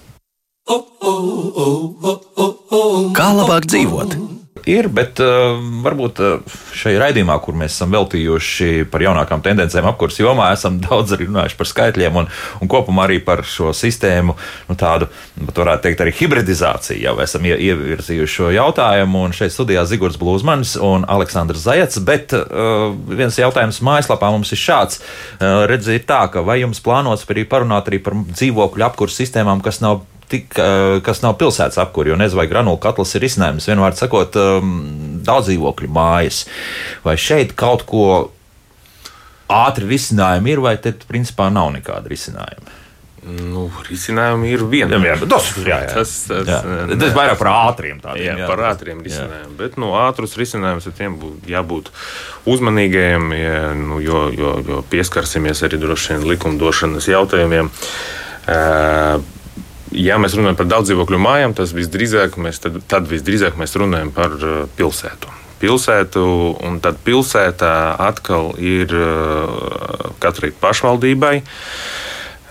Kā 3.18 3.32
labāk 3.38 3.68
dzīvot? 3.72 4.32
ir, 4.70 4.88
bet 4.94 5.20
uh, 5.24 5.58
varbūt 5.84 6.20
uh, 6.22 6.58
šai 6.78 6.94
raidījumā, 7.02 7.38
kur 7.44 7.56
mēs 7.58 7.76
esam 7.76 7.94
veltījuši 7.96 8.86
par 8.92 9.04
jaunākām 9.06 9.44
tendencēm 9.46 9.88
apkurss 9.90 10.22
jomā, 10.22 10.52
esam 10.56 10.80
daudz 10.86 11.16
arī 11.16 11.28
runājuši 11.30 11.58
par 11.60 11.70
skaitļiem 11.70 12.20
un, 12.22 12.30
un 12.62 12.72
kopumā 12.72 13.08
arī 13.08 13.20
par 13.26 13.44
šo 13.48 13.72
sistēmu, 13.76 14.36
nu, 14.70 14.78
tādu, 14.80 15.10
varētu 15.52 15.88
teikt, 15.88 16.04
arī 16.06 16.16
hibridizāciju. 16.20 17.02
Jau 17.08 17.16
esam 17.24 17.48
ievirzījuši 17.50 18.36
šo 18.36 18.52
jautājumu, 18.56 19.26
un 19.28 19.36
šeit 19.36 19.56
studijā 19.56 19.86
Zigords 19.90 20.20
Blūzmanis 20.22 20.78
un 20.82 21.08
Aleksandrs 21.10 21.66
Zajats, 21.66 22.02
bet 22.06 22.36
uh, 22.38 22.92
viens 23.10 23.40
jautājums 23.40 23.82
mājaslapā 23.86 24.32
mums 24.34 24.54
ir 24.54 24.62
šāds. 24.62 25.02
Uh, 25.02 25.66
redzi, 25.70 25.98
ir 25.98 26.08
tā, 26.10 26.24
ka 26.32 26.46
vai 26.46 26.62
jums 26.62 26.84
plānots 26.84 27.28
arī 27.32 27.48
parunāt 27.50 27.90
arī 27.90 28.02
par 28.04 28.18
dzīvokļu 28.32 28.88
apkurss 28.88 29.22
sistēmām, 29.22 29.64
kas 29.66 29.82
nav 29.84 30.04
tik, 30.32 30.58
kas 31.06 31.24
nav 31.26 31.38
pilsētas 31.42 31.80
apkūra, 31.84 32.14
jo 32.14 32.20
nezinu, 32.20 32.42
vai 32.42 32.50
granulu 32.52 32.80
katls 32.82 33.16
ir 33.18 33.28
izcinājums, 33.28 33.70
vienmēr 33.70 33.98
sakot, 34.00 34.38
daudz 35.28 35.52
dzīvokļu 35.52 35.90
mājas. 35.92 36.46
Vai 37.06 37.18
šeit 37.20 37.56
kaut 37.60 37.86
ko 37.90 38.06
ātri 39.52 39.90
risinājumi 39.92 40.56
ir, 40.56 40.64
vai 40.64 40.78
te 40.82 40.96
principā 41.08 41.52
nav 41.54 41.74
nekāda 41.76 42.12
risinājuma? 42.12 42.80
Nu, 43.22 43.68
risinājumi 43.86 44.48
ir 44.50 44.64
viena. 44.66 44.98
Jā, 44.98 45.14
jā, 45.14 45.28
tas, 45.30 45.50
jā, 45.62 45.76
jā. 45.84 45.90
Tas, 45.94 46.14
tas, 46.26 46.48
jā. 46.50 46.62
tas 46.90 47.04
ir 47.06 47.14
vairāk 47.14 47.38
par 47.38 47.50
ātriem 47.52 48.00
tādiem. 48.02 48.24
Jā, 48.26 48.38
jā. 48.42 48.48
par 48.50 48.64
ātriem 48.72 49.04
risinājumiem. 49.06 49.52
Bet 49.60 49.78
nu, 49.82 49.92
ātrus 50.02 50.34
risinājumus 50.42 50.90
tiem 50.98 51.20
būtu 51.22 51.52
jābūt 51.52 51.92
uzmanīgiem, 52.50 53.28
ja, 53.38 53.60
nu, 53.78 54.00
jo, 54.02 54.24
jo, 54.34 54.56
jo 54.66 54.80
pieskarsimies 54.90 55.62
arī 55.68 55.78
droši 55.84 56.16
vien 56.16 56.26
likumdošanas 56.32 57.12
jautājumiem. 57.12 57.70
Uh, 58.42 59.22
ja 59.92 60.18
mēs 60.22 60.36
runājam 60.38 60.58
par 60.60 60.70
daudz 60.72 60.90
dzīvokļu 60.90 61.20
mājām, 61.22 61.56
tas 61.58 61.74
visdrīzāk 61.76 62.38
mēs, 62.42 62.62
tad, 62.64 62.80
tad 62.92 63.10
visdrīzāk 63.12 63.60
mēs 63.60 63.76
runājam 63.80 64.12
par 64.16 64.36
uh, 64.40 64.64
pilsētu. 64.78 65.32
Pilsētu, 65.62 66.24
un 66.66 66.80
tad 66.82 66.98
pilsētā 67.06 67.74
atkal 68.02 68.56
ir 68.58 68.94
uh, 68.98 70.16
katrai 70.24 70.54
pašvaldībai. 70.58 71.36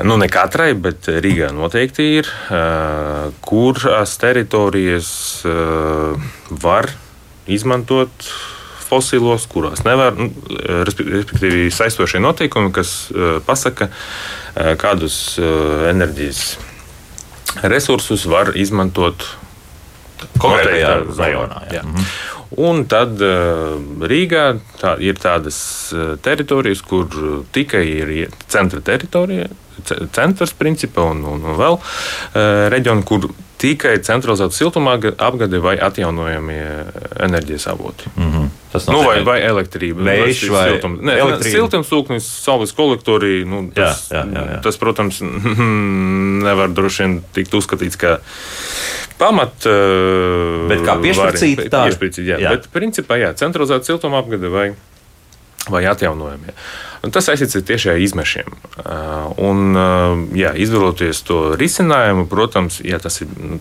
Nu, 0.06 0.16
ne 0.16 0.30
katrai, 0.32 0.70
bet 0.80 1.10
Rīgā 1.12 1.50
noteikti 1.52 2.06
ir, 2.20 2.30
uh, 2.48 3.34
kuras 3.44 4.14
teritorijas 4.20 5.10
var 6.62 6.88
izmantot 7.50 8.30
fosilos, 8.86 9.44
kurās 9.50 9.84
nevar. 9.84 10.16
Nu, 10.16 10.30
respektīvi, 10.88 11.68
saistošie 11.74 12.22
noteikumi, 12.22 12.72
kas 12.74 12.94
pasaka, 13.46 13.90
kādus 14.80 15.36
enerģijas 15.38 16.56
resursus 17.62 18.26
var 18.30 18.52
izmantot 18.58 19.24
konkrētajā. 20.40 20.92
Jā. 21.72 21.84
Mhm. 21.86 22.12
Un 22.60 22.82
tad 22.90 23.20
uh, 23.22 23.76
Rīgā 24.10 24.44
tā, 24.80 24.96
ir 24.98 25.20
tādas 25.22 25.58
uh, 25.94 26.16
teritorijas, 26.22 26.82
kur 26.82 27.06
tikai 27.54 27.84
ir 27.86 28.32
centra 28.50 28.82
teritorija, 28.82 29.46
centrs 30.12 30.52
principā 30.58 31.06
un, 31.12 31.22
un, 31.30 31.46
vēl 31.60 31.78
uh, 31.78 32.66
reģioni, 32.74 33.06
kur 33.06 33.30
tikai 33.60 33.98
centralizēta 34.04 34.56
siltuma 34.56 34.96
apgade 34.96 35.60
vai 35.60 35.76
atjaunojamie 35.80 36.64
enerģijas 37.20 37.66
avoti. 37.72 38.10
Mm 38.16 38.32
-hmm. 38.32 38.48
Tas 38.72 38.86
nu, 38.86 39.00
vai, 39.02 39.18
vai 39.26 39.40
elektrība, 39.42 40.04
vējš 40.06 40.44
vai 40.52 40.64
siltums. 40.68 41.00
Nē, 41.02 41.16
siltumsūknis, 41.42 42.26
saules 42.44 42.72
kolektori. 42.72 43.44
Nu, 43.44 43.64
tas, 43.74 44.04
jā, 44.12 44.22
jā, 44.30 44.44
jā. 44.52 44.60
tas, 44.62 44.78
protams, 44.78 45.18
nevar 46.46 46.70
droši 46.70 47.02
vien 47.02 47.16
tikt 47.34 47.54
uzskatīts 47.54 47.98
kā 47.98 48.20
pamat. 49.18 49.66
Bet 50.70 50.84
kā 50.86 50.96
piešķircīt 51.02 51.66
tā? 51.66 51.82
Piešķircīt, 51.90 52.24
jā. 52.24 52.38
jā. 52.38 52.54
Bet 52.54 52.70
principā, 52.72 53.18
jā, 53.20 53.34
centralizēta 53.34 53.90
siltuma 53.90 54.22
apgade 54.22 54.48
vai, 54.48 54.70
vai 55.72 55.84
atjaunojamie. 55.90 56.54
Un 57.06 57.14
tas 57.14 57.30
saistīts 57.30 57.56
ar 57.56 57.64
tiešām 57.68 58.02
izmešiem. 58.04 58.50
Un, 59.40 59.78
jā, 60.36 60.52
izvēloties 60.52 61.22
to 61.24 61.40
risinājumu, 61.60 62.26
protams, 62.28 62.82
ja 62.84 63.00
tas 63.00 63.22
ir 63.24 63.32
nu, 63.40 63.60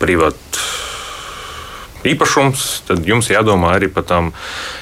privāts 0.00 0.66
īpašums, 2.06 2.64
tad 2.86 3.06
jums 3.06 3.30
jādomā 3.30 3.74
arī 3.76 3.88
par 3.92 4.06
tām 4.08 4.32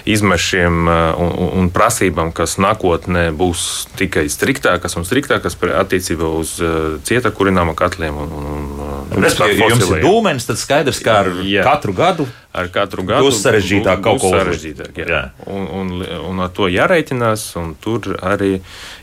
izmešiem 0.08 0.88
uh, 0.88 1.20
un, 1.20 1.32
un 1.62 1.70
prasībām, 1.74 2.32
kas 2.36 2.56
nākotnē 2.62 3.28
būs 3.36 3.86
tikai 3.98 4.26
striktākas 4.32 4.98
un 4.98 5.06
striktākas 5.08 5.56
attiecībā 5.56 6.30
uz 6.40 6.56
uh, 6.62 6.96
cieta 7.06 7.32
kurināma 7.34 7.76
katliem. 7.78 8.18
Un, 8.24 8.34
un, 8.40 8.66
un, 9.14 9.26
ja 9.26 9.68
jums 9.70 9.90
ir 9.90 10.02
dūmenis, 10.04 10.48
tad 10.48 10.60
skaidrs, 10.60 11.02
ka 11.04 11.20
ar 11.24 11.30
Jā. 11.46 11.66
katru 11.66 11.94
gadu 11.96 12.28
ar 12.54 12.68
katru 12.70 13.02
gadu 13.06 13.26
būs 13.26 13.40
sarežģītāk 13.42 14.02
kaut 14.04 14.20
ko 14.22 14.30
sarežģītāk. 14.30 14.98
Jā. 15.02 15.06
Jā. 15.10 15.22
Un, 15.50 15.64
un, 15.74 15.88
un 16.30 16.42
ar 16.44 16.52
to 16.54 16.68
jārēķinās, 16.70 17.48
un 17.58 17.72
tur 17.82 18.14
arī 18.22 18.52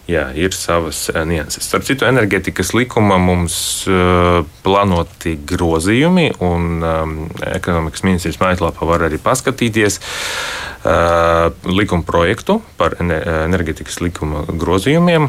jā, 0.09 0.23
ir 0.39 0.55
savas 0.55 1.03
eh, 1.11 1.19
nianses. 1.27 1.67
Starp 1.67 1.85
citu, 1.87 2.07
enerģetikas 2.07 2.71
likuma 2.77 3.19
mums 3.21 3.57
uh, 3.91 4.41
plānoti 4.63 5.35
grozījumi, 5.51 6.29
un 6.47 6.79
um, 6.79 7.17
ekonomikas 7.51 8.07
ministrijas 8.07 8.39
mājaslapā 8.41 8.87
var 8.87 9.07
arī 9.09 9.19
paskatīties 9.21 9.99
uh, 9.99 11.51
likuma 11.67 12.07
projektu 12.07 12.61
par 12.79 12.95
enerģetikas 13.03 13.99
likuma 14.03 14.47
grozījumiem. 14.47 15.27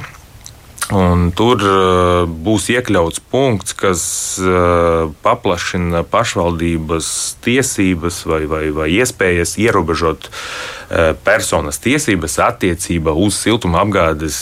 Un 0.90 1.30
tur 1.30 1.62
uh, 1.62 2.24
būs 2.26 2.66
iekļauts 2.74 3.22
punkts, 3.30 3.76
kas 3.78 4.02
uh, 4.42 5.12
paplašina 5.22 6.02
pašvaldības 6.10 7.08
tiesības 7.44 8.24
vai, 8.26 8.42
vai, 8.50 8.64
vai 8.74 8.88
iespējas 8.98 9.54
ierobežot 9.62 10.26
uh, 10.26 10.81
personas 11.24 11.78
tiesības 11.82 12.38
attiecībā 12.46 13.14
uz 13.16 13.36
siltuma 13.40 13.82
apgādes 13.82 14.36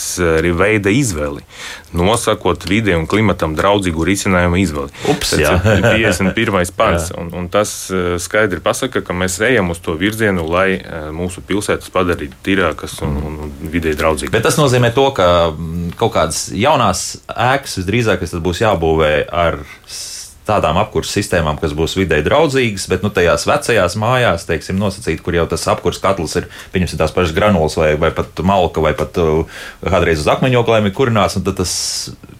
veida 0.56 0.92
izvēli, 0.92 1.44
nosakot 1.96 2.64
vidē 2.70 2.96
un 2.98 3.06
klimatam 3.10 3.54
draudzīgu 3.58 4.06
risinājumu 4.08 4.60
izvēli. 4.62 4.94
Ups, 5.12 5.34
tas 5.36 5.66
ir 5.76 5.86
51. 5.94 6.72
pants. 6.76 7.10
un, 7.18 7.30
un 7.36 7.48
tas 7.52 7.72
skaidri 8.22 8.62
pasaka, 8.64 9.02
ka 9.06 9.16
mēs 9.16 9.38
ejam 9.46 9.70
uz 9.74 9.82
to 9.84 9.94
virzienu, 10.00 10.46
lai 10.50 10.80
mūsu 11.14 11.44
pilsētas 11.46 11.92
padarītu 11.94 12.40
tīrākas 12.46 12.98
un, 13.06 13.16
un 13.26 13.52
vidē 13.72 13.94
draudzīgākas. 13.98 14.34
Bet 14.34 14.46
tas 14.48 14.58
nozīmē 14.60 14.92
to, 14.96 15.08
ka 15.16 15.28
mm, 15.50 15.92
kaut 16.00 16.14
kādas 16.16 16.48
jaunās 16.54 17.20
ēkas 17.30 17.78
visdrīzāk 17.80 18.26
būs 18.42 18.64
jābūvē 18.64 19.12
ar 19.30 19.60
tādām 20.50 20.80
apkurses 20.82 21.14
sistēmām, 21.18 21.58
kas 21.60 21.74
būs 21.76 21.96
vidē 21.98 22.20
draudzīgas, 22.26 22.88
bet 22.90 23.04
nu, 23.06 23.12
tajās 23.14 23.46
vecajās 23.48 23.96
mājās, 24.00 24.46
teiksim, 24.48 24.78
nosacīt, 24.80 25.22
kur 25.24 25.38
jau 25.38 25.46
tas 25.50 25.68
apkurses 25.70 26.02
katls 26.02 26.36
ir, 26.40 26.50
pieņemsim, 26.74 27.00
tās 27.00 27.14
pašas 27.14 27.36
granulas 27.36 27.78
vai, 27.78 27.92
vai 28.00 28.12
pat 28.14 28.42
malka 28.46 28.82
vai 28.84 28.92
pat 28.98 29.18
uh, 29.22 29.62
kādreiz 29.86 30.22
uz 30.24 30.30
akmeņoklēm 30.34 30.90
ir 30.90 30.96
kurināts, 30.96 31.38
un 31.38 31.46
tad 31.46 31.60
tas 31.60 31.72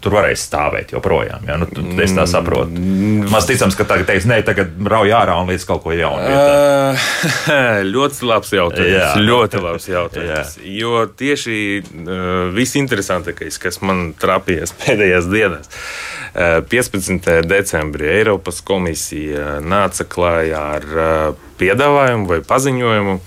tur 0.01 0.17
varēs 0.17 0.45
stāvēt 0.49 0.95
joprojām. 0.95 1.45
Ja? 1.49 1.59
Nu, 1.61 1.69
es 2.03 2.15
tā 2.17 2.25
saprotu. 2.31 2.73
Mm. 2.73 3.29
Maz 3.33 3.49
ticams, 3.49 3.77
ka 3.79 3.87
tagad 3.89 4.09
teiks, 4.09 4.27
nē, 4.29 4.41
tagad 4.47 4.73
rauj 4.91 5.13
ārā 5.17 5.37
un 5.41 5.51
līdz 5.53 5.67
kaut 5.69 5.85
ko 5.85 5.95
jaunu. 5.95 6.25
Uh, 6.25 7.11
ļoti 7.95 8.29
labs 8.29 8.55
jautājums. 8.57 8.95
Jā. 8.97 9.11
Ļoti 9.21 9.65
labs 9.65 9.91
jautājums. 9.91 10.57
Jā. 10.61 10.71
Jo 10.81 11.05
tieši 11.21 11.59
uh, 11.81 12.49
visinteresantākais, 12.57 13.61
kas 13.61 13.83
man 13.85 14.11
trapījās 14.21 14.75
pēdējās 14.83 15.29
dienās, 15.31 15.69
uh, 15.69 16.61
15. 16.71 17.27
decembrī 17.51 18.00
decembrī 18.01 18.09
Eiropas 18.21 18.61
komisija 18.65 19.61
nāca 19.61 20.05
klājā 20.09 20.61
ar 20.79 21.37
piedāvājumu 21.59 22.29
vai 22.29 22.41
paziņojumu 22.41 23.21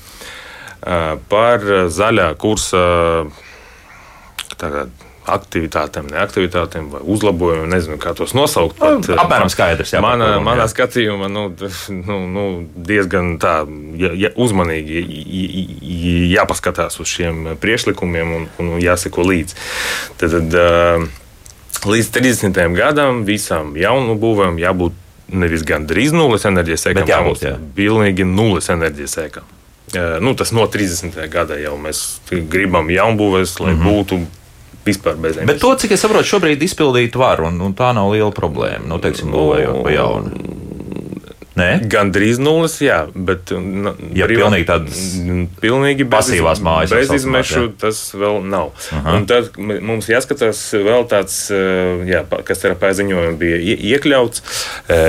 par 1.29 1.63
zaļā 1.89 2.33
kursa 2.37 3.25
tagad, 4.57 4.89
aktivitātēm, 5.23 6.09
neaktivitātēm 6.11 6.89
vai 6.91 6.99
uzlabojumiem. 6.99 7.69
Nezinu, 7.71 7.97
kā 7.97 8.11
tos 8.13 8.33
nosaukt. 8.35 8.75
Bet, 8.79 9.07
nu, 9.07 9.15
Apmēram 9.23 9.47
skaidrs. 9.51 9.93
Jā, 9.93 10.01
manā, 10.03 10.35
manā 10.43 10.67
skatījumā 10.67 11.29
nu, 11.31 11.45
nu, 11.95 12.17
nu, 12.27 12.45
diezgan 12.75 13.37
tā, 13.39 13.61
ja, 13.95 14.11
ja, 14.19 14.33
uzmanīgi 14.35 14.99
jāpaskatās 16.33 16.99
uz 16.99 17.07
šiem 17.07 17.53
priekšlikumiem 17.63 18.35
un, 18.35 18.47
un 18.59 18.77
jāseko 18.83 19.23
līdzi. 19.29 19.59
Tad, 20.19 20.35
tad, 20.35 21.11
Līdz 21.83 22.09
30. 22.15 22.59
gadam 22.77 23.23
visam 23.27 23.73
jaunu 23.75 24.15
būvēm 24.19 24.59
jābūt 24.61 24.99
nevis 25.33 25.65
gandrīz 25.67 26.13
nulles 26.15 26.45
enerģijas 26.47 26.87
sēkām, 26.87 27.01
bet 27.01 27.11
jābūt 27.11 27.43
jā. 27.43 27.57
pilnīgi 27.75 28.27
nulles 28.27 28.69
enerģijas 28.71 29.17
sēkām. 29.17 29.49
Nu, 30.23 30.33
tas 30.37 30.53
no 30.55 30.65
30. 30.71 31.17
gada 31.29 31.57
jau 31.59 31.75
mēs 31.77 31.99
gribam 32.49 32.87
jaunbūvēs, 32.89 33.59
lai 33.61 33.73
mm 33.73 33.81
-hmm. 33.81 33.89
būtu 33.89 34.19
vispār 34.85 35.15
bez 35.15 35.37
enerģijas. 35.37 35.51
Bet 35.51 35.61
to, 35.61 35.75
cik 35.83 35.91
es 35.91 36.01
saprotu, 36.01 36.27
šobrīd 36.27 36.63
izpildīt 36.63 37.15
var, 37.19 37.41
un, 37.41 37.61
un 37.61 37.75
tā 37.75 37.91
nav 37.93 38.11
liela 38.11 38.31
problēma. 38.31 38.87
Nu, 38.87 38.99
teiksim, 38.99 39.31
būvējot 39.31 39.83
pa 39.83 39.91
jaunu. 39.91 40.31
Nē? 41.59 41.67
Gan 41.85 42.09
drīz 42.13 42.39
nulles, 42.41 42.79
jā, 42.81 43.03
bet 43.13 43.51
ja 43.53 44.25
privā, 44.25 44.47
pilnīgi 44.47 44.65
tādas 44.65 45.01
pilnīgi 45.61 46.07
bez, 46.07 46.13
pasīvās 46.15 46.63
mājas. 46.65 46.95
Bez 46.95 47.13
izmešu 47.19 47.61
jā. 47.67 47.73
tas 47.83 47.99
vēl 48.17 48.39
nav. 48.49 48.71
Aha. 48.97 49.13
Un 49.17 49.27
tad 49.29 49.51
mums 49.61 50.09
jāskatās 50.09 50.63
vēl 50.73 51.05
tāds, 51.11 51.37
jā, 52.09 52.23
kas 52.47 52.65
ir 52.65 52.73
paziņojumi 52.81 53.37
bija 53.37 53.77
iekļauts, 53.93 54.41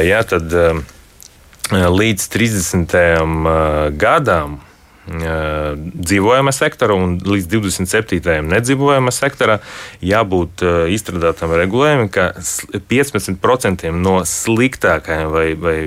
jā, 0.04 0.20
tad 0.28 0.52
līdz 1.72 2.28
30. 2.36 2.94
gadam 3.96 4.60
dzīvojama 5.04 6.52
sektora 6.54 6.96
un 6.96 7.18
līdz 7.20 7.48
27. 7.52 8.20
nedzīvojama 8.48 9.12
sektora 9.12 9.58
jābūt 10.04 10.64
izstrādātam 10.94 11.52
regulējumam, 11.60 12.08
ka 12.12 12.30
15% 12.88 13.92
no 13.98 14.20
sliktākajām 14.28 15.32
vai, 15.34 15.48
vai 15.60 15.78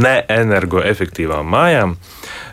neenergoefektīvām 0.00 1.52
mājām 1.56 1.98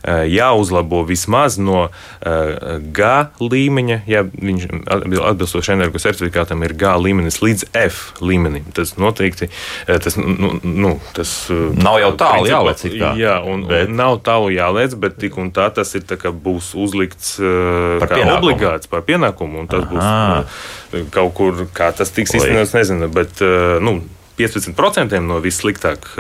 jāuzlabo 0.05 1.03
vismaz 1.07 1.57
no 1.61 1.87
G 2.21 3.11
līmeņa, 3.41 3.97
ja 4.09 4.23
viņš 4.27 4.67
atbilstoši 4.89 5.75
energo 5.75 6.01
certifikātam 6.01 6.65
ir 6.65 6.75
G 6.79 6.91
līmenis 7.05 7.39
līdz 7.43 7.69
F 7.85 8.21
līmenim. 8.21 8.67
Tas 8.75 8.95
noteikti 8.99 9.49
tas, 9.87 10.17
nu, 10.19 10.53
nu, 10.63 10.93
tas 11.15 11.33
nav 11.77 12.01
jau 12.01 12.11
tālu 12.19 12.49
jālec. 12.49 12.85
Jā, 12.91 13.37
un, 13.45 13.65
bet... 13.69 13.87
un 13.87 13.99
nav 13.99 14.19
tālu 14.25 14.51
jālec, 14.53 14.97
bet 14.99 15.19
tik 15.21 15.39
un 15.41 15.53
tā 15.53 15.61
tā 15.61 15.81
tas 15.81 15.93
ir, 15.97 16.05
tā, 16.07 16.17
būs 16.31 16.73
uzlikts 16.79 17.35
uh, 17.41 17.99
par 18.01 18.15
obligāts 18.37 18.89
par 18.91 19.05
pienākumu. 19.07 19.67
Tas 19.71 19.85
Aha. 19.85 19.91
būs 19.91 20.97
uh, 20.97 21.05
kaut 21.13 21.35
kur, 21.37 21.63
kā 21.75 21.91
tas 21.95 22.13
tiks 22.13 22.35
izsmeļots, 22.37 22.75
nezinu, 22.77 23.11
bet 23.13 23.43
uh, 23.45 23.77
nu, 23.83 23.99
15% 24.39 25.21
no 25.27 25.39
vissliktāk. 25.43 26.11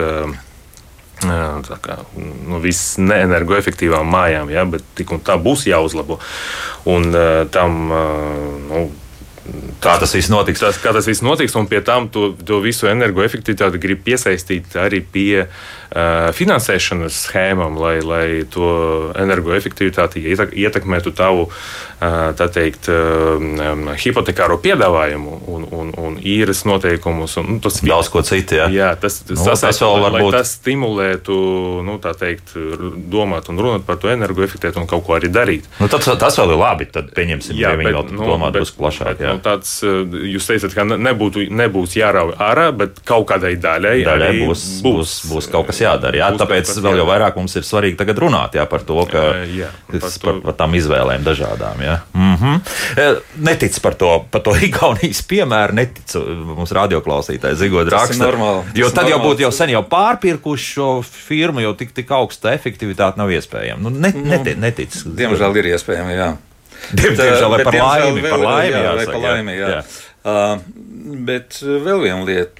Kā, 1.21 1.99
no 2.49 2.59
visām 2.63 3.11
neenergoefektīvām 3.11 4.07
mājām, 4.09 4.49
ja, 4.53 4.65
bet 4.65 4.85
tik 4.97 5.13
un 5.13 5.21
tā 5.25 5.37
būs 5.41 5.67
jāuzlabo. 5.69 6.17
Un 6.89 7.13
tam 7.53 7.77
nu, 7.91 8.85
Kā 9.81 9.95
tas 9.97 10.13
viss 10.13 10.29
notiks? 10.29 10.61
Tas, 10.61 10.77
kā 10.77 10.93
tas 10.93 11.07
viss 11.09 11.23
notiks, 11.25 11.55
un 11.57 11.65
pie 11.69 11.81
tam 11.85 12.07
to, 12.13 12.31
to 12.45 12.59
visu 12.61 12.89
energoefektivitāti 12.91 13.81
grib 13.81 14.03
piesaistīt 14.05 14.75
arī 14.77 15.01
pie 15.01 15.45
uh, 15.45 16.29
finansēšanas 16.37 17.17
schēmām, 17.25 17.79
lai, 17.81 17.95
lai 18.05 18.25
to 18.53 18.69
energoefektivitāti 19.17 20.23
ietekmētu 20.29 21.15
tavu 21.17 21.49
tā 22.01 22.47
teikt, 22.49 22.87
hipotekāro 24.01 24.55
piedāvājumu 24.63 25.35
un, 25.53 25.65
un, 25.69 25.91
un 26.01 26.15
īres 26.17 26.63
noteikumus. 26.65 27.35
Un, 27.37 27.49
nu, 27.51 27.57
tas 27.61 27.77
daudz 27.85 28.09
ko 28.09 28.23
citu. 28.25 28.57
Jā, 28.57 28.69
jā 28.73 28.89
tas, 28.97 29.19
tas, 29.21 29.37
nu, 29.37 29.45
tas, 29.45 29.61
tas 29.61 29.81
vēl 29.83 30.01
var 30.01 30.17
būt. 30.17 30.31
Tas 30.33 30.55
stimulētu, 30.57 31.35
nu, 31.85 31.99
tā 32.01 32.15
teikt, 32.17 32.55
domāt 33.11 33.51
un 33.53 33.61
runāt 33.61 33.85
par 33.85 34.01
to 34.01 34.09
energoefektivitāti 34.09 34.81
un 34.81 34.89
kaut 34.89 35.05
ko 35.05 35.19
arī 35.19 35.29
darīt. 35.29 35.69
Nu, 35.77 35.91
tas, 35.93 36.09
tas 36.09 36.39
vēl 36.41 36.55
ir 36.55 36.61
labi. 36.63 36.89
Tad 36.91 37.13
pieņemsim, 37.13 37.59
jā, 37.59 37.75
ja 37.75 37.77
viņi 37.77 37.93
vēl 37.93 38.09
nu, 38.15 38.25
domā 38.33 38.49
būs 38.55 38.73
plašāk. 38.79 39.21
Bet, 39.21 39.30
nu, 39.37 39.43
tāds, 39.43 39.73
jūs 40.31 40.47
teicat, 40.49 40.75
ka 40.75 40.85
nebūtu, 40.91 41.45
nebūs 41.51 41.95
jārauj 41.99 42.35
ārā, 42.41 42.69
bet 42.75 43.01
kaut 43.07 43.27
kādai 43.31 43.53
daļai, 43.61 43.95
daļai 44.07 44.31
būs, 44.41 44.65
būs, 44.85 45.15
būs 45.31 45.49
kaut 45.51 45.69
kas 45.69 45.81
jādara. 45.83 46.17
Jā, 46.17 46.31
būs 46.33 46.43
tāpēc 46.43 46.73
vēl 46.85 47.01
jau 47.01 47.07
vairāk 47.09 47.39
mums 47.39 47.55
ir 47.59 47.67
svarīgi 47.67 47.99
tagad 47.99 48.21
runāt 48.21 48.57
jā, 48.59 48.65
par 48.69 48.85
to, 48.87 48.99
ka 49.11 49.23
jā, 49.49 49.69
par, 49.89 49.99
to. 49.99 50.11
par, 50.25 50.41
par 50.45 50.57
tām 50.63 50.77
izvēlēm 50.79 51.25
dažādām. 51.27 51.81
Jā. 51.85 51.91
Ja? 51.91 51.99
Mm 52.13 52.35
-hmm. 52.35 53.21
Netic 53.47 53.79
par 53.79 53.93
to, 53.93 54.25
par 54.31 54.41
to 54.41 54.55
Igaunijas 54.67 55.21
piemēru, 55.27 55.73
neticu 55.73 56.23
mums 56.55 56.71
radioklausītājai 56.71 57.55
Zigoda 57.55 57.97
raksta. 57.97 58.31
Jo 58.75 58.89
tad 58.89 59.09
jau 59.09 59.19
būtu 59.19 59.47
jau 59.47 59.51
sen 59.51 59.69
jau 59.69 59.83
pārpirkuši 59.83 60.73
šo 60.73 61.01
firmu, 61.01 61.59
jo 61.59 61.73
tik, 61.73 61.93
tik 61.93 62.11
augsta 62.11 62.53
efektivitāte 62.53 63.17
nav 63.17 63.31
iespējama. 63.31 63.81
Nu, 63.81 63.89
net, 63.89 64.15
nu, 64.15 64.29
netic, 64.29 64.57
netic. 64.57 64.95
Diemžēl 65.05 65.57
ir 65.57 65.73
iespējama, 65.75 66.11
jā. 66.11 66.31
Diemžēl 66.97 67.51
vai 67.53 67.65
par 67.65 67.77
laimi, 67.77 68.23
par 68.25 68.41
laimi, 68.41 68.77
jā, 68.77 68.95
vai 68.97 69.05
par 69.09 69.21
laimi, 69.25 69.57
jā. 69.57 69.75
jā. 69.75 69.83
Uh, 70.21 70.63
bet 71.27 71.59
vēl 71.61 72.03
viena 72.05 72.23
lieta. 72.27 72.57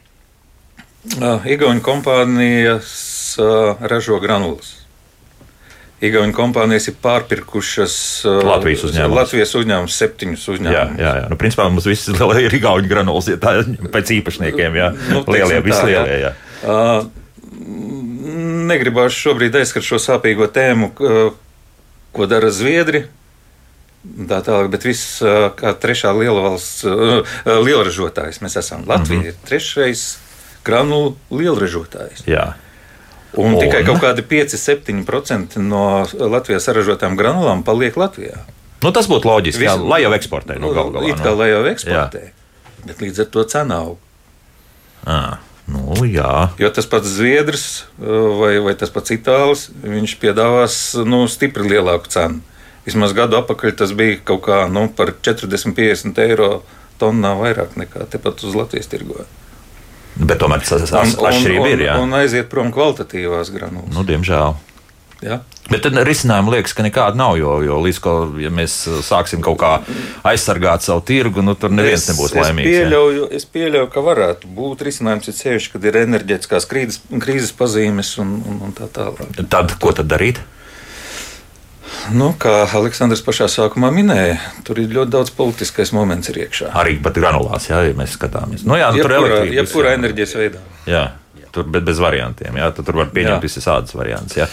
Uh, 1.17 1.47
Igaunijas 1.49 1.85
kompānijas 1.85 2.91
uh, 3.41 3.81
ražo 3.89 4.19
granulas. 4.21 4.75
Igaunijas 6.01 6.37
kompānijas 6.37 6.87
ir 6.89 6.97
pārpirkušas 7.01 7.95
Latvijas 8.45 8.85
uzņēmumus. 8.87 9.17
Latvijas 9.19 9.55
uzņēmumus 9.59 9.97
septiņus 10.01 10.45
uzņēmumus. 10.55 10.97
Jā, 10.97 11.05
jā, 11.05 11.15
jā. 11.21 11.29
Nu, 11.29 11.37
principā 11.41 11.67
mums 11.69 11.89
viss 11.89 12.09
ir 12.45 12.57
Igaunijas 12.57 12.89
granulas, 12.89 13.29
ja 13.29 13.41
tā 13.41 13.59
pēc 13.93 14.13
īpašniekiem, 14.17 14.77
jā. 14.81 14.91
Nu, 15.13 15.25
lielie, 15.29 15.61
vislielie, 15.65 16.21
jā. 16.21 16.31
jā. 16.31 16.37
Uh, 16.61 17.21
negribāšu 18.71 19.27
šobrīd 19.27 19.57
aizskat 19.61 19.85
šo 19.85 19.99
sāpīgo 20.01 20.47
tēmu, 20.53 20.91
ko 22.11 22.29
dara 22.29 22.51
Zviedri. 22.53 23.05
Tā 24.01 24.39
tālāk, 24.41 24.71
bet 24.73 24.85
viss 24.87 25.19
kā 25.59 25.75
trešā 25.77 26.09
liela 26.17 26.41
valsts, 26.41 26.81
lielražotājs 27.45 28.41
mēs 28.41 28.57
esam. 28.57 28.81
Latvija 28.89 29.19
mm 29.19 29.25
-hmm. 29.25 29.27
ir 29.27 29.45
trešais 29.45 30.17
granulu 30.65 31.15
lielražotājs. 31.29 32.25
Jā. 32.25 32.53
Un, 33.37 33.53
un 33.53 33.61
tikai 33.61 33.85
kaut 33.87 34.01
kādi 34.03 34.25
5-7% 34.27 35.61
no 35.63 36.03
Latvijas 36.19 36.67
saražotām 36.67 37.15
granulām 37.15 37.63
paliek 37.63 37.95
Latvijā. 37.95 38.43
Nu, 38.81 38.91
tas 38.91 39.07
būtu 39.07 39.29
loģiski, 39.29 39.61
Visu, 39.61 39.69
jā, 39.69 39.77
lai 39.77 40.01
jau 40.01 40.11
eksportē. 40.17 40.57
Nu, 40.59 40.73
gal 40.73 40.89
galā, 40.91 41.13
it 41.13 41.21
kā 41.21 41.31
lai 41.37 41.51
jau 41.51 41.61
eksportē. 41.69 42.23
Jā. 42.25 42.85
Bet 42.87 43.03
līdz 43.03 43.23
ar 43.23 43.29
to 43.31 43.45
cena 43.45 43.77
aug. 43.85 43.99
À, 45.05 45.37
nu, 45.69 45.95
jā. 46.09 46.49
Jo 46.59 46.71
tas 46.73 46.89
pats 46.89 47.09
Zviedrs 47.09 47.85
vai, 47.97 48.55
vai 48.65 48.73
tas 48.77 48.91
pats 48.93 49.13
Itālis, 49.13 49.67
viņš 49.85 50.15
piedāvās 50.21 50.77
nu, 51.05 51.23
stipri 51.31 51.69
lielāku 51.69 52.09
cenu. 52.11 52.41
Vismaz 52.85 53.13
gadu 53.13 53.37
atpakaļ 53.37 53.75
tas 53.77 53.93
bija 53.97 54.17
kaut 54.25 54.45
kā 54.47 54.63
nu, 54.71 54.87
par 54.97 55.13
40-50 55.21 56.17
eiro 56.23 56.49
tonnā 57.01 57.35
vairāk 57.37 57.77
nekā 57.77 58.07
tepat 58.09 58.41
uz 58.45 58.57
Latvijas 58.57 58.89
tirgojumu. 58.91 59.29
Bet 60.21 60.41
tomēr 60.41 60.63
tas 60.65 60.91
atšķirība 60.91 61.69
ir. 61.71 61.85
Jā. 61.87 61.95
Un 62.01 62.11
aiziet 62.17 62.49
prom 62.51 62.73
kvalitatīvās 62.75 63.53
granulas. 63.53 63.93
Nu, 63.95 64.03
diemžēl. 64.07 64.57
Ja? 65.21 65.37
Bet 65.69 65.83
tad 65.85 65.95
risinājumi 66.03 66.55
liekas, 66.55 66.73
ka 66.75 66.83
nekāda 66.83 67.15
nav. 67.17 67.35
Jo, 67.39 67.53
jo 67.63 67.77
līdz 67.85 67.99
ko 68.03 68.13
ja 68.41 68.49
mēs 68.53 68.75
sāksim 69.05 69.43
kaut 69.45 69.59
kā 69.61 69.71
aizsargāt 70.27 70.83
savu 70.83 71.03
tirgu, 71.07 71.43
nu, 71.45 71.53
tur 71.55 71.71
neviens 71.71 72.01
es, 72.01 72.09
nebūs 72.11 72.33
laimīgs. 72.35 72.67
Es 72.67 72.81
pieļauju, 72.81 73.27
es 73.37 73.45
pieļauju, 73.53 73.91
ka 73.93 74.03
varētu 74.03 74.49
būt 74.57 74.81
risinājums, 74.89 75.29
ja 75.29 75.37
sevišķi, 75.37 75.73
kad 75.75 75.85
ir 75.87 75.99
enerģētiskās 76.01 76.67
krīzes, 76.71 77.03
krīzes 77.23 77.53
pazīmes 77.57 78.15
un, 78.23 78.33
un, 78.41 78.57
un 78.67 78.75
tā 78.77 78.89
tālāk. 78.91 79.37
Tad 79.53 79.77
ko 79.79 79.93
tad 79.95 80.09
darīt? 80.11 80.41
Nu, 82.09 82.31
kā 82.41 82.65
Aleksandrs 82.65 83.21
pašā 83.25 83.47
sākumā 83.51 83.91
minēja, 83.93 84.39
tur 84.65 84.81
ir 84.81 84.91
ļoti 84.91 85.13
daudz 85.13 85.31
politiskais 85.37 85.93
moments 85.95 86.31
iekšā. 86.33 86.71
Arī 86.81 86.97
pat 87.03 87.19
granulās, 87.21 87.69
jā, 87.69 87.83
ja 87.87 87.97
mēs 87.97 88.17
skatāmies. 88.17 88.65
Nu, 88.65 88.77
jā, 88.79 88.89
nu, 88.95 89.03
tur 89.05 89.13
ir 89.45 89.53
jebkurā 89.61 89.95
enerģijas 89.99 90.37
veidā. 90.39 90.63
Jā. 90.89 91.07
Tur, 91.51 91.65
bet 91.67 91.83
bez 91.83 91.99
variantiem. 91.99 92.55
Jā, 92.55 92.69
tur 92.71 92.95
var 92.95 93.09
pieņemt 93.11 93.43
visādas 93.43 93.91
variantus. 93.91 94.37
Jā. 94.39 94.45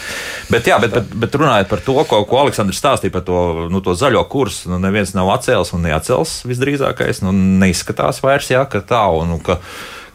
Bet, 0.51 0.67
jā, 0.67 0.75
bet, 0.83 0.91
bet, 0.91 1.13
bet 1.21 1.37
runājot 1.39 1.69
par 1.71 1.83
to, 1.85 1.95
ko, 2.09 2.17
ko 2.27 2.41
Aleksandrs 2.41 2.81
stāstīja 2.81 3.13
par 3.13 3.23
to, 3.27 3.43
nu, 3.71 3.79
to 3.85 3.95
zaļo 3.95 4.25
kursu, 4.31 4.67
nu, 4.73 4.81
neviens 4.83 5.15
nav 5.15 5.31
atcēlis 5.37 5.71
un 5.77 5.87
neatcels 5.87 6.41
visdrīzākais. 6.49 7.23
Nu, 7.23 7.31
neizskatās 7.31 8.19
vairs, 8.25 8.51
jā, 8.51 8.65
ka 8.67 8.83
tā. 8.83 9.05
Un, 9.15 9.31
nu, 9.31 9.39
ka, 9.45 9.61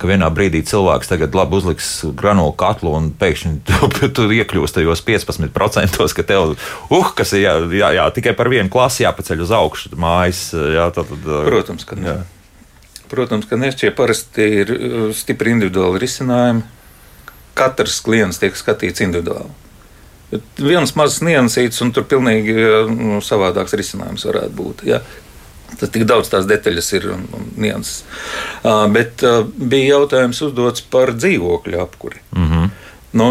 ka 0.05 0.11
vienā 0.11 0.29
brīdī 0.37 0.61
cilvēks 0.69 1.09
tagad 1.09 1.37
labi 1.37 1.57
uzliks 1.57 1.89
granulu 2.13 2.53
katlu 2.61 2.93
un 2.99 3.09
pēkšņi 3.17 3.55
tu, 3.97 4.11
tu 4.13 4.29
iekļūsi 4.37 4.77
tajos 4.77 5.01
15%, 5.07 6.05
ka 6.19 6.27
tev, 6.29 6.53
uh, 6.93 7.11
kas 7.17 7.33
ir 7.33 7.47
jā, 7.47 7.57
jā, 7.73 7.91
jā, 7.97 8.05
tikai 8.13 8.37
par 8.37 8.53
vienu 8.53 8.69
klasi 8.73 9.07
jāpaceļ 9.07 9.47
uz 9.47 9.55
augšu 9.57 9.97
mājas. 9.97 10.47
Jā, 10.53 10.91
tad, 10.93 11.09
tad, 11.09 11.25
Protams, 11.49 11.89
ka 11.89 11.97
ne. 11.97 12.19
Protams, 13.09 13.49
ka 13.49 13.57
nešķie 13.61 13.95
parasti 13.97 14.47
ir 14.61 14.73
stipri 15.17 15.55
individuāli 15.57 16.05
risinājumi. 16.05 16.65
Katrs 17.57 18.01
klients 18.05 18.41
tiek 18.43 18.57
skatīts 18.59 19.05
individuāli. 19.05 19.53
Viens 20.59 20.93
mazs 20.99 21.21
niansīts, 21.23 21.79
un 21.85 21.93
tur 21.95 22.05
pilnīgi 22.11 22.55
nu, 22.91 23.21
savādāks 23.23 23.77
risinājums 23.79 24.25
varētu 24.27 24.57
būt. 24.59 24.83
Ja? 24.89 25.01
Tas 25.81 25.91
tik 25.91 26.05
daudz 26.07 26.31
tās 26.31 26.47
detaļas 26.47 26.93
ir 26.95 27.09
un, 27.15 27.25
un 27.35 27.47
nianses. 27.59 28.05
Uh, 28.63 28.85
bet 28.95 29.25
uh, 29.27 29.43
bija 29.45 29.99
jautājums 29.99 30.43
uzdots 30.47 30.85
par 30.91 31.15
dzīvokļu 31.17 31.81
apkuri. 31.83 32.23
Mm 32.37 32.51
-hmm. 32.51 32.71
Nu, 33.15 33.29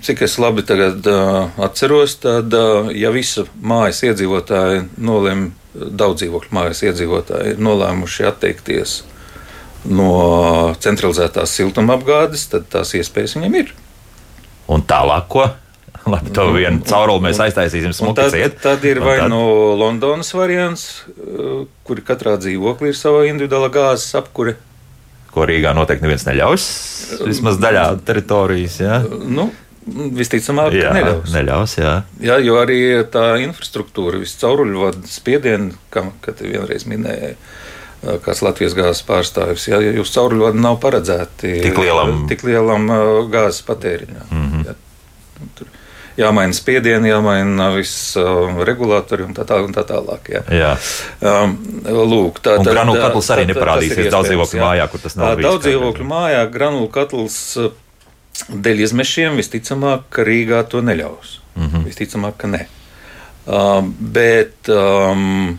cik 0.00 0.22
es 0.24 0.38
labi 0.40 0.62
tagad, 0.64 1.06
uh, 1.06 1.50
atceros, 1.60 2.14
tad, 2.22 2.54
uh, 2.56 2.88
ja 2.96 3.10
visa 3.12 3.44
mājas 3.60 4.00
iedzīvotāji 4.08 4.86
nolēma, 4.96 5.50
daudz 5.74 6.22
dzīvokļu 6.22 6.56
mājas 6.56 6.82
iedzīvotāji 6.88 7.52
ir 7.52 7.60
nolēmuši 7.60 8.24
atteikties 8.30 9.02
no 9.84 10.74
centralizētās 10.80 11.52
siltumapgādes, 11.56 12.46
tad 12.52 12.68
tās 12.72 12.94
iespējas 12.96 13.36
viņiem 13.36 13.58
ir. 13.60 13.74
Un 14.70 14.84
tālāk, 14.88 15.28
ko? 15.28 15.46
Labi, 16.10 16.32
to 16.34 16.48
vienu 16.54 16.82
cauruli 16.86 17.24
mēs 17.28 17.40
aiztaisīsim 17.46 17.94
smuki 17.96 18.20
tad, 18.22 18.34
ciet. 18.34 18.58
Tad 18.62 18.84
ir 18.88 19.02
vai 19.04 19.18
tad... 19.22 19.30
no 19.32 19.42
Londonas 19.78 20.34
variants, 20.34 21.04
uh, 21.14 21.64
kur 21.86 22.02
katrā 22.06 22.36
dzīvoklī 22.40 22.92
ir 22.92 22.98
sava 22.98 23.24
individuāla 23.28 23.70
gāzes 23.74 24.14
apkure. 24.18 24.56
Ko 25.30 25.46
Rīgā 25.46 25.72
noteikti 25.76 26.06
neviens 26.06 26.26
neļaus, 26.26 26.68
vismaz 27.22 27.60
daļā 27.62 27.84
teritorijas. 28.06 28.80
Ja? 28.82 29.02
Nu, 29.06 29.50
Visticamāk, 29.90 30.74
jā, 30.76 30.90
neļaus. 30.92 31.30
neļaus 31.32 31.74
jā. 31.78 31.92
jā, 32.20 32.36
jo 32.44 32.58
arī 32.60 32.78
tā 33.10 33.24
infrastruktūra, 33.42 34.20
viss 34.20 34.36
cauruļvadu 34.42 35.08
spiedienu, 35.08 35.72
kam 35.90 36.12
vienreiz 36.38 36.84
minēja, 36.90 37.32
kāds 38.24 38.42
Latvijas 38.44 38.76
gāzes 38.76 39.02
pārstāvis, 39.08 39.66
ja 39.72 39.80
jūs 39.80 40.12
cauruļvadi 40.14 40.60
nav 40.60 40.76
paredzēti 40.84 41.56
tik 41.64 41.80
lielam, 41.80 42.26
tik 42.30 42.44
lielam 42.46 42.86
gāzes 43.32 43.64
patēriņam. 43.66 44.28
Mm 44.28 44.46
-hmm. 44.52 44.68
ja. 44.68 45.69
Jāmaina 46.18 46.54
spiedieni, 46.56 47.10
jāmaina 47.10 47.68
viss 47.76 48.16
uh, 48.16 48.62
regulātori 48.66 49.24
un 49.26 49.34
tā, 49.34 49.44
tā, 49.48 49.60
un 49.64 49.72
tā 49.72 49.84
tālāk. 49.88 50.30
Jā. 50.34 50.42
Jā. 50.50 50.72
Um, 51.20 51.54
lūk, 51.84 52.40
tā 52.44 52.56
Un 52.58 52.64
tad, 52.64 52.74
granulu 52.74 52.98
tā- 52.98 53.06
katls 53.08 53.30
arī 53.30 53.44
tā- 53.44 53.46
tā- 53.46 53.54
neparādīsies 53.54 54.10
daudz 54.10 54.28
dzīvokļu 54.28 54.58
jā. 54.60 54.64
mājā, 54.66 54.88
kur 54.90 55.00
tas 55.00 55.16
nav 55.16 55.36
Tā, 55.36 55.42
Daudz 55.42 55.64
dzīvokļu 55.66 56.08
mājā 56.10 56.42
granulu 56.50 56.88
katls 56.88 57.38
uh, 57.56 57.70
dēļ 58.50 58.84
izmešiem 58.86 59.36
visticamāk, 59.36 60.08
ka 60.10 60.22
Rīgā 60.26 60.64
to 60.68 60.80
neļaus. 60.82 61.38
Mm. 61.56 61.66
-hmm. 61.68 61.84
Visticamāk, 61.84 62.36
ka 62.36 62.48
nē. 62.48 62.66
Um, 63.46 63.94
bet 64.00 64.68
um, 64.68 65.58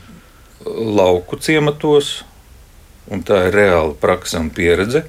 lauku 0.65 1.35
ciematos, 1.41 2.23
un 3.11 3.23
tā 3.23 3.47
ir 3.47 3.53
reāla 3.53 3.93
praksa 3.99 4.39
un 4.39 4.49
pieredze, 4.49 5.03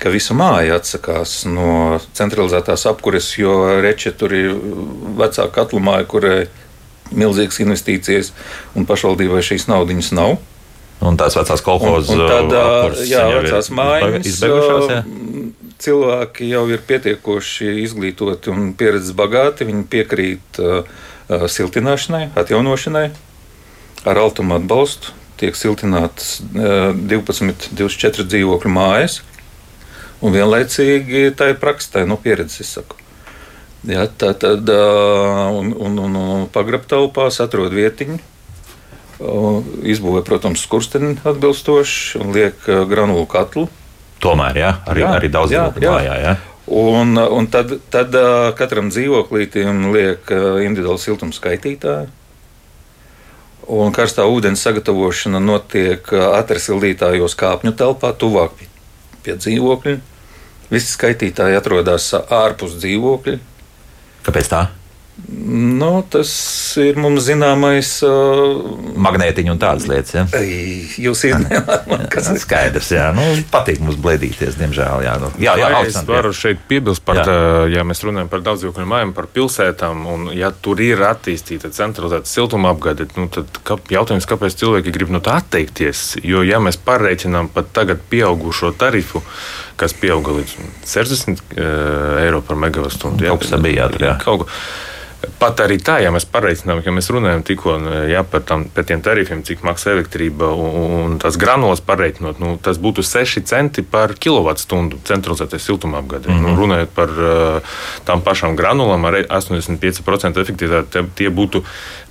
ka 0.00 0.12
visa 0.12 0.36
māja 0.36 0.76
atsakās 0.80 1.44
no 1.48 1.98
centralizētās 2.16 2.86
apkures, 2.90 3.30
jo 3.40 3.56
reče 3.82 4.12
tur 4.18 4.34
ir 4.36 4.52
vecā 5.18 5.48
katla 5.52 5.82
māja, 5.82 6.08
kurai 6.10 6.38
milzīgas 7.14 7.60
investīcijas, 7.62 8.32
un 8.76 8.86
pašvaldībai 8.88 9.44
šīs 9.46 9.68
naudas 9.70 10.12
nav. 10.16 10.36
Un 11.04 11.18
tās 11.20 11.36
vecās 11.36 11.60
jau 13.10 13.26
ir 13.34 13.44
vecās 13.44 13.68
mājas 13.74 14.28
izbeigušās. 14.32 14.86
Jā? 14.90 15.02
ā, 15.04 15.52
Cilvēki 15.76 16.48
jau 16.48 16.62
ir 16.72 16.80
pietiekoši 16.88 17.68
izglītoti 17.82 18.48
un 18.48 18.70
pieredzes 18.80 19.12
bagāti. 19.16 19.66
Viņi 19.68 19.84
piekrīt 19.92 20.60
uh, 20.62 20.88
uh, 20.88 21.44
siltināšanai, 21.52 22.30
atjaunošanai 22.40 23.10
ar 24.08 24.22
altumu 24.22 24.56
atbalstu. 24.56 25.12
Tiek 25.36 25.58
siltinātas 25.58 26.38
uh, 26.40 26.96
12, 26.96 27.68
24 27.76 28.24
dzīvokļu 28.32 28.72
mājas. 28.72 29.20
Un 30.24 30.32
vienlaicīgi 30.32 31.26
ir 31.28 32.06
no 32.06 32.16
pieredzes. 32.16 32.60
es 32.60 32.72
saku. 32.72 32.96
Jā, 33.86 34.06
tā 34.08 34.32
tad 34.34 34.68
un, 34.68 35.70
un, 35.76 35.98
un, 35.98 36.16
un 36.16 36.46
pagrabtelpās 36.50 37.38
atrod 37.44 37.74
vietiņu. 37.76 38.18
Izbūvē, 39.86 40.24
protams, 40.26 40.64
skursteni 40.66 41.16
atbilstoši 41.24 42.18
un 42.20 42.32
liek 42.34 42.66
granulu 42.88 43.26
katlu. 43.26 43.68
Tomēr, 44.20 44.58
jā, 44.58 44.72
arī, 44.88 45.04
Jā, 45.04 45.14
arī 45.20 45.30
daudz 45.32 45.52
dzīvokļu 45.52 45.86
jā. 45.86 45.94
mājā. 45.94 46.16
Jā. 46.24 46.34
Un, 46.66 47.14
un 47.14 47.46
tad, 47.46 47.76
tad 47.94 48.16
katram 48.58 48.90
dzīvoklītam 48.90 49.90
liek 49.94 50.32
individuāli 50.66 50.98
siltuma 51.04 51.36
skaitītāju. 51.36 52.10
Un 53.76 53.94
karstā 53.94 54.26
ūdens 54.30 54.62
sagatavošana 54.62 55.40
notiek 55.42 56.10
atresildītājos 56.10 57.34
kāpņu 57.38 57.72
telpā, 57.78 58.12
tuvāk 58.18 58.54
pie, 58.58 58.68
pie 59.26 59.36
dzīvokļa. 59.42 59.98
Visi 60.70 60.90
skaitītāji 60.94 61.58
atrodas 61.58 62.08
ārpus 62.16 62.78
dzīvokļa. 62.80 63.38
Kāpēc 64.26 64.50
tā? 64.50 64.66
Nu, 65.26 66.04
tas 66.12 66.30
ir 66.76 66.98
mums 67.00 67.24
zināmais. 67.24 67.88
Uh, 68.04 68.58
Magnētiņa 69.00 69.54
un 69.54 69.60
tādas 69.60 69.86
lietas. 69.88 70.12
Jā. 70.12 70.24
Ei, 70.36 70.82
Jūs 71.00 71.22
zināt, 71.24 71.54
kas 72.12 72.26
Tas 72.26 72.34
ir 72.34 72.42
skaidrs, 72.42 72.90
jā. 72.92 73.06
Nu, 73.16 73.24
patīk 73.52 73.80
mums 73.84 73.96
blēdīties, 74.02 74.58
diemžēl. 74.60 75.04
Jā, 75.06 75.14
nu, 75.22 75.30
jā, 75.40 75.54
jā, 75.56 75.70
Vai 75.72 75.80
es 75.88 75.96
varu 76.08 76.32
jā. 76.34 76.38
šeit 76.40 76.62
piebilst 76.68 77.04
par, 77.06 77.22
Jā. 77.22 77.36
ja 77.72 77.84
mēs 77.86 78.02
runājam 78.04 78.28
par 78.32 78.42
daudzdzīvokļu 78.46 78.86
mājām, 78.90 79.14
par 79.16 79.28
pilsētām, 79.32 80.02
un 80.12 80.26
ja 80.36 80.50
tur 80.52 80.82
ir 80.84 81.00
attīstīta 81.08 81.70
centralizēta 81.74 82.28
siltuma 82.28 82.74
apgāde, 82.74 83.08
nu, 83.16 83.28
tad 83.32 83.60
kā, 83.66 83.78
jautājums, 83.92 84.28
kāpēc 84.28 84.58
cilvēki 84.60 84.94
grib 84.94 85.14
no 85.14 85.22
tā 85.24 85.38
atteikties? 85.40 86.18
Jo, 86.26 86.42
ja 86.46 86.60
mēs 86.62 86.80
pārreikinām 86.82 87.48
pat 87.54 87.70
tagad 87.76 88.02
pieaugušo 88.10 88.74
tarifu, 88.76 89.22
kas 89.80 89.96
pieauga 89.96 90.34
līdz 90.40 90.58
60 90.84 91.40
uh, 91.40 92.18
eiro 92.24 92.42
par 92.44 92.60
megawattstundu, 92.66 93.30
kas 93.40 93.54
tā 93.54 93.62
bija, 93.62 93.86
jā, 93.86 93.88
tur, 93.94 94.06
jā. 94.10 94.44
Pat 95.40 95.60
arī 95.64 95.76
tā, 95.82 95.98
ja 96.02 96.10
mēs 96.14 96.26
pareizinām, 96.30 96.80
ka 96.84 96.92
mēs 96.94 97.10
runājam 97.12 97.42
tikko 97.46 97.76
jā, 98.10 98.22
par, 98.30 98.44
tam, 98.48 98.64
par 98.72 98.86
tiem 98.88 99.02
tarifiem, 99.04 99.42
cik 99.46 99.64
maksā 99.66 99.92
elektrība 99.96 100.48
un, 100.54 100.78
un 101.06 101.18
tās 101.22 101.38
granulas 101.40 101.82
pareiķinot, 101.84 102.40
nu, 102.42 102.54
tas 102.62 102.80
būtu 102.82 103.04
6 103.06 103.44
centi 103.48 103.84
par 103.86 104.14
kilovatstundu 104.20 105.00
centralizētai 105.08 105.60
siltumapgadē. 105.62 106.30
Mm 106.30 106.36
-hmm. 106.38 106.48
nu, 106.48 106.56
runājot 106.62 106.94
par 106.94 107.10
uh, 107.10 107.76
tām 108.04 108.22
pašām 108.22 108.56
granulām 108.56 109.04
ar 109.04 109.20
85% 109.22 110.40
efektivitāti, 110.40 111.04
tie 111.14 111.30
būtu 111.30 111.64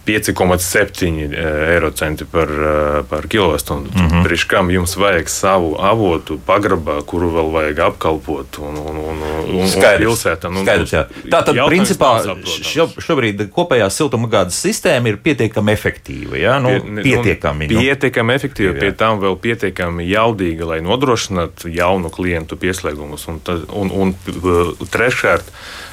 5,7 0.06 1.34
eiro 1.74 1.92
centi 1.92 2.26
par, 2.26 2.50
uh, 2.50 3.06
par 3.10 3.28
kilovatstundu. 3.28 3.90
Mm 3.96 4.08
-hmm. 4.08 4.24
Priekš 4.24 4.44
kam 4.44 4.70
jums 4.72 4.96
vajag 4.96 5.30
savu 5.30 5.76
avotu 5.80 6.40
pagrabā, 6.48 7.02
kuru 7.06 7.30
vēl 7.32 7.52
vajag 7.54 7.80
apkalpot 7.80 8.58
un, 8.60 8.78
un, 8.78 8.96
un, 8.98 9.18
un, 9.50 9.60
un 9.60 9.68
Skaidrs. 9.68 10.04
pilsētā. 10.06 10.50
Nu, 10.52 10.62
Skaidrs, 10.64 10.94
jā. 10.94 11.06
Tā 11.32 11.44
tad, 11.46 11.56
principā, 11.68 12.22
šo, 12.46 12.88
šobrīd 12.98 13.50
kopējā 13.50 13.90
siltumgādes 13.90 14.60
sistēma 14.66 15.08
ir 15.08 15.18
pietiekami 15.18 15.72
efektīva. 15.72 16.36
Jā, 16.38 16.60
nu, 16.62 16.70
Pie- 16.70 16.90
ne- 16.92 17.02
pietiekami. 17.02 17.68
Nu, 17.68 17.74
nu. 17.74 17.80
pietiekami 17.80 18.34
efektīva, 18.34 18.74
Jā. 18.74 18.80
pie 18.80 18.92
tam 18.92 19.20
vēl 19.20 19.36
pietiekami 19.38 20.08
jaudīga, 20.10 20.66
lai 20.66 20.82
nodrošinātu 20.82 21.68
jaunu 21.76 22.10
klientu 22.10 22.56
pieslēgumus. 22.56 23.28
Un, 23.28 23.40
tad- 23.40 23.66
un, 23.74 23.92
un 23.92 24.16
uh, 24.44 24.88
treškārt, 24.92 25.44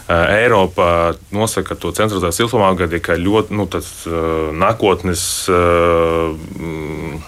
uh, 0.08 0.24
Eiropā 0.38 1.14
nosaka 1.34 1.74
to 1.74 1.92
centralizēto 1.96 2.42
siltumapgādi 2.42 3.02
kā 3.04 3.18
ļoti 3.20 3.58
nu, 3.58 3.68
tas, 3.70 3.92
uh, 4.08 4.50
nākotnes. 4.54 5.22
Uh, 5.50 6.34
mm, 6.58 7.22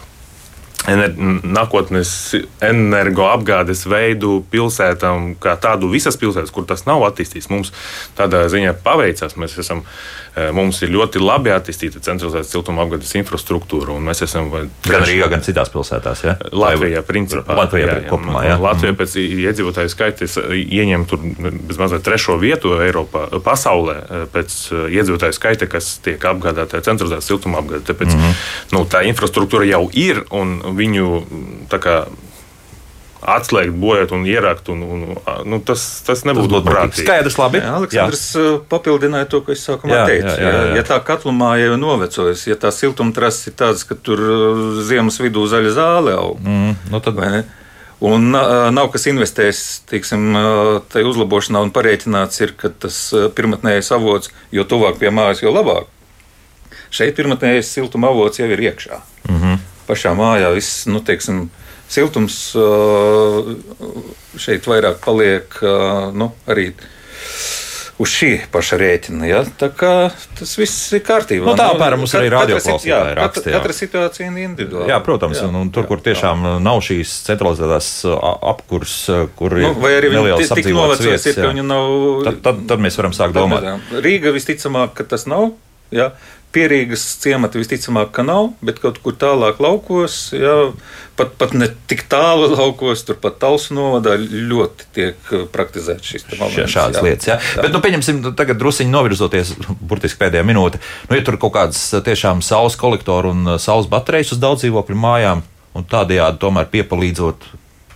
ener- 0.91 1.15
nākotnes 1.45 2.11
energoapgādes 2.65 3.85
veidu 3.89 4.43
pilsētām, 4.53 5.35
kā 5.41 5.57
tādu 5.61 5.89
visas 5.93 6.19
pilsētas, 6.21 6.53
kur 6.53 6.67
tas 6.69 6.85
nav 6.89 7.05
attīstīts. 7.09 7.51
Mums 7.53 7.73
tādā 8.19 8.45
ziņā 8.53 8.77
paveicās. 8.85 9.37
Mēs 9.41 9.59
esam, 9.59 9.81
eh, 9.81 10.24
mums 10.55 10.81
ir 10.83 10.91
ļoti 10.91 11.21
labi 11.23 11.53
attīstīta 11.55 12.01
centralizēta 12.03 12.49
siltumapgādes 12.49 13.13
infrastruktūra, 13.21 13.95
un 13.95 14.09
mēs 14.09 14.25
esam 14.27 14.49
vai 14.51 14.65
Gan 14.85 15.05
Rīgā, 15.07 15.29
gan 15.33 15.45
citās 15.45 15.71
pilsētās. 15.73 16.25
Jā? 16.27 16.35
Latvijā, 16.53 17.03
principā. 17.07 17.57
Latvijā 17.59 18.01
kopumā, 18.09 18.43
jā. 18.47 18.57
Mhm. 18.57 18.65
Latvijā 18.67 18.97
pēc 18.99 19.17
iedzīvotāju 19.23 19.93
skaita 19.93 20.27
eh, 20.27 20.57
ieņem 20.81 21.07
tur 21.11 21.23
bezmazliet 21.69 22.05
trešo 22.07 22.37
vietu 22.43 22.75
Eiropā, 22.85 23.27
pasaulē 23.45 23.97
eh, 24.03 24.27
pēc 24.35 24.59
eh, 24.73 24.85
iedzīvotāju 24.99 25.39
skaita, 25.39 25.71
kas 25.71 25.95
tiek 26.05 26.29
apgādāta 26.31 26.83
centralizēta 26.85 27.25
siltuma 27.25 27.63
apgāde. 27.63 27.85
Tāpēc 27.89 28.13
mm 28.13 28.21
-hmm. 28.21 28.45
nu, 28.77 28.85
tā 28.91 29.05
infrastruktūra 29.09 29.69
jau 29.71 29.89
ir 29.93 30.25
un 30.31 30.61
viņu 30.77 31.11
mm, 31.25 31.67
tā 31.73 31.81
kā. 31.81 32.05
Atslēgt, 33.25 33.73
bojāt 33.81 34.11
un 34.13 34.27
ierakt. 34.29 34.69
Un, 34.69 34.83
un, 34.83 35.17
nu, 35.49 35.59
tas, 35.65 35.81
tas 36.07 36.21
Tas 36.21 36.25
nebūtu 36.29 36.49
būtu 36.51 36.61
muļķīgi. 36.61 36.75
prātīgi. 36.75 37.07
Skaidrs, 37.07 37.39
labi. 37.41 37.59
Jā, 37.63 37.71
Aleksandrs 37.79 38.25
jā. 38.37 38.45
papildināja 38.69 39.29
to, 39.33 39.41
ko 39.47 39.53
es 39.53 39.65
sākumā 39.69 39.95
Jā, 39.95 40.07
teicu. 40.07 40.29
jā, 40.29 40.39
jā, 40.45 40.51
jā. 40.69 40.77
Ja 40.77 40.83
tā 40.83 40.99
katlumā 41.05 41.55
jau 41.63 41.73
ir 41.73 41.79
novecojusi, 41.81 42.51
ja 42.51 42.57
tā 42.61 42.71
siltumtrases 42.75 43.47
ir 43.49 43.55
tādas, 43.57 43.85
ka 43.89 43.95
tur 43.97 44.21
uh, 44.21 44.83
ziemas 44.85 45.17
vidū 45.21 45.47
zaļa 45.49 45.73
zāle 45.79 46.13
aug, 46.19 46.39
Mm, 46.45 46.77
nu 46.93 47.01
tad, 47.01 47.15
vai 47.17 47.31
ne? 47.39 47.43
Un 48.05 48.35
uh, 48.35 48.69
nav 48.75 48.91
kas 48.93 49.07
investējis 49.09 49.61
teiksim, 49.89 50.35
tajā 50.93 51.07
uzlabošanā 51.09 51.63
un 51.65 51.71
parēķināts, 51.73 52.41
ir, 52.45 52.53
ka 52.61 52.69
tas 52.69 52.99
pirmotnējais 53.37 53.89
avots, 53.97 54.31
jo 54.53 54.65
tuvāk 54.69 54.99
pie 55.01 55.09
mājas, 55.15 55.41
jo 55.43 55.53
labāk. 55.55 55.87
Šeit 56.95 57.17
pirmotnējais 57.17 57.71
siltuma 57.75 58.11
avots 58.13 58.39
jau 58.39 58.47
ir 58.53 58.61
iekšā. 58.69 59.01
Mm 59.31 59.39
-hmm. 59.41 59.59
Pašā 59.89 60.15
mājā 60.17 60.51
viss, 60.57 60.87
nu, 60.89 61.01
teiksim, 61.05 61.47
siltums 61.93 62.39
šeit 64.41 64.67
vairāk 64.71 65.01
paliek 65.05 65.59
nu, 66.17 66.31
arī 66.51 66.71
uz 68.03 68.11
šī 68.11 68.31
paša 68.51 68.77
rēķina. 68.81 69.27
Ja? 69.29 69.41
Tā 69.61 69.69
kā 69.71 69.91
tas 70.39 70.55
viss 70.59 70.89
ir 70.97 71.03
kārtībā. 71.07 71.47
Nu, 71.47 71.55
tā 71.59 71.69
apmēram 71.71 72.01
mums 72.03 72.15
arī 72.19 72.31
radioklausītāji 72.33 72.91
jā, 72.91 72.99
raksta, 73.21 73.45
Katra, 73.45 73.53
jā. 73.53 73.61
katra 73.61 73.77
situācija 73.79 74.27
ir 74.33 74.41
individuāla. 74.49 74.89
Jā, 74.91 74.99
protams, 75.07 75.39
jā, 75.39 75.47
un, 75.47 75.61
un 75.61 75.71
tur, 75.75 75.87
kur 75.87 76.03
tiešām 76.03 76.43
nav 76.65 76.81
šīs 76.83 77.13
centralizētās 77.29 77.91
apkurs, 78.51 78.97
kur 79.39 79.55
Nu, 79.63 79.71
vai 79.85 79.93
arī 80.01 80.11
viņi 80.11 80.49
tik- 80.59 80.73
novecojis, 80.75 81.29
ir, 81.31 81.39
ka 81.39 81.47
jā. 81.47 81.53
viņi 81.55 81.67
nav. 81.71 81.95
tad, 82.27 82.41
tad, 82.49 82.65
tad 82.73 82.83
mēs 82.83 82.99
varam 82.99 83.15
sākt 83.15 83.37
domāt. 83.39 83.69
Rīga 84.03 84.35
visticamāk, 84.35 84.97
ka 84.99 85.07
tas 85.15 85.29
nav. 85.31 85.53
Jā. 85.95 86.09
Pierīgas 86.55 87.03
ciemati 87.23 87.59
visticamāk, 87.59 88.13
ka 88.15 88.23
nav, 88.27 88.53
bet 88.65 88.79
kaut 88.83 89.01
kur 89.03 89.17
tālāk 89.19 89.59
laukos, 89.63 90.17
jā, 90.37 90.55
pat, 91.19 91.35
pat 91.41 91.55
ne 91.59 91.69
tik 91.91 92.05
tālu 92.11 92.49
laukos, 92.55 93.03
turpat 93.09 93.41
Talsu 93.43 93.75
novadā 93.77 94.15
ļoti 94.21 94.89
tiek 94.95 95.33
uh, 95.33 95.45
praktizēts 95.51 96.15
šis 96.15 96.27
moments, 96.33 96.73
šādas 96.73 97.01
jā. 97.01 97.05
lietas. 97.09 97.31
Ja? 97.33 97.39
Bet, 97.59 97.71
nu, 97.75 97.83
pieņemsim, 97.85 98.23
tagad 98.39 98.61
druskuļi 98.63 98.93
novirzoties, 98.93 99.55
burtiski 99.91 100.23
pēdējā 100.23 100.47
minūte. 100.47 100.83
Nu, 101.11 101.19
ja 101.19 101.27
tur 101.27 101.41
kaut 101.43 101.57
kādas 101.59 101.83
tiešām 102.07 102.43
saules 102.47 102.79
kolektoru 102.81 103.35
un 103.35 103.55
uh, 103.55 103.61
saules 103.63 103.91
baterijas 103.91 104.35
uz 104.37 104.43
daudz 104.43 104.65
dzīvokļu 104.65 104.99
mājām, 105.05 105.45
un 105.75 105.87
tādējādi 105.91 106.43
tomēr 106.43 106.71
piepalīdzot, 106.73 107.49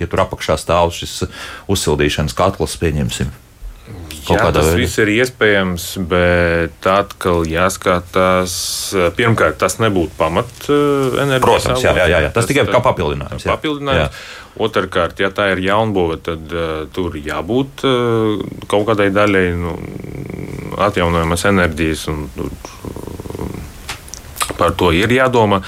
ja 0.03 0.11
tur 0.11 0.27
apakšā 0.27 0.59
stāv 0.61 0.95
šis 0.97 1.21
uh, 1.27 1.45
uzsildīšanas 1.71 2.37
katls, 2.39 2.79
pieņemsim. 2.83 3.31
Kaut 4.29 4.37
Jā, 4.37 4.43
kādā 4.45 4.61
tas 4.61 4.66
veidā. 4.68 4.81
viss 4.83 5.01
ir 5.01 5.11
iespējams, 5.14 5.85
bet 6.11 6.89
atkal 6.93 7.47
jāskatās. 7.49 8.57
Pirmkārt, 9.16 9.57
tas 9.62 9.79
nebūtu 9.81 10.12
pamat 10.18 10.66
eh, 10.68 11.22
enerģijas. 11.22 11.45
Protams, 11.47 11.87
jā, 11.87 11.95
jā, 11.97 12.09
jā, 12.12 12.20
jā. 12.26 12.33
Tas 12.37 12.49
tikai 12.51 12.66
kā 12.68 12.83
papildinājums, 12.85 13.47
jā. 13.47 13.55
Papildinājums. 13.55 14.20
Otrakārt, 14.59 15.20
ja 15.22 15.31
tā 15.33 15.53
ir 15.55 15.62
jaunbūve, 15.68 16.18
tad 16.26 16.51
uh, 16.51 16.83
tur 16.91 17.14
jābūt 17.14 17.85
uh, 17.87 18.41
kaut 18.66 18.89
kādai 18.89 19.07
daļai 19.14 19.45
nu, 19.55 19.76
atjaunojamas 20.83 21.45
enerģijas, 21.53 22.09
un 22.11 22.26
par 24.59 24.74
to 24.74 24.91
ir 24.93 25.14
jādomā. 25.14 25.62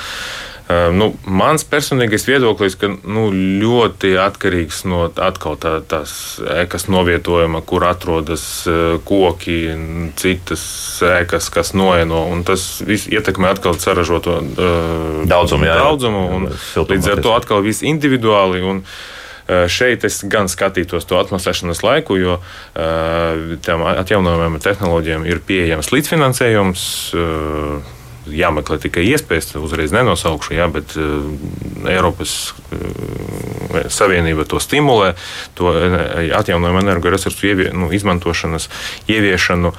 Nu, 0.94 1.10
mans 1.24 1.64
personīgais 1.66 2.26
viedoklis, 2.28 2.76
ka 2.78 2.90
nu, 2.92 3.28
ļoti 3.32 4.12
atkarīgs 4.20 4.82
no 4.90 5.06
atkal 5.08 5.56
tā, 5.60 5.78
tās 5.88 6.12
ēkas 6.42 6.86
novietojuma, 6.92 7.62
kur 7.66 7.86
atrodas 7.88 8.44
koki, 9.08 9.58
citas 10.20 10.64
ēkas, 11.06 11.48
kas 11.54 11.72
noeno. 11.74 12.22
Tas 12.46 12.66
viss 12.86 13.10
ietekmē 13.10 13.54
atkal 13.54 13.78
saražoto 13.80 14.36
uh, 14.40 15.22
daudzumu. 15.30 15.66
Jā, 15.70 15.78
daudzumu 15.80 16.26
un, 16.36 16.50
līdz 16.50 17.14
ar 17.16 17.24
to 17.24 17.34
atkal 17.38 17.64
viss 17.66 17.86
individuāli. 17.86 18.62
Un, 18.66 18.84
Šeit 19.50 20.04
es 20.06 20.20
gan 20.30 20.46
skatītos 20.46 21.08
to 21.10 21.16
atmasēšanas 21.18 21.80
laiku, 21.82 22.14
jo 22.20 22.36
tam 23.66 23.82
atjaunojumiem 23.82 24.60
tehnoloģijām 24.62 25.24
ir 25.26 25.40
pieejams 25.42 25.90
līdzfinansējums 25.90 26.84
jāmeklē 28.35 28.81
tikai 28.83 29.05
iespējas, 29.11 29.55
uzreiz 29.61 29.95
nenosaukšu, 29.95 30.57
jā, 30.57 30.68
bet 30.72 30.97
uh, 30.99 31.89
Eiropas 31.91 32.35
uh, 32.72 33.89
Savienība 33.91 34.45
to 34.51 34.59
stimulē, 34.59 35.12
to 35.55 35.70
atjaunojumu 36.35 36.81
energoresursu 36.83 37.47
ievie, 37.47 37.68
nu, 37.70 37.91
izmantošanas 37.95 38.66
ieviešanu. 39.11 39.70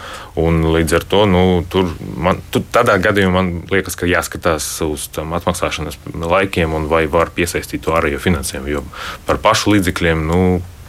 Līdz 0.71 0.95
ar 0.95 1.05
to 1.11 1.25
nu, 1.27 1.41
tur 1.67 1.89
man, 1.99 2.39
tur 2.55 2.63
tādā 2.71 2.95
gadījumā 3.03 3.41
man 3.41 3.49
liekas, 3.71 3.97
ka 3.99 4.07
jāskatās 4.09 4.67
uz 4.85 5.09
tam 5.15 5.35
atmaksāšanas 5.35 5.99
laikiem 6.13 6.73
un 6.77 6.87
vai 6.91 7.03
var 7.11 7.33
piesaistīt 7.35 7.83
to 7.85 7.95
ārējo 7.97 8.21
finansējumu. 8.23 8.71
Jo 8.71 8.85
par 9.27 9.41
pašu 9.43 9.75
līdzekļiem 9.75 10.23
nu, 10.29 10.39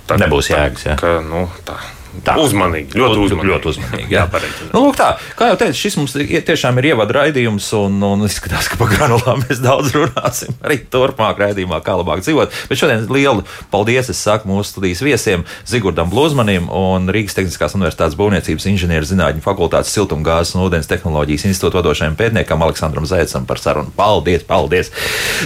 tā, 0.07 0.21
nebūs 0.23 0.53
jēgas. 0.53 0.87
Tā, 0.93 0.97
ka, 1.01 1.13
nu, 1.27 1.47
tā, 1.67 1.79
Tā. 2.21 2.35
Uzmanīgi, 2.37 2.93
ļoti 3.01 3.21
uzmanīgi. 3.25 3.49
Ļoti 3.49 3.69
uzmanīgi 3.71 4.13
jā. 4.13 4.27
jā, 4.29 4.41
nu, 4.75 4.83
lūk, 4.85 4.97
tā, 5.01 5.09
kā 5.39 5.49
jau 5.49 5.57
teicu, 5.63 5.79
šis 5.81 5.97
mums 5.97 6.13
tiešām 6.13 6.77
ir 6.83 6.91
ievada 6.91 7.17
raidījums, 7.17 7.71
un, 7.79 7.97
un 8.05 8.27
izskatās, 8.27 8.69
ka 8.69 8.77
par 8.81 8.91
granulām 8.93 9.41
mēs 9.47 9.63
daudz 9.65 9.95
runāsim 9.97 10.53
arī 10.61 10.77
turpmāk 10.93 11.41
raidījumā, 11.41 11.81
kā 11.87 11.97
labāk 11.97 12.21
dzīvot. 12.27 12.53
Bet 12.69 12.81
šodien 12.81 13.07
lielu 13.13 13.47
paldies 13.73 14.13
es 14.13 14.21
saku 14.21 14.51
mūsu 14.51 14.75
studijas 14.75 15.01
viesiem 15.05 15.47
Zigurdam 15.69 16.13
Blūzmanim 16.13 16.69
un 16.69 17.09
Rīgas 17.13 17.39
Tehniskās 17.39 17.79
Universitātes 17.79 18.19
Būvniecības 18.21 18.69
inženieru 18.75 19.09
zinātņu 19.09 19.45
fakultātes 19.45 19.95
siltumgāzes 19.97 20.53
un 20.59 20.67
ūdens 20.67 20.91
tehnoloģijas 20.93 21.49
institūta 21.49 21.81
vadošajam 21.81 22.19
pētniekam 22.21 22.67
Aleksandram 22.69 23.09
Zēcam 23.09 23.49
par 23.49 23.63
sarunu. 23.63 23.93
Paldies, 23.97 24.45
paldies! 24.47 24.93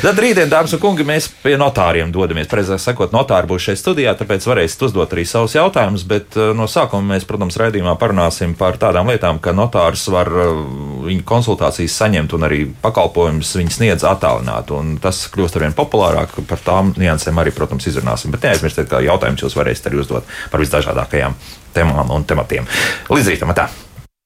Tad 0.02 0.18
rītdien, 0.20 0.50
dāmas 0.50 0.74
un 0.74 0.82
kungi, 0.82 1.06
mēs 1.06 1.30
pie 1.44 1.54
notāriem 1.60 2.10
dodamies. 2.14 2.50
Precīzāk 2.50 2.82
sakot, 2.82 3.14
notāri 3.14 3.48
būs 3.50 3.70
šeit 3.70 3.80
studijā, 3.80 4.16
tāpēc 4.18 4.46
varēsiet 4.50 4.84
uzdot 4.88 5.14
arī 5.14 5.26
savus 5.28 5.56
jautājumus, 5.56 6.06
bet 6.08 6.36
no 6.56 6.66
sākuma 6.70 7.14
mēs, 7.14 7.26
protams, 7.28 7.58
raidījumā 7.60 7.94
parunāsim 8.00 8.56
par 8.58 8.78
tādām 8.80 9.10
lietām, 9.12 9.40
ka 9.42 9.54
notārs 9.56 10.06
var 10.12 10.30
uh, 10.32 10.60
viņu 11.06 11.24
konsultācijas 11.28 11.96
saņemt 12.02 12.36
un 12.36 12.48
arī 12.48 12.62
pakalpojumus 12.82 13.54
viņi 13.60 13.76
sniedz 13.78 14.06
attālināt. 14.08 14.72
Tas 15.04 15.24
kļūst 15.32 15.60
arvien 15.60 15.76
populārāk. 15.76 16.36
Par 16.50 16.62
tām 16.66 16.92
niansēm 16.98 17.38
arī, 17.42 17.54
protams, 17.56 17.88
izrunāsim. 17.90 18.34
Bet 18.34 18.46
neaizmirstiet, 18.48 18.90
ka 18.90 19.04
jautājumus 19.04 19.46
jūs 19.46 19.58
varēsiet 19.58 19.90
arī 19.90 20.02
uzdot 20.02 20.36
par 20.52 20.64
visdažādākajām 20.64 21.36
temām 21.76 22.14
un 22.16 22.28
tematiem. 22.28 22.68
Līdz 23.12 23.34
rītam! 23.34 23.56
Tā. 23.56 23.70